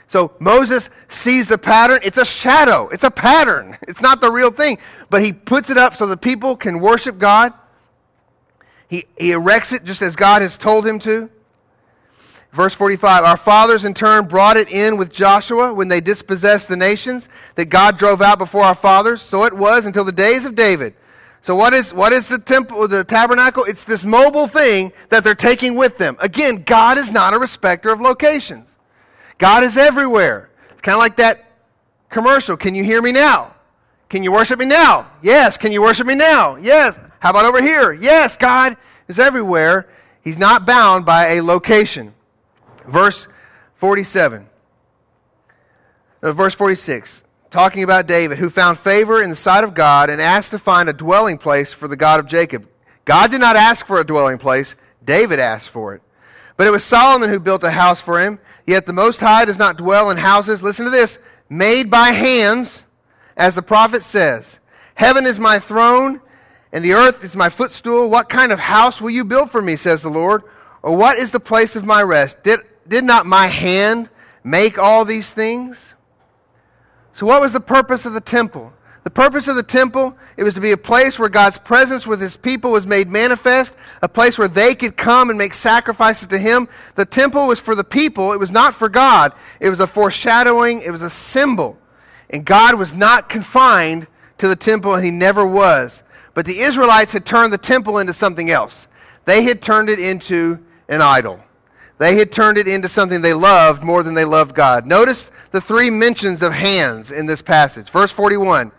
So 0.08 0.32
Moses 0.40 0.90
sees 1.08 1.46
the 1.46 1.56
pattern. 1.56 2.00
It's 2.02 2.18
a 2.18 2.24
shadow, 2.24 2.88
it's 2.88 3.04
a 3.04 3.10
pattern. 3.10 3.78
It's 3.88 4.02
not 4.02 4.20
the 4.20 4.30
real 4.30 4.50
thing. 4.50 4.78
But 5.08 5.22
he 5.22 5.32
puts 5.32 5.70
it 5.70 5.78
up 5.78 5.94
so 5.94 6.06
the 6.06 6.16
people 6.16 6.56
can 6.56 6.80
worship 6.80 7.18
God. 7.18 7.52
He, 8.88 9.04
he 9.16 9.32
erects 9.32 9.72
it 9.72 9.84
just 9.84 10.02
as 10.02 10.16
God 10.16 10.42
has 10.42 10.56
told 10.56 10.86
him 10.86 10.98
to. 11.00 11.30
Verse 12.52 12.74
45 12.74 13.24
Our 13.24 13.36
fathers 13.36 13.84
in 13.84 13.94
turn 13.94 14.26
brought 14.26 14.56
it 14.56 14.70
in 14.70 14.96
with 14.96 15.10
Joshua 15.10 15.72
when 15.72 15.88
they 15.88 16.00
dispossessed 16.00 16.68
the 16.68 16.76
nations 16.76 17.28
that 17.56 17.66
God 17.66 17.98
drove 17.98 18.20
out 18.20 18.38
before 18.38 18.64
our 18.64 18.74
fathers. 18.74 19.22
So 19.22 19.44
it 19.44 19.52
was 19.52 19.86
until 19.86 20.04
the 20.04 20.12
days 20.12 20.44
of 20.44 20.54
David. 20.54 20.94
So 21.42 21.56
what 21.56 21.74
is 21.74 21.92
what 21.92 22.12
is 22.12 22.28
the 22.28 22.38
temple 22.38 22.86
the 22.86 23.04
tabernacle? 23.04 23.64
It's 23.64 23.82
this 23.82 24.04
mobile 24.04 24.46
thing 24.46 24.92
that 25.08 25.24
they're 25.24 25.34
taking 25.34 25.74
with 25.74 25.98
them. 25.98 26.16
Again, 26.20 26.62
God 26.64 26.98
is 26.98 27.10
not 27.10 27.34
a 27.34 27.38
respecter 27.38 27.90
of 27.90 28.00
locations. 28.00 28.68
God 29.38 29.64
is 29.64 29.76
everywhere. 29.76 30.50
It's 30.70 30.82
kind 30.82 30.94
of 30.94 31.00
like 31.00 31.16
that 31.16 31.44
commercial. 32.10 32.56
Can 32.56 32.74
you 32.74 32.84
hear 32.84 33.02
me 33.02 33.12
now? 33.12 33.54
Can 34.08 34.22
you 34.22 34.30
worship 34.30 34.58
me 34.58 34.66
now? 34.66 35.10
Yes. 35.22 35.56
Can 35.56 35.72
you 35.72 35.80
worship 35.80 36.06
me 36.06 36.14
now? 36.14 36.56
Yes. 36.56 36.96
How 37.18 37.30
about 37.30 37.46
over 37.46 37.62
here? 37.62 37.94
Yes. 37.94 38.36
God 38.36 38.76
is 39.08 39.18
everywhere. 39.18 39.88
He's 40.22 40.38
not 40.38 40.66
bound 40.66 41.06
by 41.06 41.28
a 41.32 41.42
location. 41.42 42.14
Verse 42.86 43.28
47. 43.76 44.46
No, 46.22 46.32
verse 46.32 46.54
46. 46.54 47.24
Talking 47.50 47.82
about 47.82 48.06
David, 48.06 48.38
who 48.38 48.48
found 48.48 48.78
favor 48.78 49.22
in 49.22 49.30
the 49.30 49.36
sight 49.36 49.64
of 49.64 49.74
God 49.74 50.08
and 50.08 50.20
asked 50.20 50.50
to 50.52 50.58
find 50.58 50.88
a 50.88 50.94
dwelling 50.94 51.38
place 51.38 51.72
for 51.72 51.88
the 51.88 51.96
God 51.96 52.20
of 52.20 52.26
Jacob. 52.26 52.68
God 53.04 53.30
did 53.30 53.40
not 53.40 53.56
ask 53.56 53.86
for 53.86 54.00
a 54.00 54.06
dwelling 54.06 54.38
place, 54.38 54.76
David 55.04 55.38
asked 55.38 55.68
for 55.68 55.94
it. 55.94 56.02
But 56.56 56.66
it 56.66 56.70
was 56.70 56.84
Solomon 56.84 57.30
who 57.30 57.40
built 57.40 57.64
a 57.64 57.70
house 57.70 58.00
for 58.00 58.20
him 58.20 58.38
Yet 58.66 58.86
the 58.86 58.92
Most 58.92 59.20
High 59.20 59.44
does 59.44 59.58
not 59.58 59.76
dwell 59.76 60.10
in 60.10 60.16
houses, 60.16 60.62
listen 60.62 60.84
to 60.84 60.90
this, 60.90 61.18
made 61.48 61.90
by 61.90 62.10
hands, 62.10 62.84
as 63.36 63.54
the 63.54 63.62
prophet 63.62 64.02
says. 64.02 64.60
Heaven 64.94 65.26
is 65.26 65.38
my 65.38 65.58
throne, 65.58 66.20
and 66.72 66.84
the 66.84 66.92
earth 66.92 67.24
is 67.24 67.34
my 67.34 67.48
footstool. 67.48 68.08
What 68.08 68.28
kind 68.28 68.52
of 68.52 68.58
house 68.58 69.00
will 69.00 69.10
you 69.10 69.24
build 69.24 69.50
for 69.50 69.60
me, 69.60 69.76
says 69.76 70.02
the 70.02 70.10
Lord? 70.10 70.42
Or 70.82 70.96
what 70.96 71.18
is 71.18 71.30
the 71.30 71.40
place 71.40 71.76
of 71.76 71.84
my 71.84 72.02
rest? 72.02 72.42
Did, 72.42 72.60
did 72.86 73.04
not 73.04 73.26
my 73.26 73.46
hand 73.46 74.08
make 74.44 74.78
all 74.78 75.04
these 75.04 75.30
things? 75.30 75.94
So, 77.14 77.26
what 77.26 77.40
was 77.40 77.52
the 77.52 77.60
purpose 77.60 78.06
of 78.06 78.12
the 78.12 78.20
temple? 78.20 78.72
The 79.04 79.10
purpose 79.10 79.48
of 79.48 79.56
the 79.56 79.64
temple, 79.64 80.16
it 80.36 80.44
was 80.44 80.54
to 80.54 80.60
be 80.60 80.70
a 80.70 80.76
place 80.76 81.18
where 81.18 81.28
God's 81.28 81.58
presence 81.58 82.06
with 82.06 82.20
his 82.20 82.36
people 82.36 82.70
was 82.70 82.86
made 82.86 83.08
manifest, 83.08 83.74
a 84.00 84.08
place 84.08 84.38
where 84.38 84.46
they 84.48 84.76
could 84.76 84.96
come 84.96 85.28
and 85.28 85.36
make 85.36 85.54
sacrifices 85.54 86.28
to 86.28 86.38
him. 86.38 86.68
The 86.94 87.04
temple 87.04 87.48
was 87.48 87.58
for 87.58 87.74
the 87.74 87.82
people, 87.82 88.32
it 88.32 88.38
was 88.38 88.52
not 88.52 88.74
for 88.74 88.88
God. 88.88 89.32
It 89.58 89.70
was 89.70 89.80
a 89.80 89.88
foreshadowing, 89.88 90.82
it 90.82 90.90
was 90.90 91.02
a 91.02 91.10
symbol. 91.10 91.78
And 92.30 92.44
God 92.44 92.76
was 92.76 92.94
not 92.94 93.28
confined 93.28 94.06
to 94.38 94.46
the 94.46 94.56
temple, 94.56 94.94
and 94.94 95.04
he 95.04 95.10
never 95.10 95.44
was. 95.44 96.04
But 96.34 96.46
the 96.46 96.60
Israelites 96.60 97.12
had 97.12 97.26
turned 97.26 97.52
the 97.52 97.58
temple 97.58 97.98
into 97.98 98.12
something 98.12 98.50
else. 98.50 98.86
They 99.24 99.42
had 99.42 99.60
turned 99.62 99.90
it 99.90 99.98
into 99.98 100.60
an 100.88 101.02
idol. 101.02 101.40
They 102.02 102.16
had 102.18 102.32
turned 102.32 102.58
it 102.58 102.66
into 102.66 102.88
something 102.88 103.22
they 103.22 103.32
loved 103.32 103.84
more 103.84 104.02
than 104.02 104.14
they 104.14 104.24
loved 104.24 104.56
God. 104.56 104.86
Notice 104.86 105.30
the 105.52 105.60
three 105.60 105.88
mentions 105.88 106.42
of 106.42 106.52
hands 106.52 107.12
in 107.12 107.26
this 107.26 107.40
passage. 107.40 107.90
Verse 107.90 108.10
41 108.10 108.72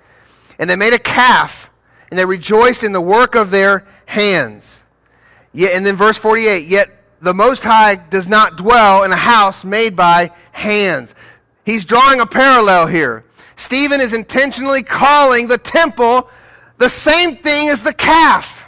And 0.60 0.70
they 0.70 0.76
made 0.76 0.92
a 0.92 1.00
calf, 1.00 1.70
and 2.10 2.20
they 2.20 2.26
rejoiced 2.26 2.84
in 2.84 2.92
the 2.92 3.00
work 3.00 3.36
of 3.36 3.50
their 3.50 3.88
hands. 4.08 4.82
Yet, 5.54 5.72
and 5.72 5.86
then 5.86 5.96
verse 5.96 6.18
48 6.18 6.68
Yet 6.68 6.90
the 7.22 7.34
Most 7.34 7.64
High 7.64 7.96
does 7.96 8.28
not 8.28 8.58
dwell 8.58 9.04
in 9.04 9.14
a 9.14 9.16
house 9.16 9.64
made 9.64 9.96
by 9.96 10.30
hands. 10.52 11.16
He's 11.66 11.86
drawing 11.86 12.20
a 12.20 12.26
parallel 12.26 12.88
here. 12.88 13.24
Stephen 13.56 14.02
is 14.02 14.12
intentionally 14.12 14.84
calling 14.84 15.48
the 15.48 15.58
temple 15.58 16.30
the 16.78 16.90
same 16.90 17.38
thing 17.38 17.70
as 17.70 17.84
the 17.84 17.94
calf. 17.94 18.66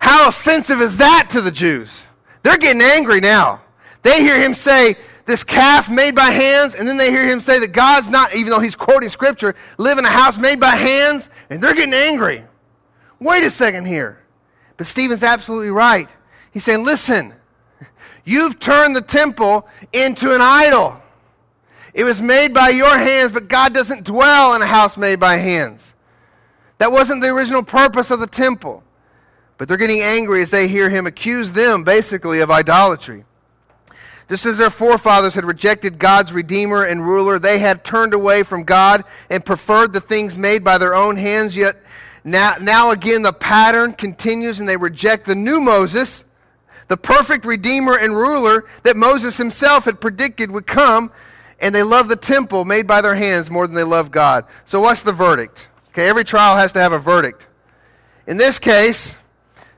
How 0.00 0.28
offensive 0.28 0.82
is 0.82 0.98
that 0.98 1.30
to 1.30 1.40
the 1.40 1.50
Jews? 1.50 2.04
They're 2.42 2.58
getting 2.58 2.82
angry 2.82 3.20
now. 3.20 3.62
They 4.02 4.20
hear 4.20 4.40
him 4.40 4.54
say, 4.54 4.96
this 5.26 5.44
calf 5.44 5.88
made 5.88 6.14
by 6.14 6.30
hands, 6.30 6.74
and 6.74 6.88
then 6.88 6.96
they 6.96 7.10
hear 7.10 7.24
him 7.24 7.38
say 7.38 7.60
that 7.60 7.72
God's 7.72 8.08
not, 8.08 8.34
even 8.34 8.50
though 8.50 8.58
he's 8.58 8.74
quoting 8.74 9.08
scripture, 9.08 9.54
live 9.78 9.98
in 9.98 10.04
a 10.04 10.10
house 10.10 10.38
made 10.38 10.58
by 10.58 10.70
hands, 10.70 11.30
and 11.50 11.62
they're 11.62 11.74
getting 11.74 11.94
angry. 11.94 12.44
Wait 13.20 13.44
a 13.44 13.50
second 13.50 13.86
here. 13.86 14.18
But 14.76 14.86
Stephen's 14.86 15.22
absolutely 15.22 15.70
right. 15.70 16.08
He's 16.50 16.64
saying, 16.64 16.84
listen, 16.84 17.34
you've 18.24 18.58
turned 18.58 18.96
the 18.96 19.02
temple 19.02 19.68
into 19.92 20.34
an 20.34 20.40
idol. 20.40 21.00
It 21.92 22.04
was 22.04 22.20
made 22.20 22.54
by 22.54 22.70
your 22.70 22.96
hands, 22.98 23.30
but 23.30 23.48
God 23.48 23.74
doesn't 23.74 24.04
dwell 24.04 24.54
in 24.54 24.62
a 24.62 24.66
house 24.66 24.96
made 24.96 25.20
by 25.20 25.36
hands. 25.36 25.94
That 26.78 26.92
wasn't 26.92 27.22
the 27.22 27.28
original 27.28 27.62
purpose 27.62 28.10
of 28.10 28.20
the 28.20 28.26
temple. 28.26 28.82
But 29.60 29.68
they're 29.68 29.76
getting 29.76 30.00
angry 30.00 30.40
as 30.40 30.48
they 30.48 30.68
hear 30.68 30.88
him 30.88 31.06
accuse 31.06 31.50
them, 31.50 31.84
basically, 31.84 32.40
of 32.40 32.50
idolatry. 32.50 33.24
Just 34.26 34.46
as 34.46 34.56
their 34.56 34.70
forefathers 34.70 35.34
had 35.34 35.44
rejected 35.44 35.98
God's 35.98 36.32
Redeemer 36.32 36.84
and 36.84 37.06
ruler, 37.06 37.38
they 37.38 37.58
had 37.58 37.84
turned 37.84 38.14
away 38.14 38.42
from 38.42 38.64
God 38.64 39.04
and 39.28 39.44
preferred 39.44 39.92
the 39.92 40.00
things 40.00 40.38
made 40.38 40.64
by 40.64 40.78
their 40.78 40.94
own 40.94 41.18
hands. 41.18 41.54
Yet 41.54 41.76
now, 42.24 42.54
now 42.58 42.90
again, 42.90 43.20
the 43.20 43.34
pattern 43.34 43.92
continues 43.92 44.60
and 44.60 44.66
they 44.66 44.78
reject 44.78 45.26
the 45.26 45.34
new 45.34 45.60
Moses, 45.60 46.24
the 46.88 46.96
perfect 46.96 47.44
Redeemer 47.44 47.98
and 47.98 48.16
ruler 48.16 48.64
that 48.84 48.96
Moses 48.96 49.36
himself 49.36 49.84
had 49.84 50.00
predicted 50.00 50.50
would 50.50 50.66
come, 50.66 51.12
and 51.60 51.74
they 51.74 51.82
love 51.82 52.08
the 52.08 52.16
temple 52.16 52.64
made 52.64 52.86
by 52.86 53.02
their 53.02 53.16
hands 53.16 53.50
more 53.50 53.66
than 53.66 53.76
they 53.76 53.84
love 53.84 54.10
God. 54.10 54.46
So, 54.64 54.80
what's 54.80 55.02
the 55.02 55.12
verdict? 55.12 55.68
Okay, 55.90 56.08
every 56.08 56.24
trial 56.24 56.56
has 56.56 56.72
to 56.72 56.80
have 56.80 56.92
a 56.92 56.98
verdict. 56.98 57.46
In 58.26 58.38
this 58.38 58.58
case, 58.58 59.16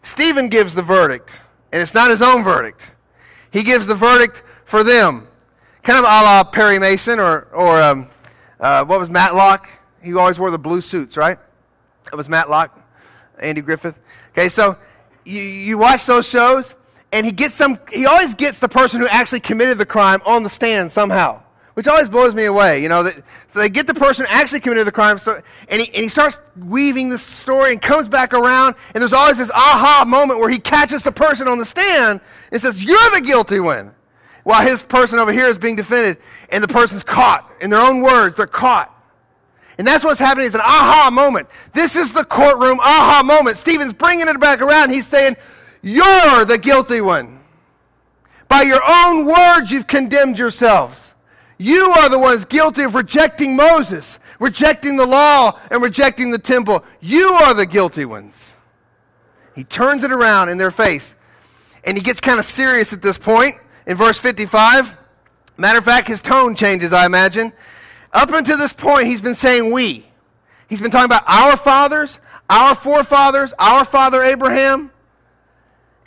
Stephen 0.03 0.48
gives 0.48 0.74
the 0.74 0.82
verdict, 0.82 1.40
and 1.72 1.80
it's 1.80 1.94
not 1.94 2.11
his 2.11 2.22
own 2.22 2.42
verdict. 2.42 2.90
He 3.53 3.62
gives 3.62 3.86
the 3.86 3.94
verdict 3.94 4.42
for 4.64 4.82
them. 4.82 5.28
Kind 5.82 5.98
of 5.98 6.05
a 6.05 6.07
la 6.07 6.44
Perry 6.44 6.78
Mason 6.78 7.18
or, 7.18 7.48
or 7.53 7.80
um, 7.80 8.09
uh, 8.61 8.84
what 8.84 9.00
was 9.00 9.11
Matlock? 9.11 9.68
He 10.03 10.14
always 10.14 10.38
wore 10.38 10.50
the 10.50 10.59
blue 10.59 10.80
suits, 10.80 11.16
right? 11.16 11.38
That 12.05 12.16
was 12.16 12.28
Matlock, 12.28 12.78
Andy 13.38 13.61
Griffith. 13.61 13.94
Okay, 14.30 14.48
so 14.48 14.76
you, 15.24 15.40
you 15.40 15.78
watch 15.78 16.07
those 16.07 16.28
shows, 16.28 16.74
and 17.12 17.26
he 17.26 17.32
gets 17.32 17.55
some, 17.55 17.78
he 17.90 18.07
always 18.07 18.34
gets 18.34 18.59
the 18.59 18.68
person 18.68 19.00
who 19.00 19.09
actually 19.09 19.40
committed 19.40 19.78
the 19.78 19.86
crime 19.86 20.20
on 20.24 20.42
the 20.42 20.50
stand 20.50 20.90
somehow, 20.90 21.41
which 21.74 21.86
always 21.86 22.08
blows 22.08 22.34
me 22.34 22.44
away. 22.44 22.82
You 22.82 22.88
know, 22.88 23.02
that, 23.02 23.16
so 23.16 23.58
they 23.58 23.68
get 23.68 23.86
the 23.86 23.94
person 23.94 24.26
actually 24.28 24.60
committed 24.60 24.86
the 24.86 24.92
crime, 24.92 25.18
so, 25.18 25.40
and, 25.68 25.80
he, 25.80 25.88
and 25.88 26.02
he 26.02 26.08
starts 26.08 26.38
weaving 26.56 27.08
the 27.08 27.18
story 27.18 27.72
and 27.72 27.80
comes 27.80 28.08
back 28.08 28.32
around, 28.34 28.74
and 28.94 29.00
there's 29.00 29.12
always 29.12 29.38
this 29.38 29.50
aha 29.50 30.04
moment 30.06 30.40
where 30.40 30.50
he 30.50 30.58
catches 30.58 31.02
the 31.02 31.12
person 31.12 31.48
on 31.48 31.58
the 31.58 31.64
stand 31.64 32.20
and 32.50 32.60
says, 32.60 32.82
You're 32.82 33.10
the 33.14 33.20
guilty 33.20 33.60
one. 33.60 33.94
While 34.44 34.66
his 34.66 34.82
person 34.82 35.18
over 35.18 35.32
here 35.32 35.46
is 35.46 35.56
being 35.56 35.76
defended, 35.76 36.18
and 36.50 36.64
the 36.64 36.68
person's 36.68 37.04
caught. 37.04 37.48
In 37.60 37.70
their 37.70 37.80
own 37.80 38.02
words, 38.02 38.34
they're 38.34 38.46
caught. 38.46 38.88
And 39.78 39.86
that's 39.86 40.04
what's 40.04 40.18
happening. 40.18 40.46
is 40.46 40.54
an 40.54 40.60
aha 40.60 41.10
moment. 41.12 41.48
This 41.74 41.96
is 41.96 42.12
the 42.12 42.24
courtroom 42.24 42.78
aha 42.80 43.22
moment. 43.24 43.56
Stephen's 43.56 43.92
bringing 43.92 44.28
it 44.28 44.38
back 44.40 44.60
around. 44.60 44.90
He's 44.90 45.06
saying, 45.06 45.36
You're 45.80 46.44
the 46.44 46.58
guilty 46.58 47.00
one. 47.00 47.40
By 48.48 48.62
your 48.62 48.82
own 48.86 49.24
words, 49.24 49.70
you've 49.70 49.86
condemned 49.86 50.38
yourselves. 50.38 51.11
You 51.62 51.92
are 51.92 52.08
the 52.08 52.18
ones 52.18 52.44
guilty 52.44 52.82
of 52.82 52.96
rejecting 52.96 53.54
Moses, 53.54 54.18
rejecting 54.40 54.96
the 54.96 55.06
law, 55.06 55.60
and 55.70 55.80
rejecting 55.80 56.32
the 56.32 56.38
temple. 56.38 56.84
You 57.00 57.28
are 57.34 57.54
the 57.54 57.66
guilty 57.66 58.04
ones. 58.04 58.52
He 59.54 59.62
turns 59.62 60.02
it 60.02 60.10
around 60.10 60.48
in 60.48 60.58
their 60.58 60.72
face. 60.72 61.14
And 61.84 61.96
he 61.96 62.02
gets 62.02 62.20
kind 62.20 62.40
of 62.40 62.44
serious 62.44 62.92
at 62.92 63.00
this 63.00 63.16
point 63.16 63.58
in 63.86 63.96
verse 63.96 64.18
55. 64.18 64.92
Matter 65.56 65.78
of 65.78 65.84
fact, 65.84 66.08
his 66.08 66.20
tone 66.20 66.56
changes, 66.56 66.92
I 66.92 67.06
imagine. 67.06 67.52
Up 68.12 68.30
until 68.32 68.58
this 68.58 68.72
point, 68.72 69.06
he's 69.06 69.20
been 69.20 69.36
saying 69.36 69.70
we. 69.70 70.04
He's 70.68 70.80
been 70.80 70.90
talking 70.90 71.04
about 71.04 71.24
our 71.28 71.56
fathers, 71.56 72.18
our 72.50 72.74
forefathers, 72.74 73.54
our 73.60 73.84
father 73.84 74.24
Abraham. 74.24 74.90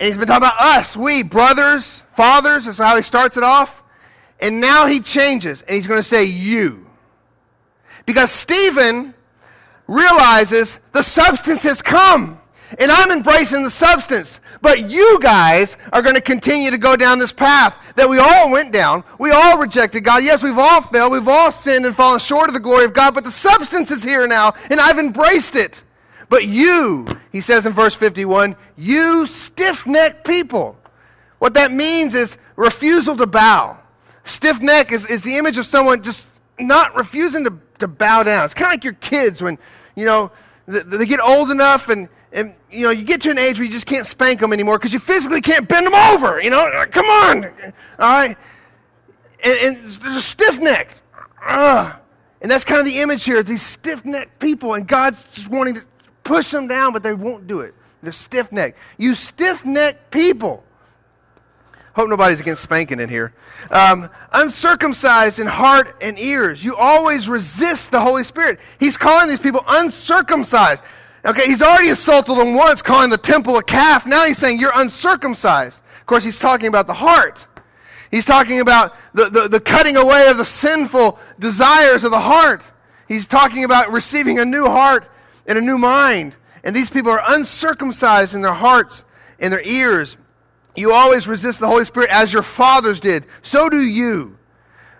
And 0.01 0.07
he's 0.07 0.17
been 0.17 0.27
talking 0.27 0.47
about 0.49 0.59
us, 0.59 0.97
we, 0.97 1.23
brothers, 1.23 2.03
fathers. 2.17 2.65
That's 2.65 2.77
how 2.77 2.97
he 2.97 3.03
starts 3.03 3.37
it 3.37 3.43
off. 3.43 3.83
And 4.39 4.59
now 4.59 4.85
he 4.85 4.99
changes, 4.99 5.61
and 5.61 5.75
he's 5.75 5.87
going 5.87 5.99
to 5.99 6.07
say 6.07 6.25
you. 6.25 6.85
Because 8.05 8.31
Stephen 8.31 9.13
realizes 9.87 10.77
the 10.91 11.03
substance 11.03 11.63
has 11.63 11.81
come. 11.81 12.39
And 12.79 12.91
I'm 12.91 13.11
embracing 13.11 13.63
the 13.63 13.69
substance. 13.69 14.39
But 14.61 14.89
you 14.89 15.19
guys 15.21 15.77
are 15.93 16.01
going 16.01 16.15
to 16.15 16.21
continue 16.21 16.71
to 16.71 16.77
go 16.77 16.95
down 16.95 17.19
this 17.19 17.31
path 17.31 17.75
that 17.95 18.09
we 18.09 18.17
all 18.19 18.51
went 18.51 18.71
down. 18.71 19.03
We 19.19 19.31
all 19.31 19.57
rejected 19.57 20.01
God. 20.01 20.23
Yes, 20.23 20.43
we've 20.43 20.57
all 20.57 20.81
failed. 20.81 21.11
We've 21.11 21.27
all 21.27 21.51
sinned 21.51 21.85
and 21.85 21.95
fallen 21.95 22.19
short 22.19 22.49
of 22.49 22.53
the 22.53 22.59
glory 22.59 22.85
of 22.85 22.93
God. 22.93 23.13
But 23.13 23.23
the 23.23 23.31
substance 23.31 23.91
is 23.91 24.03
here 24.03 24.27
now, 24.27 24.55
and 24.69 24.79
I've 24.79 24.99
embraced 24.99 25.55
it. 25.55 25.81
But 26.27 26.47
you, 26.47 27.05
he 27.31 27.41
says 27.41 27.65
in 27.65 27.73
verse 27.73 27.95
51, 27.95 28.55
you 28.75 29.27
stiff 29.27 29.85
necked 29.85 30.25
people. 30.25 30.75
What 31.37 31.53
that 31.53 31.71
means 31.71 32.15
is 32.15 32.35
refusal 32.55 33.15
to 33.17 33.27
bow. 33.27 33.77
Stiff 34.25 34.61
neck 34.61 34.91
is, 34.91 35.05
is 35.07 35.21
the 35.21 35.37
image 35.37 35.57
of 35.57 35.65
someone 35.65 36.03
just 36.03 36.27
not 36.59 36.95
refusing 36.95 37.43
to, 37.45 37.59
to 37.79 37.87
bow 37.87 38.23
down. 38.23 38.45
It's 38.45 38.53
kind 38.53 38.67
of 38.67 38.73
like 38.73 38.83
your 38.83 38.93
kids 38.93 39.41
when, 39.41 39.57
you 39.95 40.05
know, 40.05 40.31
they, 40.67 40.81
they 40.81 41.05
get 41.05 41.19
old 41.19 41.51
enough 41.51 41.89
and 41.89 42.09
and 42.35 42.53
you 42.69 42.83
know, 42.83 42.89
you 42.89 43.05
get 43.05 43.21
to 43.21 43.31
an 43.31 43.39
age 43.39 43.57
where 43.57 43.65
you 43.65 43.71
just 43.71 43.85
can't 43.85 44.05
spank 44.05 44.41
them 44.41 44.51
anymore 44.51 44.77
because 44.77 44.91
you 44.91 44.99
physically 44.99 45.39
can't 45.39 45.69
bend 45.69 45.87
them 45.87 45.95
over. 45.95 46.41
You 46.41 46.49
know, 46.49 46.85
come 46.91 47.05
on, 47.05 47.45
all 47.97 48.13
right. 48.13 48.37
And, 49.41 49.59
and 49.59 49.77
there's 49.87 50.17
a 50.17 50.21
stiff 50.21 50.59
necked, 50.59 51.01
and 51.47 52.51
that's 52.51 52.65
kind 52.65 52.81
of 52.81 52.85
the 52.85 52.99
image 52.99 53.23
here. 53.23 53.41
These 53.41 53.61
stiff 53.61 54.03
necked 54.03 54.37
people, 54.39 54.73
and 54.73 54.85
God's 54.85 55.23
just 55.31 55.47
wanting 55.47 55.75
to 55.75 55.85
push 56.25 56.51
them 56.51 56.67
down, 56.67 56.91
but 56.91 57.03
they 57.03 57.13
won't 57.13 57.47
do 57.47 57.61
it. 57.61 57.73
They're 58.03 58.11
stiff 58.11 58.51
necked. 58.51 58.77
You 58.97 59.15
stiff 59.15 59.63
necked 59.63 60.11
people. 60.11 60.64
Hope 61.95 62.09
nobody's 62.09 62.41
against 62.41 62.61
spanking 62.61 62.99
in 62.99 63.07
here. 63.07 63.33
Um, 63.71 64.09
uncircumcised 64.33 65.39
in 65.39 65.47
heart 65.47 65.95
and 66.01 66.19
ears. 66.19 66.61
You 66.61 66.75
always 66.75 67.29
resist 67.29 67.89
the 67.89 68.01
Holy 68.01 68.25
Spirit. 68.25 68.59
He's 68.81 68.97
calling 68.97 69.29
these 69.29 69.39
people 69.39 69.63
uncircumcised. 69.65 70.83
Okay, 71.25 71.45
he's 71.45 71.61
already 71.61 71.89
assaulted 71.89 72.37
them 72.37 72.53
once, 72.53 72.81
calling 72.81 73.09
the 73.09 73.17
temple 73.17 73.57
a 73.57 73.63
calf. 73.63 74.05
Now 74.05 74.25
he's 74.25 74.37
saying 74.37 74.59
you're 74.59 74.73
uncircumcised. 74.75 75.79
Of 76.01 76.05
course, 76.05 76.25
he's 76.25 76.37
talking 76.37 76.67
about 76.67 76.85
the 76.85 76.93
heart. 76.93 77.47
He's 78.11 78.25
talking 78.25 78.59
about 78.59 78.93
the, 79.13 79.29
the, 79.29 79.47
the, 79.47 79.59
cutting 79.61 79.95
away 79.95 80.27
of 80.27 80.37
the 80.37 80.45
sinful 80.45 81.17
desires 81.39 82.03
of 82.03 82.11
the 82.11 82.19
heart. 82.19 82.61
He's 83.07 83.25
talking 83.25 83.63
about 83.63 83.91
receiving 83.91 84.37
a 84.37 84.45
new 84.45 84.65
heart 84.65 85.09
and 85.47 85.57
a 85.57 85.61
new 85.61 85.77
mind. 85.77 86.35
And 86.63 86.75
these 86.75 86.89
people 86.89 87.11
are 87.11 87.23
uncircumcised 87.25 88.33
in 88.33 88.41
their 88.41 88.53
hearts 88.53 89.05
and 89.39 89.51
their 89.51 89.63
ears. 89.63 90.17
You 90.75 90.93
always 90.93 91.27
resist 91.27 91.59
the 91.59 91.67
Holy 91.67 91.85
Spirit 91.85 92.09
as 92.09 92.33
your 92.33 92.43
fathers 92.43 92.99
did. 92.99 93.25
So 93.41 93.69
do 93.69 93.81
you. 93.81 94.37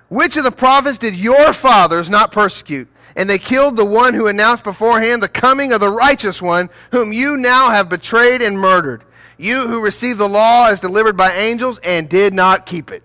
Which 0.08 0.38
of 0.38 0.44
the 0.44 0.52
prophets 0.52 0.98
did 0.98 1.16
your 1.16 1.52
fathers 1.54 2.10
not 2.10 2.32
persecute? 2.32 2.88
and 3.16 3.30
they 3.30 3.40
killed 3.40 3.78
the 3.78 3.86
one 3.86 4.14
who 4.14 4.28
announced 4.28 4.64
beforehand 4.64 5.24
the 5.24 5.30
coming 5.30 5.72
of 5.72 5.80
the 5.80 5.92
righteous 5.92 6.42
one, 6.42 6.70
whom 6.92 7.14
you 7.14 7.38
now 7.38 7.70
have 7.70 7.90
betrayed 7.90 8.42
and 8.42 8.60
murdered. 8.60 9.04
You 9.38 9.68
who 9.68 9.82
received 9.82 10.20
the 10.20 10.30
law 10.30 10.68
as 10.68 10.82
delivered 10.82 11.18
by 11.18 11.32
angels 11.32 11.80
and 11.84 12.10
did 12.10 12.34
not 12.34 12.66
keep 12.66 12.92
it. 12.92 13.04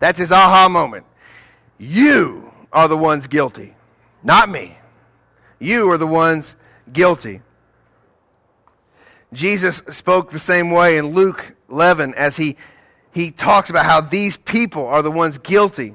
That's 0.00 0.18
his 0.18 0.32
aha 0.32 0.68
moment. 0.68 1.06
You 1.78 2.52
are 2.72 2.88
the 2.88 2.96
ones 2.96 3.26
guilty, 3.26 3.74
not 4.22 4.48
me. 4.48 4.76
You 5.58 5.90
are 5.90 5.98
the 5.98 6.06
ones 6.06 6.56
guilty. 6.92 7.40
Jesus 9.34 9.82
spoke 9.90 10.30
the 10.30 10.38
same 10.38 10.70
way 10.70 10.96
in 10.96 11.14
Luke 11.14 11.54
11 11.70 12.14
as 12.14 12.36
he, 12.36 12.56
he 13.12 13.30
talks 13.30 13.70
about 13.70 13.86
how 13.86 14.00
these 14.00 14.36
people 14.36 14.86
are 14.86 15.02
the 15.02 15.10
ones 15.10 15.38
guilty. 15.38 15.94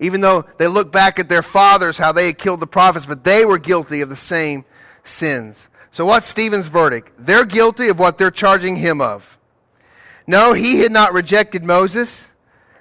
Even 0.00 0.20
though 0.20 0.44
they 0.58 0.68
look 0.68 0.92
back 0.92 1.18
at 1.18 1.28
their 1.28 1.42
fathers, 1.42 1.98
how 1.98 2.12
they 2.12 2.26
had 2.26 2.38
killed 2.38 2.60
the 2.60 2.66
prophets, 2.66 3.06
but 3.06 3.24
they 3.24 3.44
were 3.44 3.58
guilty 3.58 4.00
of 4.00 4.08
the 4.08 4.16
same 4.16 4.64
sins. 5.04 5.68
So, 5.90 6.06
what's 6.06 6.28
Stephen's 6.28 6.68
verdict? 6.68 7.10
They're 7.18 7.44
guilty 7.44 7.88
of 7.88 7.98
what 7.98 8.18
they're 8.18 8.30
charging 8.30 8.76
him 8.76 9.00
of. 9.00 9.24
No, 10.26 10.52
he 10.52 10.80
had 10.80 10.92
not 10.92 11.12
rejected 11.12 11.64
Moses. 11.64 12.26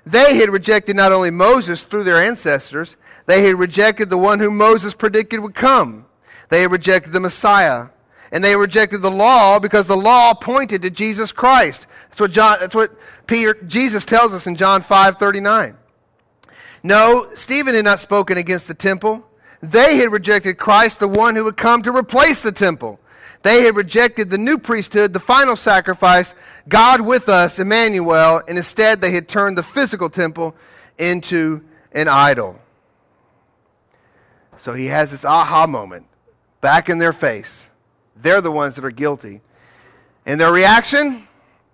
They 0.06 0.36
had 0.36 0.50
rejected 0.50 0.96
not 0.96 1.12
only 1.12 1.32
Moses 1.32 1.82
through 1.82 2.04
their 2.04 2.22
ancestors, 2.22 2.96
they 3.26 3.46
had 3.48 3.58
rejected 3.58 4.10
the 4.10 4.18
one 4.18 4.40
whom 4.40 4.58
Moses 4.58 4.94
predicted 4.94 5.40
would 5.40 5.56
come. 5.56 6.06
They 6.50 6.62
had 6.62 6.72
rejected 6.72 7.14
the 7.14 7.20
Messiah. 7.20 7.88
And 8.32 8.44
they 8.44 8.56
rejected 8.56 9.02
the 9.02 9.12
law 9.12 9.60
because 9.60 9.86
the 9.86 9.98
law 9.98 10.34
pointed 10.34 10.82
to 10.82 10.90
Jesus 10.90 11.32
Christ. 11.32 11.88
That's 12.10 12.20
what, 12.20 12.32
John, 12.32 12.58
that's 12.60 12.76
what 12.76 12.92
Peter, 13.26 13.54
Jesus 13.66 14.04
tells 14.04 14.34
us 14.34 14.48
in 14.48 14.56
John 14.56 14.82
5 14.82 15.18
39. 15.18 15.78
No, 16.84 17.30
Stephen 17.34 17.76
had 17.76 17.86
not 17.86 18.00
spoken 18.00 18.38
against 18.38 18.68
the 18.68 18.74
temple. 18.74 19.26
They 19.62 19.98
had 19.98 20.12
rejected 20.12 20.58
Christ, 20.58 21.00
the 21.00 21.08
one 21.08 21.36
who 21.36 21.44
would 21.44 21.58
come 21.58 21.82
to 21.84 21.92
replace 21.92 22.42
the 22.42 22.52
temple. 22.52 23.00
They 23.44 23.64
had 23.64 23.76
rejected 23.76 24.30
the 24.30 24.38
new 24.38 24.58
priesthood, 24.58 25.14
the 25.14 25.20
final 25.20 25.56
sacrifice, 25.56 26.34
God 26.68 27.02
with 27.02 27.30
us, 27.30 27.60
Emmanuel, 27.60 28.42
and 28.48 28.58
instead 28.58 29.02
they 29.02 29.12
had 29.12 29.28
turned 29.28 29.58
the 29.58 29.64
physical 29.64 30.10
temple 30.10 30.56
into 30.98 31.64
an 31.92 32.08
idol. 32.08 32.60
So 34.60 34.74
he 34.74 34.88
has 34.88 35.12
this 35.12 35.24
aha 35.24 35.68
moment 35.68 36.08
back 36.62 36.90
in 36.90 36.98
their 36.98 37.14
face. 37.14 37.68
They're 38.22 38.42
the 38.42 38.52
ones 38.52 38.76
that 38.76 38.86
are 38.86 38.92
guilty. 38.92 39.42
And 40.26 40.40
their 40.40 40.52
reaction? 40.52 41.28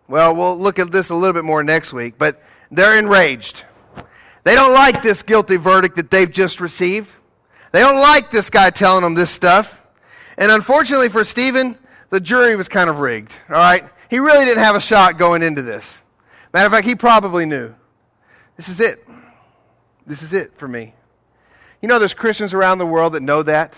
Well, 0.08 0.36
we'll 0.36 0.58
look 0.58 0.80
at 0.80 0.92
this 0.92 1.10
a 1.10 1.16
little 1.16 1.34
bit 1.34 1.46
more 1.46 1.64
next 1.64 1.94
week, 1.94 2.16
but 2.18 2.42
they're 2.72 2.98
enraged. 2.98 3.64
They 4.44 4.56
don't 4.56 4.74
like 4.74 5.02
this 5.02 5.24
guilty 5.24 5.56
verdict 5.56 5.96
that 5.96 6.12
they've 6.12 6.32
just 6.32 6.60
received. 6.60 7.10
They 7.72 7.80
don't 7.80 8.00
like 8.00 8.30
this 8.30 8.50
guy 8.50 8.70
telling 8.70 9.04
them 9.04 9.16
this 9.16 9.32
stuff. 9.32 9.82
And 10.38 10.52
unfortunately 10.52 11.10
for 11.10 11.24
Stephen, 11.24 11.78
the 12.10 12.20
jury 12.20 12.56
was 12.56 12.68
kind 12.68 12.90
of 12.90 13.00
rigged. 13.00 13.34
All 13.50 13.56
right? 13.56 13.90
He 14.10 14.20
really 14.20 14.46
didn't 14.46 14.64
have 14.64 14.76
a 14.76 14.82
shot 14.82 15.18
going 15.18 15.42
into 15.42 15.62
this. 15.62 16.02
Matter 16.54 16.68
of 16.68 16.72
fact, 16.72 16.86
he 16.86 16.94
probably 16.94 17.46
knew. 17.46 17.74
This 18.58 18.70
is 18.70 18.80
it. 18.80 19.08
This 20.06 20.22
is 20.22 20.34
it 20.34 20.52
for 20.58 20.68
me. 20.68 20.94
You 21.82 21.88
know, 21.88 21.98
there's 21.98 22.14
Christians 22.14 22.54
around 22.54 22.78
the 22.78 22.86
world 22.86 23.14
that 23.14 23.24
know 23.24 23.42
that 23.44 23.76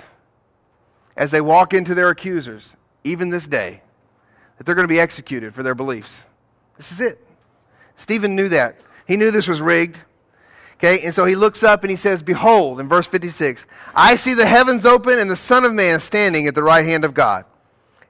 as 1.15 1.31
they 1.31 1.41
walk 1.41 1.73
into 1.73 1.95
their 1.95 2.09
accusers, 2.09 2.73
even 3.03 3.29
this 3.29 3.47
day, 3.47 3.81
that 4.57 4.65
they're 4.65 4.75
going 4.75 4.87
to 4.87 4.93
be 4.93 4.99
executed 4.99 5.53
for 5.53 5.63
their 5.63 5.75
beliefs. 5.75 6.23
This 6.77 6.91
is 6.91 7.01
it. 7.01 7.25
Stephen 7.97 8.35
knew 8.35 8.49
that. 8.49 8.77
He 9.07 9.17
knew 9.17 9.31
this 9.31 9.47
was 9.47 9.61
rigged. 9.61 9.97
Okay, 10.77 11.05
and 11.05 11.13
so 11.13 11.23
he 11.25 11.35
looks 11.35 11.63
up 11.63 11.83
and 11.83 11.89
he 11.89 11.95
says, 11.95 12.21
Behold, 12.21 12.79
in 12.79 12.89
verse 12.89 13.07
56, 13.07 13.65
I 13.93 14.17
see 14.17 14.33
the 14.33 14.45
heavens 14.45 14.85
open 14.85 15.19
and 15.19 15.31
the 15.31 15.37
Son 15.37 15.63
of 15.63 15.73
Man 15.73 15.99
standing 16.01 16.47
at 16.47 16.55
the 16.55 16.63
right 16.63 16.85
hand 16.85 17.05
of 17.05 17.13
God. 17.13 17.45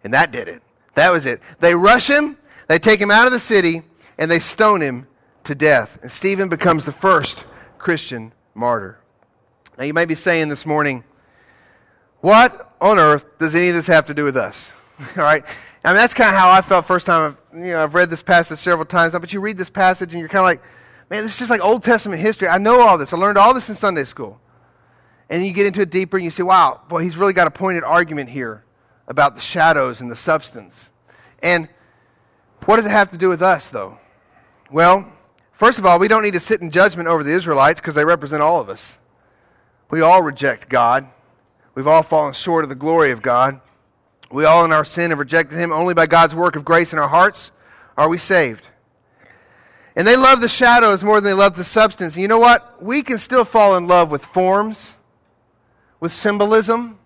And 0.03 0.14
that 0.14 0.32
did 0.32 0.47
it. 0.47 0.64
That 0.95 1.12
was 1.12 1.26
it. 1.26 1.41
They 1.60 1.76
rush 1.76 2.10
him, 2.10 2.38
they 2.68 2.80
take 2.80 2.99
him 2.99 3.12
out 3.12 3.28
of 3.28 3.34
the 3.34 3.39
city, 3.39 3.84
and 4.18 4.32
they 4.32 4.39
stone 4.39 4.82
him 4.82 5.08
to 5.43 5.53
death. 5.53 5.97
And 6.01 6.12
Stephen 6.12 6.49
becomes 6.49 6.86
the 6.86 6.91
first 6.91 7.43
Christian 7.78 8.34
martyr. 8.56 8.99
Now, 9.78 9.84
you 9.84 9.93
may 9.93 10.06
be 10.06 10.16
saying 10.16 10.49
this 10.49 10.66
morning, 10.66 11.03
What 12.22 12.75
on 12.82 13.00
earth 13.00 13.26
does 13.40 13.56
any 13.56 13.70
of 13.70 13.76
this 13.76 13.88
have 13.88 14.06
to 14.08 14.14
do 14.14 14.24
with 14.24 14.38
us? 14.38 14.72
All 15.18 15.24
right? 15.24 15.44
I 15.84 15.90
mean, 15.90 15.98
that's 15.98 16.14
kind 16.14 16.34
of 16.34 16.40
how 16.40 16.50
I 16.50 16.62
felt 16.62 16.86
first 16.86 17.06
time. 17.06 17.38
I've, 17.54 17.60
you 17.60 17.74
know, 17.74 17.84
I've 17.84 17.94
read 17.94 18.10
this 18.10 18.24
passage 18.24 18.58
several 18.60 18.86
times 18.86 19.14
now, 19.14 19.20
but 19.20 19.32
you 19.32 19.40
read 19.40 19.58
this 19.58 19.70
passage 19.70 20.14
and 20.14 20.20
you're 20.20 20.30
kind 20.30 20.40
of 20.40 20.46
like, 20.46 20.62
man, 21.10 21.24
this 21.24 21.34
is 21.34 21.40
just 21.40 21.52
like 21.52 21.62
Old 21.62 21.84
Testament 21.84 22.22
history. 22.22 22.48
I 22.48 22.58
know 22.58 22.82
all 22.82 22.98
this. 22.98 23.14
I 23.14 23.18
learned 23.18 23.38
all 23.38 23.54
this 23.54 23.70
in 23.70 23.76
Sunday 23.76 24.06
school. 24.06 24.40
And 25.30 25.46
you 25.46 25.54
get 25.54 25.66
into 25.66 25.82
it 25.82 25.90
deeper 25.90 26.18
and 26.18 26.24
you 26.24 26.32
say, 26.32 26.44
wow, 26.44 26.82
boy, 26.88 27.04
he's 27.04 27.18
really 27.18 27.34
got 27.34 27.48
a 27.48 27.52
pointed 27.52 27.84
argument 27.84 28.30
here 28.30 28.64
about 29.08 29.36
the 29.36 29.42
shadows 29.42 30.02
and 30.02 30.12
the 30.12 30.16
substance. 30.16 30.90
And 31.40 31.70
what 32.66 32.78
does 32.78 32.86
it 32.86 32.92
have 32.92 33.12
to 33.12 33.18
do 33.18 33.30
with 33.30 33.42
us, 33.42 33.70
though? 33.70 34.00
Well, 34.72 35.12
first 35.54 35.78
of 35.78 35.86
all, 35.86 36.00
we 36.00 36.08
don't 36.08 36.24
need 36.24 36.34
to 36.34 36.40
sit 36.40 36.62
in 36.62 36.72
judgment 36.72 37.08
over 37.08 37.24
the 37.24 37.34
Israelites 37.34 37.80
because 37.80 37.96
they 37.96 38.06
represent 38.06 38.42
all 38.42 38.60
of 38.60 38.70
us. 38.70 38.98
We 39.92 40.02
all 40.02 40.24
reject 40.24 40.70
God. 40.70 41.08
We've 41.76 41.88
all 41.88 42.04
fallen 42.04 42.34
short 42.34 42.64
of 42.64 42.70
the 42.70 42.76
glory 42.76 43.12
of 43.12 43.22
God. 43.22 43.60
We 44.32 44.46
all 44.46 44.66
in 44.66 44.72
our 44.72 44.86
sin 44.86 45.12
have 45.12 45.20
rejected 45.20 45.58
Him. 45.58 45.72
Only 45.72 45.94
by 45.94 46.08
God's 46.08 46.34
work 46.34 46.56
of 46.56 46.66
grace 46.66 46.94
in 46.94 47.00
our 47.00 47.10
hearts 47.10 47.52
are 47.98 48.10
we 48.10 48.18
saved. 48.18 48.64
And 49.96 50.08
they 50.08 50.16
love 50.16 50.42
the 50.42 50.50
shadows 50.50 51.04
more 51.04 51.22
than 51.22 51.26
they 51.26 51.34
love 51.34 51.56
the 51.56 51.64
substance. 51.64 52.16
And 52.16 52.22
you 52.22 52.28
know 52.28 52.40
what? 52.40 52.82
We 52.82 53.02
can 53.02 53.18
still 53.18 53.46
fall 53.46 53.76
in 53.76 53.88
love 53.88 54.10
with 54.10 54.26
forms, 54.26 54.94
with 56.00 56.12
symbolism. 56.12 56.98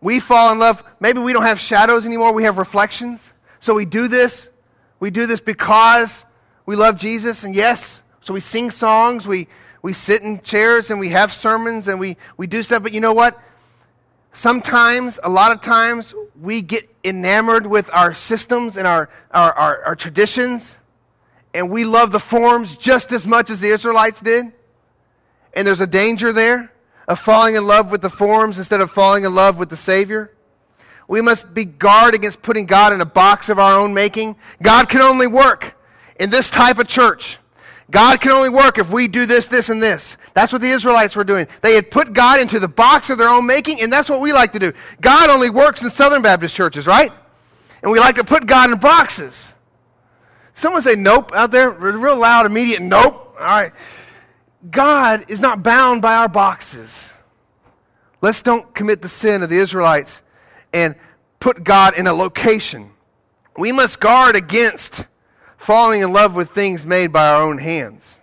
We 0.00 0.20
fall 0.20 0.50
in 0.52 0.58
love. 0.58 0.82
Maybe 1.00 1.20
we 1.20 1.32
don't 1.32 1.44
have 1.44 1.60
shadows 1.60 2.06
anymore, 2.06 2.32
we 2.32 2.44
have 2.44 2.58
reflections. 2.58 3.32
So 3.60 3.74
we 3.74 3.84
do 3.84 4.08
this. 4.08 4.48
We 5.00 5.10
do 5.10 5.26
this 5.26 5.40
because 5.40 6.24
we 6.66 6.76
love 6.76 6.96
Jesus. 6.96 7.44
And 7.44 7.54
yes, 7.54 8.02
so 8.20 8.34
we 8.34 8.40
sing 8.40 8.70
songs, 8.70 9.26
we, 9.26 9.48
we 9.82 9.92
sit 9.92 10.22
in 10.22 10.40
chairs, 10.42 10.90
and 10.90 10.98
we 10.98 11.10
have 11.10 11.32
sermons, 11.32 11.88
and 11.88 12.00
we, 12.00 12.16
we 12.36 12.46
do 12.46 12.62
stuff. 12.62 12.82
But 12.82 12.92
you 12.92 13.00
know 13.00 13.12
what? 13.12 13.40
Sometimes, 14.38 15.18
a 15.24 15.28
lot 15.28 15.50
of 15.50 15.62
times, 15.62 16.14
we 16.40 16.62
get 16.62 16.88
enamored 17.02 17.66
with 17.66 17.90
our 17.92 18.14
systems 18.14 18.76
and 18.76 18.86
our, 18.86 19.10
our, 19.32 19.52
our, 19.52 19.82
our 19.82 19.96
traditions 19.96 20.78
and 21.52 21.72
we 21.72 21.84
love 21.84 22.12
the 22.12 22.20
forms 22.20 22.76
just 22.76 23.10
as 23.10 23.26
much 23.26 23.50
as 23.50 23.58
the 23.58 23.70
Israelites 23.70 24.20
did. 24.20 24.52
And 25.54 25.66
there's 25.66 25.80
a 25.80 25.88
danger 25.88 26.32
there 26.32 26.70
of 27.08 27.18
falling 27.18 27.56
in 27.56 27.66
love 27.66 27.90
with 27.90 28.00
the 28.00 28.10
forms 28.10 28.58
instead 28.58 28.80
of 28.80 28.92
falling 28.92 29.24
in 29.24 29.34
love 29.34 29.58
with 29.58 29.70
the 29.70 29.76
Savior. 29.76 30.32
We 31.08 31.20
must 31.20 31.52
be 31.52 31.64
guard 31.64 32.14
against 32.14 32.40
putting 32.40 32.66
God 32.66 32.92
in 32.92 33.00
a 33.00 33.04
box 33.04 33.48
of 33.48 33.58
our 33.58 33.76
own 33.76 33.92
making. 33.92 34.36
God 34.62 34.88
can 34.88 35.00
only 35.00 35.26
work 35.26 35.74
in 36.20 36.30
this 36.30 36.48
type 36.48 36.78
of 36.78 36.86
church. 36.86 37.38
God 37.90 38.20
can 38.20 38.32
only 38.32 38.50
work 38.50 38.78
if 38.78 38.90
we 38.90 39.08
do 39.08 39.24
this, 39.24 39.46
this, 39.46 39.70
and 39.70 39.82
this. 39.82 40.18
That's 40.34 40.52
what 40.52 40.60
the 40.60 40.68
Israelites 40.68 41.16
were 41.16 41.24
doing. 41.24 41.46
They 41.62 41.74
had 41.74 41.90
put 41.90 42.12
God 42.12 42.38
into 42.38 42.60
the 42.60 42.68
box 42.68 43.08
of 43.08 43.16
their 43.16 43.28
own 43.28 43.46
making, 43.46 43.80
and 43.80 43.90
that's 43.90 44.10
what 44.10 44.20
we 44.20 44.32
like 44.32 44.52
to 44.52 44.58
do. 44.58 44.72
God 45.00 45.30
only 45.30 45.48
works 45.48 45.82
in 45.82 45.88
Southern 45.88 46.20
Baptist 46.20 46.54
churches, 46.54 46.86
right? 46.86 47.10
And 47.82 47.90
we 47.90 47.98
like 47.98 48.16
to 48.16 48.24
put 48.24 48.46
God 48.46 48.70
in 48.70 48.78
boxes. 48.78 49.52
Someone 50.54 50.82
say 50.82 50.96
nope 50.96 51.32
out 51.34 51.50
there, 51.50 51.70
real 51.70 52.18
loud, 52.18 52.44
immediate 52.44 52.82
nope. 52.82 53.36
All 53.38 53.46
right. 53.46 53.72
God 54.70 55.24
is 55.28 55.40
not 55.40 55.62
bound 55.62 56.02
by 56.02 56.16
our 56.16 56.28
boxes. 56.28 57.10
Let's 58.20 58.42
don't 58.42 58.74
commit 58.74 59.00
the 59.00 59.08
sin 59.08 59.42
of 59.42 59.50
the 59.50 59.58
Israelites 59.58 60.20
and 60.72 60.96
put 61.40 61.62
God 61.62 61.96
in 61.96 62.06
a 62.06 62.12
location. 62.12 62.90
We 63.56 63.72
must 63.72 64.00
guard 64.00 64.34
against 64.36 65.06
falling 65.58 66.00
in 66.00 66.12
love 66.12 66.34
with 66.34 66.50
things 66.50 66.86
made 66.86 67.12
by 67.12 67.28
our 67.28 67.42
own 67.42 67.58
hands. 67.58 68.16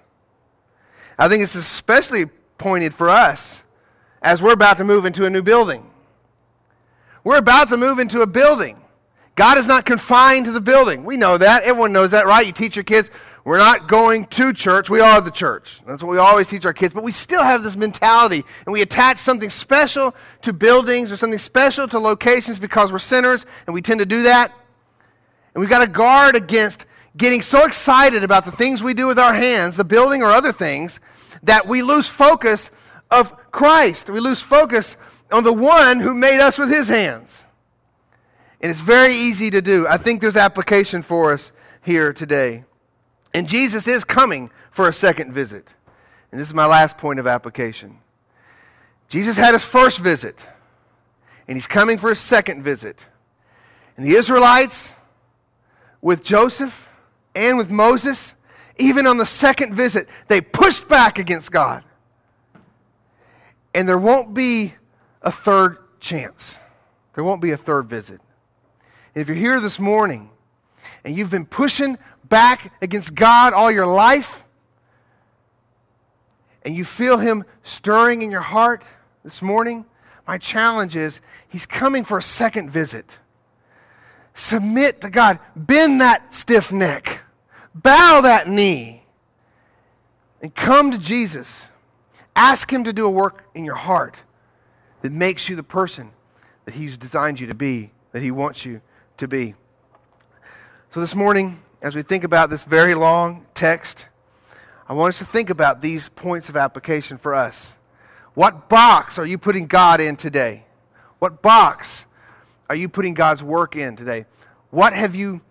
I 1.17 1.29
think 1.29 1.43
it's 1.43 1.55
especially 1.55 2.25
pointed 2.57 2.95
for 2.95 3.09
us 3.09 3.57
as 4.21 4.41
we're 4.41 4.53
about 4.53 4.77
to 4.77 4.83
move 4.83 5.05
into 5.05 5.25
a 5.25 5.29
new 5.29 5.43
building. 5.43 5.85
We're 7.23 7.37
about 7.37 7.69
to 7.69 7.77
move 7.77 7.99
into 7.99 8.21
a 8.21 8.27
building 8.27 8.81
God 9.35 9.57
is 9.57 9.67
not 9.67 9.85
confined 9.85 10.45
to 10.45 10.51
the 10.51 10.61
building. 10.61 11.03
We 11.03 11.17
know 11.17 11.37
that. 11.37 11.63
Everyone 11.63 11.91
knows 11.91 12.11
that, 12.11 12.25
right? 12.25 12.45
You 12.45 12.53
teach 12.53 12.75
your 12.75 12.83
kids, 12.83 13.09
we're 13.43 13.57
not 13.57 13.87
going 13.87 14.25
to 14.27 14.53
church, 14.53 14.89
we 14.89 15.01
are 15.01 15.21
the 15.21 15.29
church. 15.29 15.81
That's 15.85 16.01
what 16.01 16.11
we 16.11 16.17
always 16.17 16.47
teach 16.47 16.65
our 16.65 16.73
kids. 16.73 16.93
But 16.93 17.03
we 17.03 17.11
still 17.11 17.43
have 17.43 17.61
this 17.61 17.75
mentality, 17.75 18.43
and 18.65 18.73
we 18.73 18.81
attach 18.81 19.17
something 19.17 19.49
special 19.49 20.15
to 20.41 20.53
buildings 20.53 21.11
or 21.11 21.17
something 21.17 21.37
special 21.37 21.87
to 21.89 21.99
locations 21.99 22.59
because 22.59 22.91
we're 22.91 22.99
sinners, 22.99 23.45
and 23.67 23.73
we 23.73 23.81
tend 23.81 23.99
to 23.99 24.05
do 24.05 24.23
that. 24.23 24.51
And 25.53 25.61
we've 25.61 25.69
got 25.69 25.79
to 25.79 25.87
guard 25.87 26.35
against 26.35 26.85
getting 27.17 27.41
so 27.41 27.65
excited 27.65 28.23
about 28.23 28.45
the 28.45 28.51
things 28.51 28.83
we 28.83 28.93
do 28.93 29.07
with 29.07 29.19
our 29.19 29.33
hands, 29.33 29.75
the 29.75 29.83
building 29.83 30.21
or 30.21 30.27
other 30.27 30.51
things, 30.51 30.99
that 31.43 31.67
we 31.67 31.81
lose 31.81 32.07
focus 32.07 32.69
of 33.11 33.51
Christ. 33.51 34.09
We 34.09 34.19
lose 34.19 34.41
focus 34.41 34.97
on 35.31 35.43
the 35.43 35.53
one 35.53 35.99
who 35.99 36.13
made 36.13 36.39
us 36.39 36.57
with 36.57 36.69
his 36.69 36.87
hands. 36.87 37.29
And 38.61 38.71
it's 38.71 38.81
very 38.81 39.15
easy 39.15 39.51
to 39.51 39.61
do. 39.61 39.87
I 39.87 39.97
think 39.97 40.21
there's 40.21 40.37
application 40.37 41.03
for 41.03 41.33
us 41.33 41.51
here 41.81 42.13
today. 42.13 42.63
And 43.33 43.47
Jesus 43.47 43.87
is 43.87 44.03
coming 44.03 44.49
for 44.71 44.89
a 44.89 44.93
second 44.93 45.33
visit. 45.33 45.67
And 46.31 46.39
this 46.39 46.47
is 46.47 46.53
my 46.53 46.65
last 46.65 46.97
point 46.97 47.19
of 47.19 47.27
application. 47.27 47.99
Jesus 49.07 49.37
had 49.37 49.53
his 49.53 49.63
first 49.63 49.99
visit, 49.99 50.39
and 51.47 51.55
he's 51.55 51.67
coming 51.67 51.97
for 51.97 52.09
his 52.09 52.19
second 52.19 52.63
visit. 52.63 52.99
And 53.95 54.05
the 54.05 54.15
Israelites, 54.15 54.89
with 56.01 56.23
Joseph 56.23 56.84
and 57.35 57.57
with 57.57 57.69
Moses, 57.69 58.33
even 58.77 59.05
on 59.05 59.17
the 59.17 59.25
second 59.25 59.75
visit, 59.75 60.07
they 60.27 60.41
pushed 60.41 60.87
back 60.87 61.19
against 61.19 61.51
God. 61.51 61.83
And 63.73 63.87
there 63.87 63.97
won't 63.97 64.33
be 64.33 64.73
a 65.21 65.31
third 65.31 65.77
chance. 65.99 66.55
There 67.13 67.23
won't 67.23 67.41
be 67.41 67.51
a 67.51 67.57
third 67.57 67.87
visit. 67.87 68.21
If 69.13 69.27
you're 69.27 69.37
here 69.37 69.59
this 69.59 69.79
morning 69.79 70.29
and 71.03 71.17
you've 71.17 71.29
been 71.29 71.45
pushing 71.45 71.97
back 72.27 72.73
against 72.81 73.13
God 73.15 73.53
all 73.53 73.71
your 73.71 73.87
life, 73.87 74.43
and 76.63 76.75
you 76.75 76.83
feel 76.83 77.19
Him 77.19 77.45
stirring 77.63 78.23
in 78.23 78.31
your 78.31 78.41
heart 78.41 78.83
this 79.23 79.41
morning, 79.41 79.85
my 80.27 80.37
challenge 80.37 80.95
is 80.95 81.21
He's 81.47 81.65
coming 81.65 82.03
for 82.03 82.17
a 82.17 82.23
second 82.23 82.71
visit. 82.71 83.05
Submit 84.33 85.01
to 85.01 85.09
God, 85.09 85.39
bend 85.55 86.01
that 86.01 86.33
stiff 86.33 86.71
neck, 86.71 87.19
bow 87.75 88.21
that 88.21 88.47
knee, 88.47 89.03
and 90.41 90.55
come 90.55 90.91
to 90.91 90.97
Jesus. 90.97 91.63
Ask 92.35 92.71
Him 92.71 92.83
to 92.85 92.93
do 92.93 93.05
a 93.05 93.09
work 93.09 93.43
in 93.53 93.65
your 93.65 93.75
heart 93.75 94.15
that 95.01 95.11
makes 95.11 95.47
you 95.49 95.55
the 95.55 95.63
person 95.63 96.11
that 96.65 96.73
He's 96.73 96.97
designed 96.97 97.39
you 97.39 97.47
to 97.47 97.55
be, 97.55 97.91
that 98.11 98.23
He 98.23 98.31
wants 98.31 98.65
you 98.65 98.81
to 99.17 99.27
be. 99.27 99.55
So 100.93 100.99
this 100.99 101.15
morning, 101.15 101.59
as 101.81 101.95
we 101.95 102.01
think 102.01 102.23
about 102.23 102.49
this 102.49 102.63
very 102.63 102.95
long 102.95 103.45
text, 103.53 104.05
I 104.87 104.93
want 104.93 105.09
us 105.09 105.19
to 105.19 105.25
think 105.25 105.49
about 105.49 105.81
these 105.81 106.09
points 106.09 106.49
of 106.49 106.55
application 106.55 107.17
for 107.17 107.33
us. 107.33 107.73
What 108.33 108.69
box 108.69 109.17
are 109.17 109.25
you 109.25 109.37
putting 109.37 109.67
God 109.67 109.99
in 109.99 110.15
today? 110.15 110.65
What 111.19 111.41
box 111.41 112.05
are 112.69 112.75
you 112.75 112.89
putting 112.89 113.13
God's 113.13 113.41
work 113.41 113.75
in 113.75 113.95
today? 113.95 114.25
What 114.69 114.93
have 114.93 115.15
you 115.15 115.41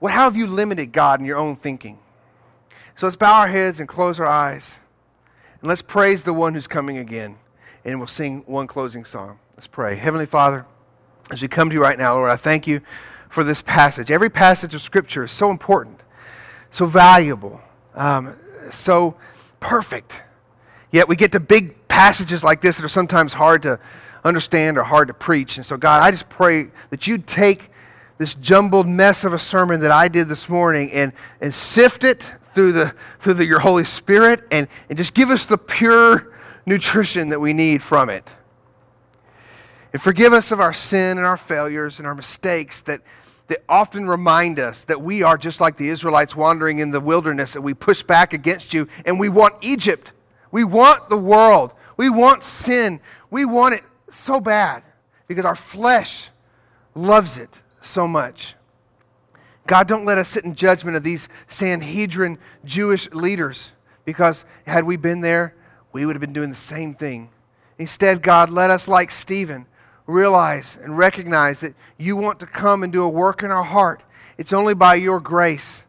what 0.00 0.12
how 0.12 0.24
have 0.24 0.36
you 0.36 0.46
limited 0.46 0.92
God 0.92 1.20
in 1.20 1.26
your 1.26 1.36
own 1.38 1.56
thinking? 1.56 1.98
So 2.96 3.06
let's 3.06 3.16
bow 3.16 3.40
our 3.40 3.48
heads 3.48 3.78
and 3.78 3.88
close 3.88 4.18
our 4.18 4.26
eyes. 4.26 4.74
And 5.60 5.68
let's 5.68 5.82
praise 5.82 6.22
the 6.22 6.34
one 6.34 6.54
who's 6.54 6.66
coming 6.66 6.98
again. 6.98 7.36
And 7.84 7.98
we'll 7.98 8.08
sing 8.08 8.42
one 8.46 8.66
closing 8.66 9.04
song. 9.04 9.38
Let's 9.56 9.66
pray. 9.66 9.96
Heavenly 9.96 10.26
Father, 10.26 10.66
as 11.30 11.40
we 11.40 11.48
come 11.48 11.70
to 11.70 11.74
you 11.74 11.80
right 11.80 11.98
now, 11.98 12.14
Lord, 12.14 12.30
I 12.30 12.36
thank 12.36 12.66
you 12.66 12.80
for 13.28 13.44
this 13.44 13.62
passage. 13.62 14.10
Every 14.10 14.30
passage 14.30 14.74
of 14.74 14.82
Scripture 14.82 15.24
is 15.24 15.32
so 15.32 15.50
important, 15.50 16.00
so 16.70 16.86
valuable. 16.86 17.60
Um, 17.94 18.36
so 18.70 19.16
perfect. 19.60 20.22
Yet 20.90 21.08
we 21.08 21.16
get 21.16 21.32
to 21.32 21.40
big 21.40 21.88
passages 21.88 22.42
like 22.42 22.60
this 22.60 22.76
that 22.76 22.84
are 22.84 22.88
sometimes 22.88 23.32
hard 23.32 23.62
to 23.62 23.78
understand 24.24 24.76
or 24.76 24.82
hard 24.82 25.08
to 25.08 25.14
preach. 25.14 25.56
And 25.56 25.64
so, 25.64 25.76
God, 25.76 26.02
I 26.02 26.10
just 26.10 26.28
pray 26.28 26.68
that 26.90 27.06
you'd 27.06 27.26
take 27.26 27.69
this 28.20 28.34
jumbled 28.34 28.86
mess 28.86 29.24
of 29.24 29.32
a 29.32 29.38
sermon 29.38 29.80
that 29.80 29.90
I 29.90 30.06
did 30.06 30.28
this 30.28 30.46
morning 30.46 30.92
and, 30.92 31.14
and 31.40 31.54
sift 31.54 32.04
it 32.04 32.30
through, 32.54 32.72
the, 32.72 32.94
through 33.20 33.32
the, 33.32 33.46
your 33.46 33.60
Holy 33.60 33.86
Spirit 33.86 34.46
and, 34.50 34.68
and 34.90 34.98
just 34.98 35.14
give 35.14 35.30
us 35.30 35.46
the 35.46 35.56
pure 35.56 36.30
nutrition 36.66 37.30
that 37.30 37.40
we 37.40 37.54
need 37.54 37.82
from 37.82 38.10
it. 38.10 38.28
And 39.94 40.02
forgive 40.02 40.34
us 40.34 40.52
of 40.52 40.60
our 40.60 40.74
sin 40.74 41.16
and 41.16 41.26
our 41.26 41.38
failures 41.38 41.96
and 41.96 42.06
our 42.06 42.14
mistakes 42.14 42.80
that, 42.80 43.00
that 43.46 43.64
often 43.70 44.06
remind 44.06 44.60
us 44.60 44.84
that 44.84 45.00
we 45.00 45.22
are 45.22 45.38
just 45.38 45.58
like 45.58 45.78
the 45.78 45.88
Israelites 45.88 46.36
wandering 46.36 46.80
in 46.80 46.90
the 46.90 47.00
wilderness 47.00 47.54
and 47.54 47.64
we 47.64 47.72
push 47.72 48.02
back 48.02 48.34
against 48.34 48.74
you 48.74 48.86
and 49.06 49.18
we 49.18 49.30
want 49.30 49.54
Egypt. 49.62 50.12
We 50.50 50.64
want 50.64 51.08
the 51.08 51.16
world. 51.16 51.72
We 51.96 52.10
want 52.10 52.42
sin. 52.42 53.00
We 53.30 53.46
want 53.46 53.76
it 53.76 53.84
so 54.10 54.40
bad 54.40 54.82
because 55.26 55.46
our 55.46 55.56
flesh 55.56 56.28
loves 56.94 57.38
it 57.38 57.48
so 57.80 58.06
much. 58.06 58.54
God, 59.66 59.86
don't 59.86 60.04
let 60.04 60.18
us 60.18 60.28
sit 60.28 60.44
in 60.44 60.54
judgment 60.54 60.96
of 60.96 61.04
these 61.04 61.28
Sanhedrin 61.48 62.38
Jewish 62.64 63.10
leaders 63.12 63.70
because 64.04 64.44
had 64.66 64.84
we 64.84 64.96
been 64.96 65.20
there, 65.20 65.54
we 65.92 66.06
would 66.06 66.16
have 66.16 66.20
been 66.20 66.32
doing 66.32 66.50
the 66.50 66.56
same 66.56 66.94
thing. 66.94 67.30
Instead, 67.78 68.22
God, 68.22 68.50
let 68.50 68.70
us, 68.70 68.88
like 68.88 69.10
Stephen, 69.10 69.66
realize 70.06 70.78
and 70.82 70.98
recognize 70.98 71.60
that 71.60 71.74
you 71.98 72.16
want 72.16 72.40
to 72.40 72.46
come 72.46 72.82
and 72.82 72.92
do 72.92 73.02
a 73.02 73.08
work 73.08 73.42
in 73.42 73.50
our 73.50 73.62
heart. 73.62 74.02
It's 74.38 74.52
only 74.52 74.74
by 74.74 74.96
your 74.96 75.20
grace. 75.20 75.82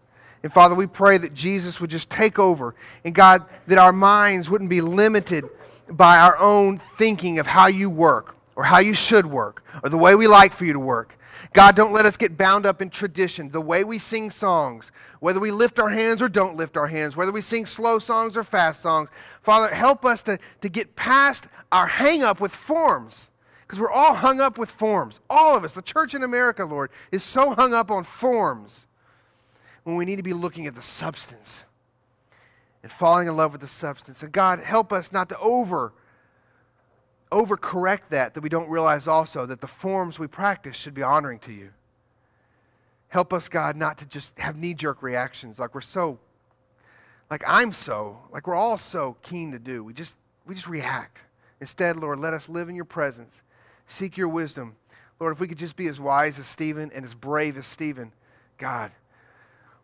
And 0.44 0.54
Father, 0.54 0.76
we 0.76 0.88
pray 0.88 1.18
that 1.18 1.34
Jesus 1.34 1.80
would 1.80 1.90
just 1.90 2.10
take 2.10 2.40
over. 2.40 2.76
And 3.04 3.14
God, 3.14 3.46
that 3.68 3.78
our 3.78 3.94
minds 3.94 4.50
wouldn't 4.50 4.70
be 4.70 4.82
limited 4.82 5.46
by 5.90 6.18
our 6.18 6.38
own 6.38 6.82
thinking 6.98 7.40
of 7.40 7.48
how 7.48 7.68
you 7.68 7.90
work 7.90 8.36
or 8.56 8.64
how 8.64 8.80
you 8.80 8.94
should 8.94 9.26
work 9.26 9.64
or 9.84 9.90
the 9.90 9.98
way 9.98 10.16
we 10.16 10.28
like 10.28 10.54
for 10.54 10.66
you 10.66 10.74
to 10.74 10.80
work. 10.80 11.18
God, 11.54 11.76
don't 11.76 11.94
let 11.94 12.06
us 12.06 12.18
get 12.18 12.38
bound 12.38 12.66
up 12.66 12.82
in 12.82 12.90
tradition, 12.90 13.52
the 13.52 13.62
way 13.62 13.84
we 13.84 14.00
sing 14.00 14.30
songs, 14.30 14.92
whether 15.20 15.40
we 15.40 15.52
lift 15.52 15.80
our 15.80 15.90
hands 15.90 16.22
or 16.22 16.30
don't 16.30 16.56
lift 16.56 16.78
our 16.78 16.88
hands, 16.88 17.16
whether 17.16 17.32
we 17.32 17.42
sing 17.42 17.66
slow 17.66 18.00
songs 18.00 18.38
or 18.38 18.44
fast 18.44 18.82
songs. 18.82 19.10
Father, 19.42 19.74
help 19.74 20.06
us 20.06 20.22
to, 20.24 20.40
to 20.62 20.70
get 20.70 20.96
past 20.96 21.46
our 21.72 21.88
hang 21.88 22.24
up 22.24 22.40
with 22.40 22.54
forms 22.54 23.30
because 23.72 23.80
we're 23.80 23.92
all 23.92 24.16
hung 24.16 24.42
up 24.42 24.58
with 24.58 24.70
forms. 24.70 25.20
All 25.30 25.56
of 25.56 25.64
us, 25.64 25.74
the 25.74 25.82
church 25.82 26.14
in 26.14 26.24
America, 26.24 26.66
Lord, 26.66 26.92
is 27.12 27.24
so 27.24 27.52
hung 27.54 27.74
up 27.74 27.90
on 27.90 28.04
forms 28.04 28.86
when 29.84 29.96
we 29.96 30.06
need 30.06 30.18
to 30.18 30.24
be 30.24 30.34
looking 30.34 30.68
at 30.68 30.76
the 30.76 30.82
substance 30.82 31.60
and 32.84 32.92
falling 32.92 33.28
in 33.28 33.36
love 33.36 33.52
with 33.52 33.62
the 33.62 33.68
substance. 33.68 34.22
And 34.22 34.32
God, 34.32 34.60
help 34.60 34.92
us 34.92 35.12
not 35.12 35.30
to 35.30 35.40
over 35.40 35.94
overcorrect 37.32 38.10
that, 38.10 38.34
that 38.34 38.42
we 38.42 38.50
don't 38.50 38.70
realize 38.70 39.08
also 39.08 39.46
that 39.46 39.62
the 39.62 39.68
forms 39.68 40.20
we 40.20 40.28
practice 40.28 40.76
should 40.76 40.94
be 40.94 41.04
honoring 41.04 41.40
to 41.40 41.54
you. 41.54 41.70
Help 43.08 43.34
us, 43.34 43.50
God, 43.50 43.76
not 43.76 43.98
to 44.00 44.06
just 44.06 44.38
have 44.40 44.56
knee 44.56 44.74
jerk 44.74 45.02
reactions 45.02 45.60
like 45.60 45.76
we're 45.76 45.82
so, 45.82 46.20
like 47.30 47.44
I'm 47.48 47.74
so, 47.74 48.18
like 48.32 48.48
we're 48.48 48.56
all 48.56 48.78
so 48.78 49.18
keen 49.22 49.52
to 49.52 49.60
do. 49.60 49.84
We 49.84 49.94
just, 49.94 50.16
we 50.46 50.56
just 50.56 50.68
react. 50.68 51.20
Instead, 51.60 51.98
Lord, 51.98 52.20
let 52.20 52.34
us 52.34 52.50
live 52.50 52.70
in 52.70 52.76
your 52.76 52.86
presence 52.86 53.42
Seek 53.92 54.16
your 54.16 54.30
wisdom. 54.30 54.78
Lord, 55.20 55.34
if 55.34 55.42
we 55.42 55.50
could 55.50 55.58
just 55.58 55.76
be 55.76 55.88
as 55.88 56.00
wise 56.00 56.40
as 56.40 56.48
Stephen 56.48 56.92
and 56.96 57.04
as 57.04 57.14
brave 57.14 57.58
as 57.58 57.68
Stephen, 57.68 58.14
God, 58.58 58.92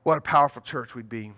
what 0.04 0.18
a 0.18 0.22
powerful 0.22 0.62
church 0.62 0.96
we'd 0.96 1.10
be. 1.10 1.34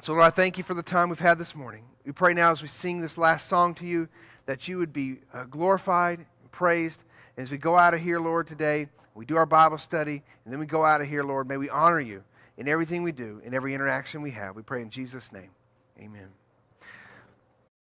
So, 0.00 0.14
Lord, 0.14 0.24
I 0.24 0.30
thank 0.30 0.56
you 0.56 0.64
for 0.64 0.72
the 0.72 0.82
time 0.82 1.10
we've 1.10 1.20
had 1.20 1.38
this 1.38 1.54
morning. 1.54 1.84
We 2.06 2.12
pray 2.12 2.32
now 2.32 2.50
as 2.50 2.62
we 2.62 2.68
sing 2.68 3.00
this 3.00 3.18
last 3.18 3.46
song 3.46 3.74
to 3.74 3.86
you 3.86 4.08
that 4.48 4.66
you 4.66 4.78
would 4.78 4.94
be 4.94 5.18
uh, 5.34 5.44
glorified 5.44 6.18
and 6.18 6.52
praised. 6.52 7.00
As 7.36 7.50
we 7.50 7.58
go 7.58 7.76
out 7.76 7.92
of 7.92 8.00
here, 8.00 8.18
Lord, 8.18 8.46
today, 8.46 8.88
we 9.14 9.26
do 9.26 9.36
our 9.36 9.44
Bible 9.44 9.76
study, 9.76 10.22
and 10.44 10.52
then 10.52 10.58
we 10.58 10.64
go 10.64 10.86
out 10.86 11.02
of 11.02 11.06
here, 11.06 11.22
Lord, 11.22 11.46
may 11.46 11.58
we 11.58 11.68
honor 11.68 12.00
you 12.00 12.24
in 12.56 12.66
everything 12.66 13.02
we 13.02 13.12
do, 13.12 13.42
in 13.44 13.52
every 13.52 13.74
interaction 13.74 14.22
we 14.22 14.30
have. 14.30 14.56
We 14.56 14.62
pray 14.62 14.80
in 14.80 14.88
Jesus' 14.88 15.30
name. 15.32 15.50
Amen. 16.00 16.28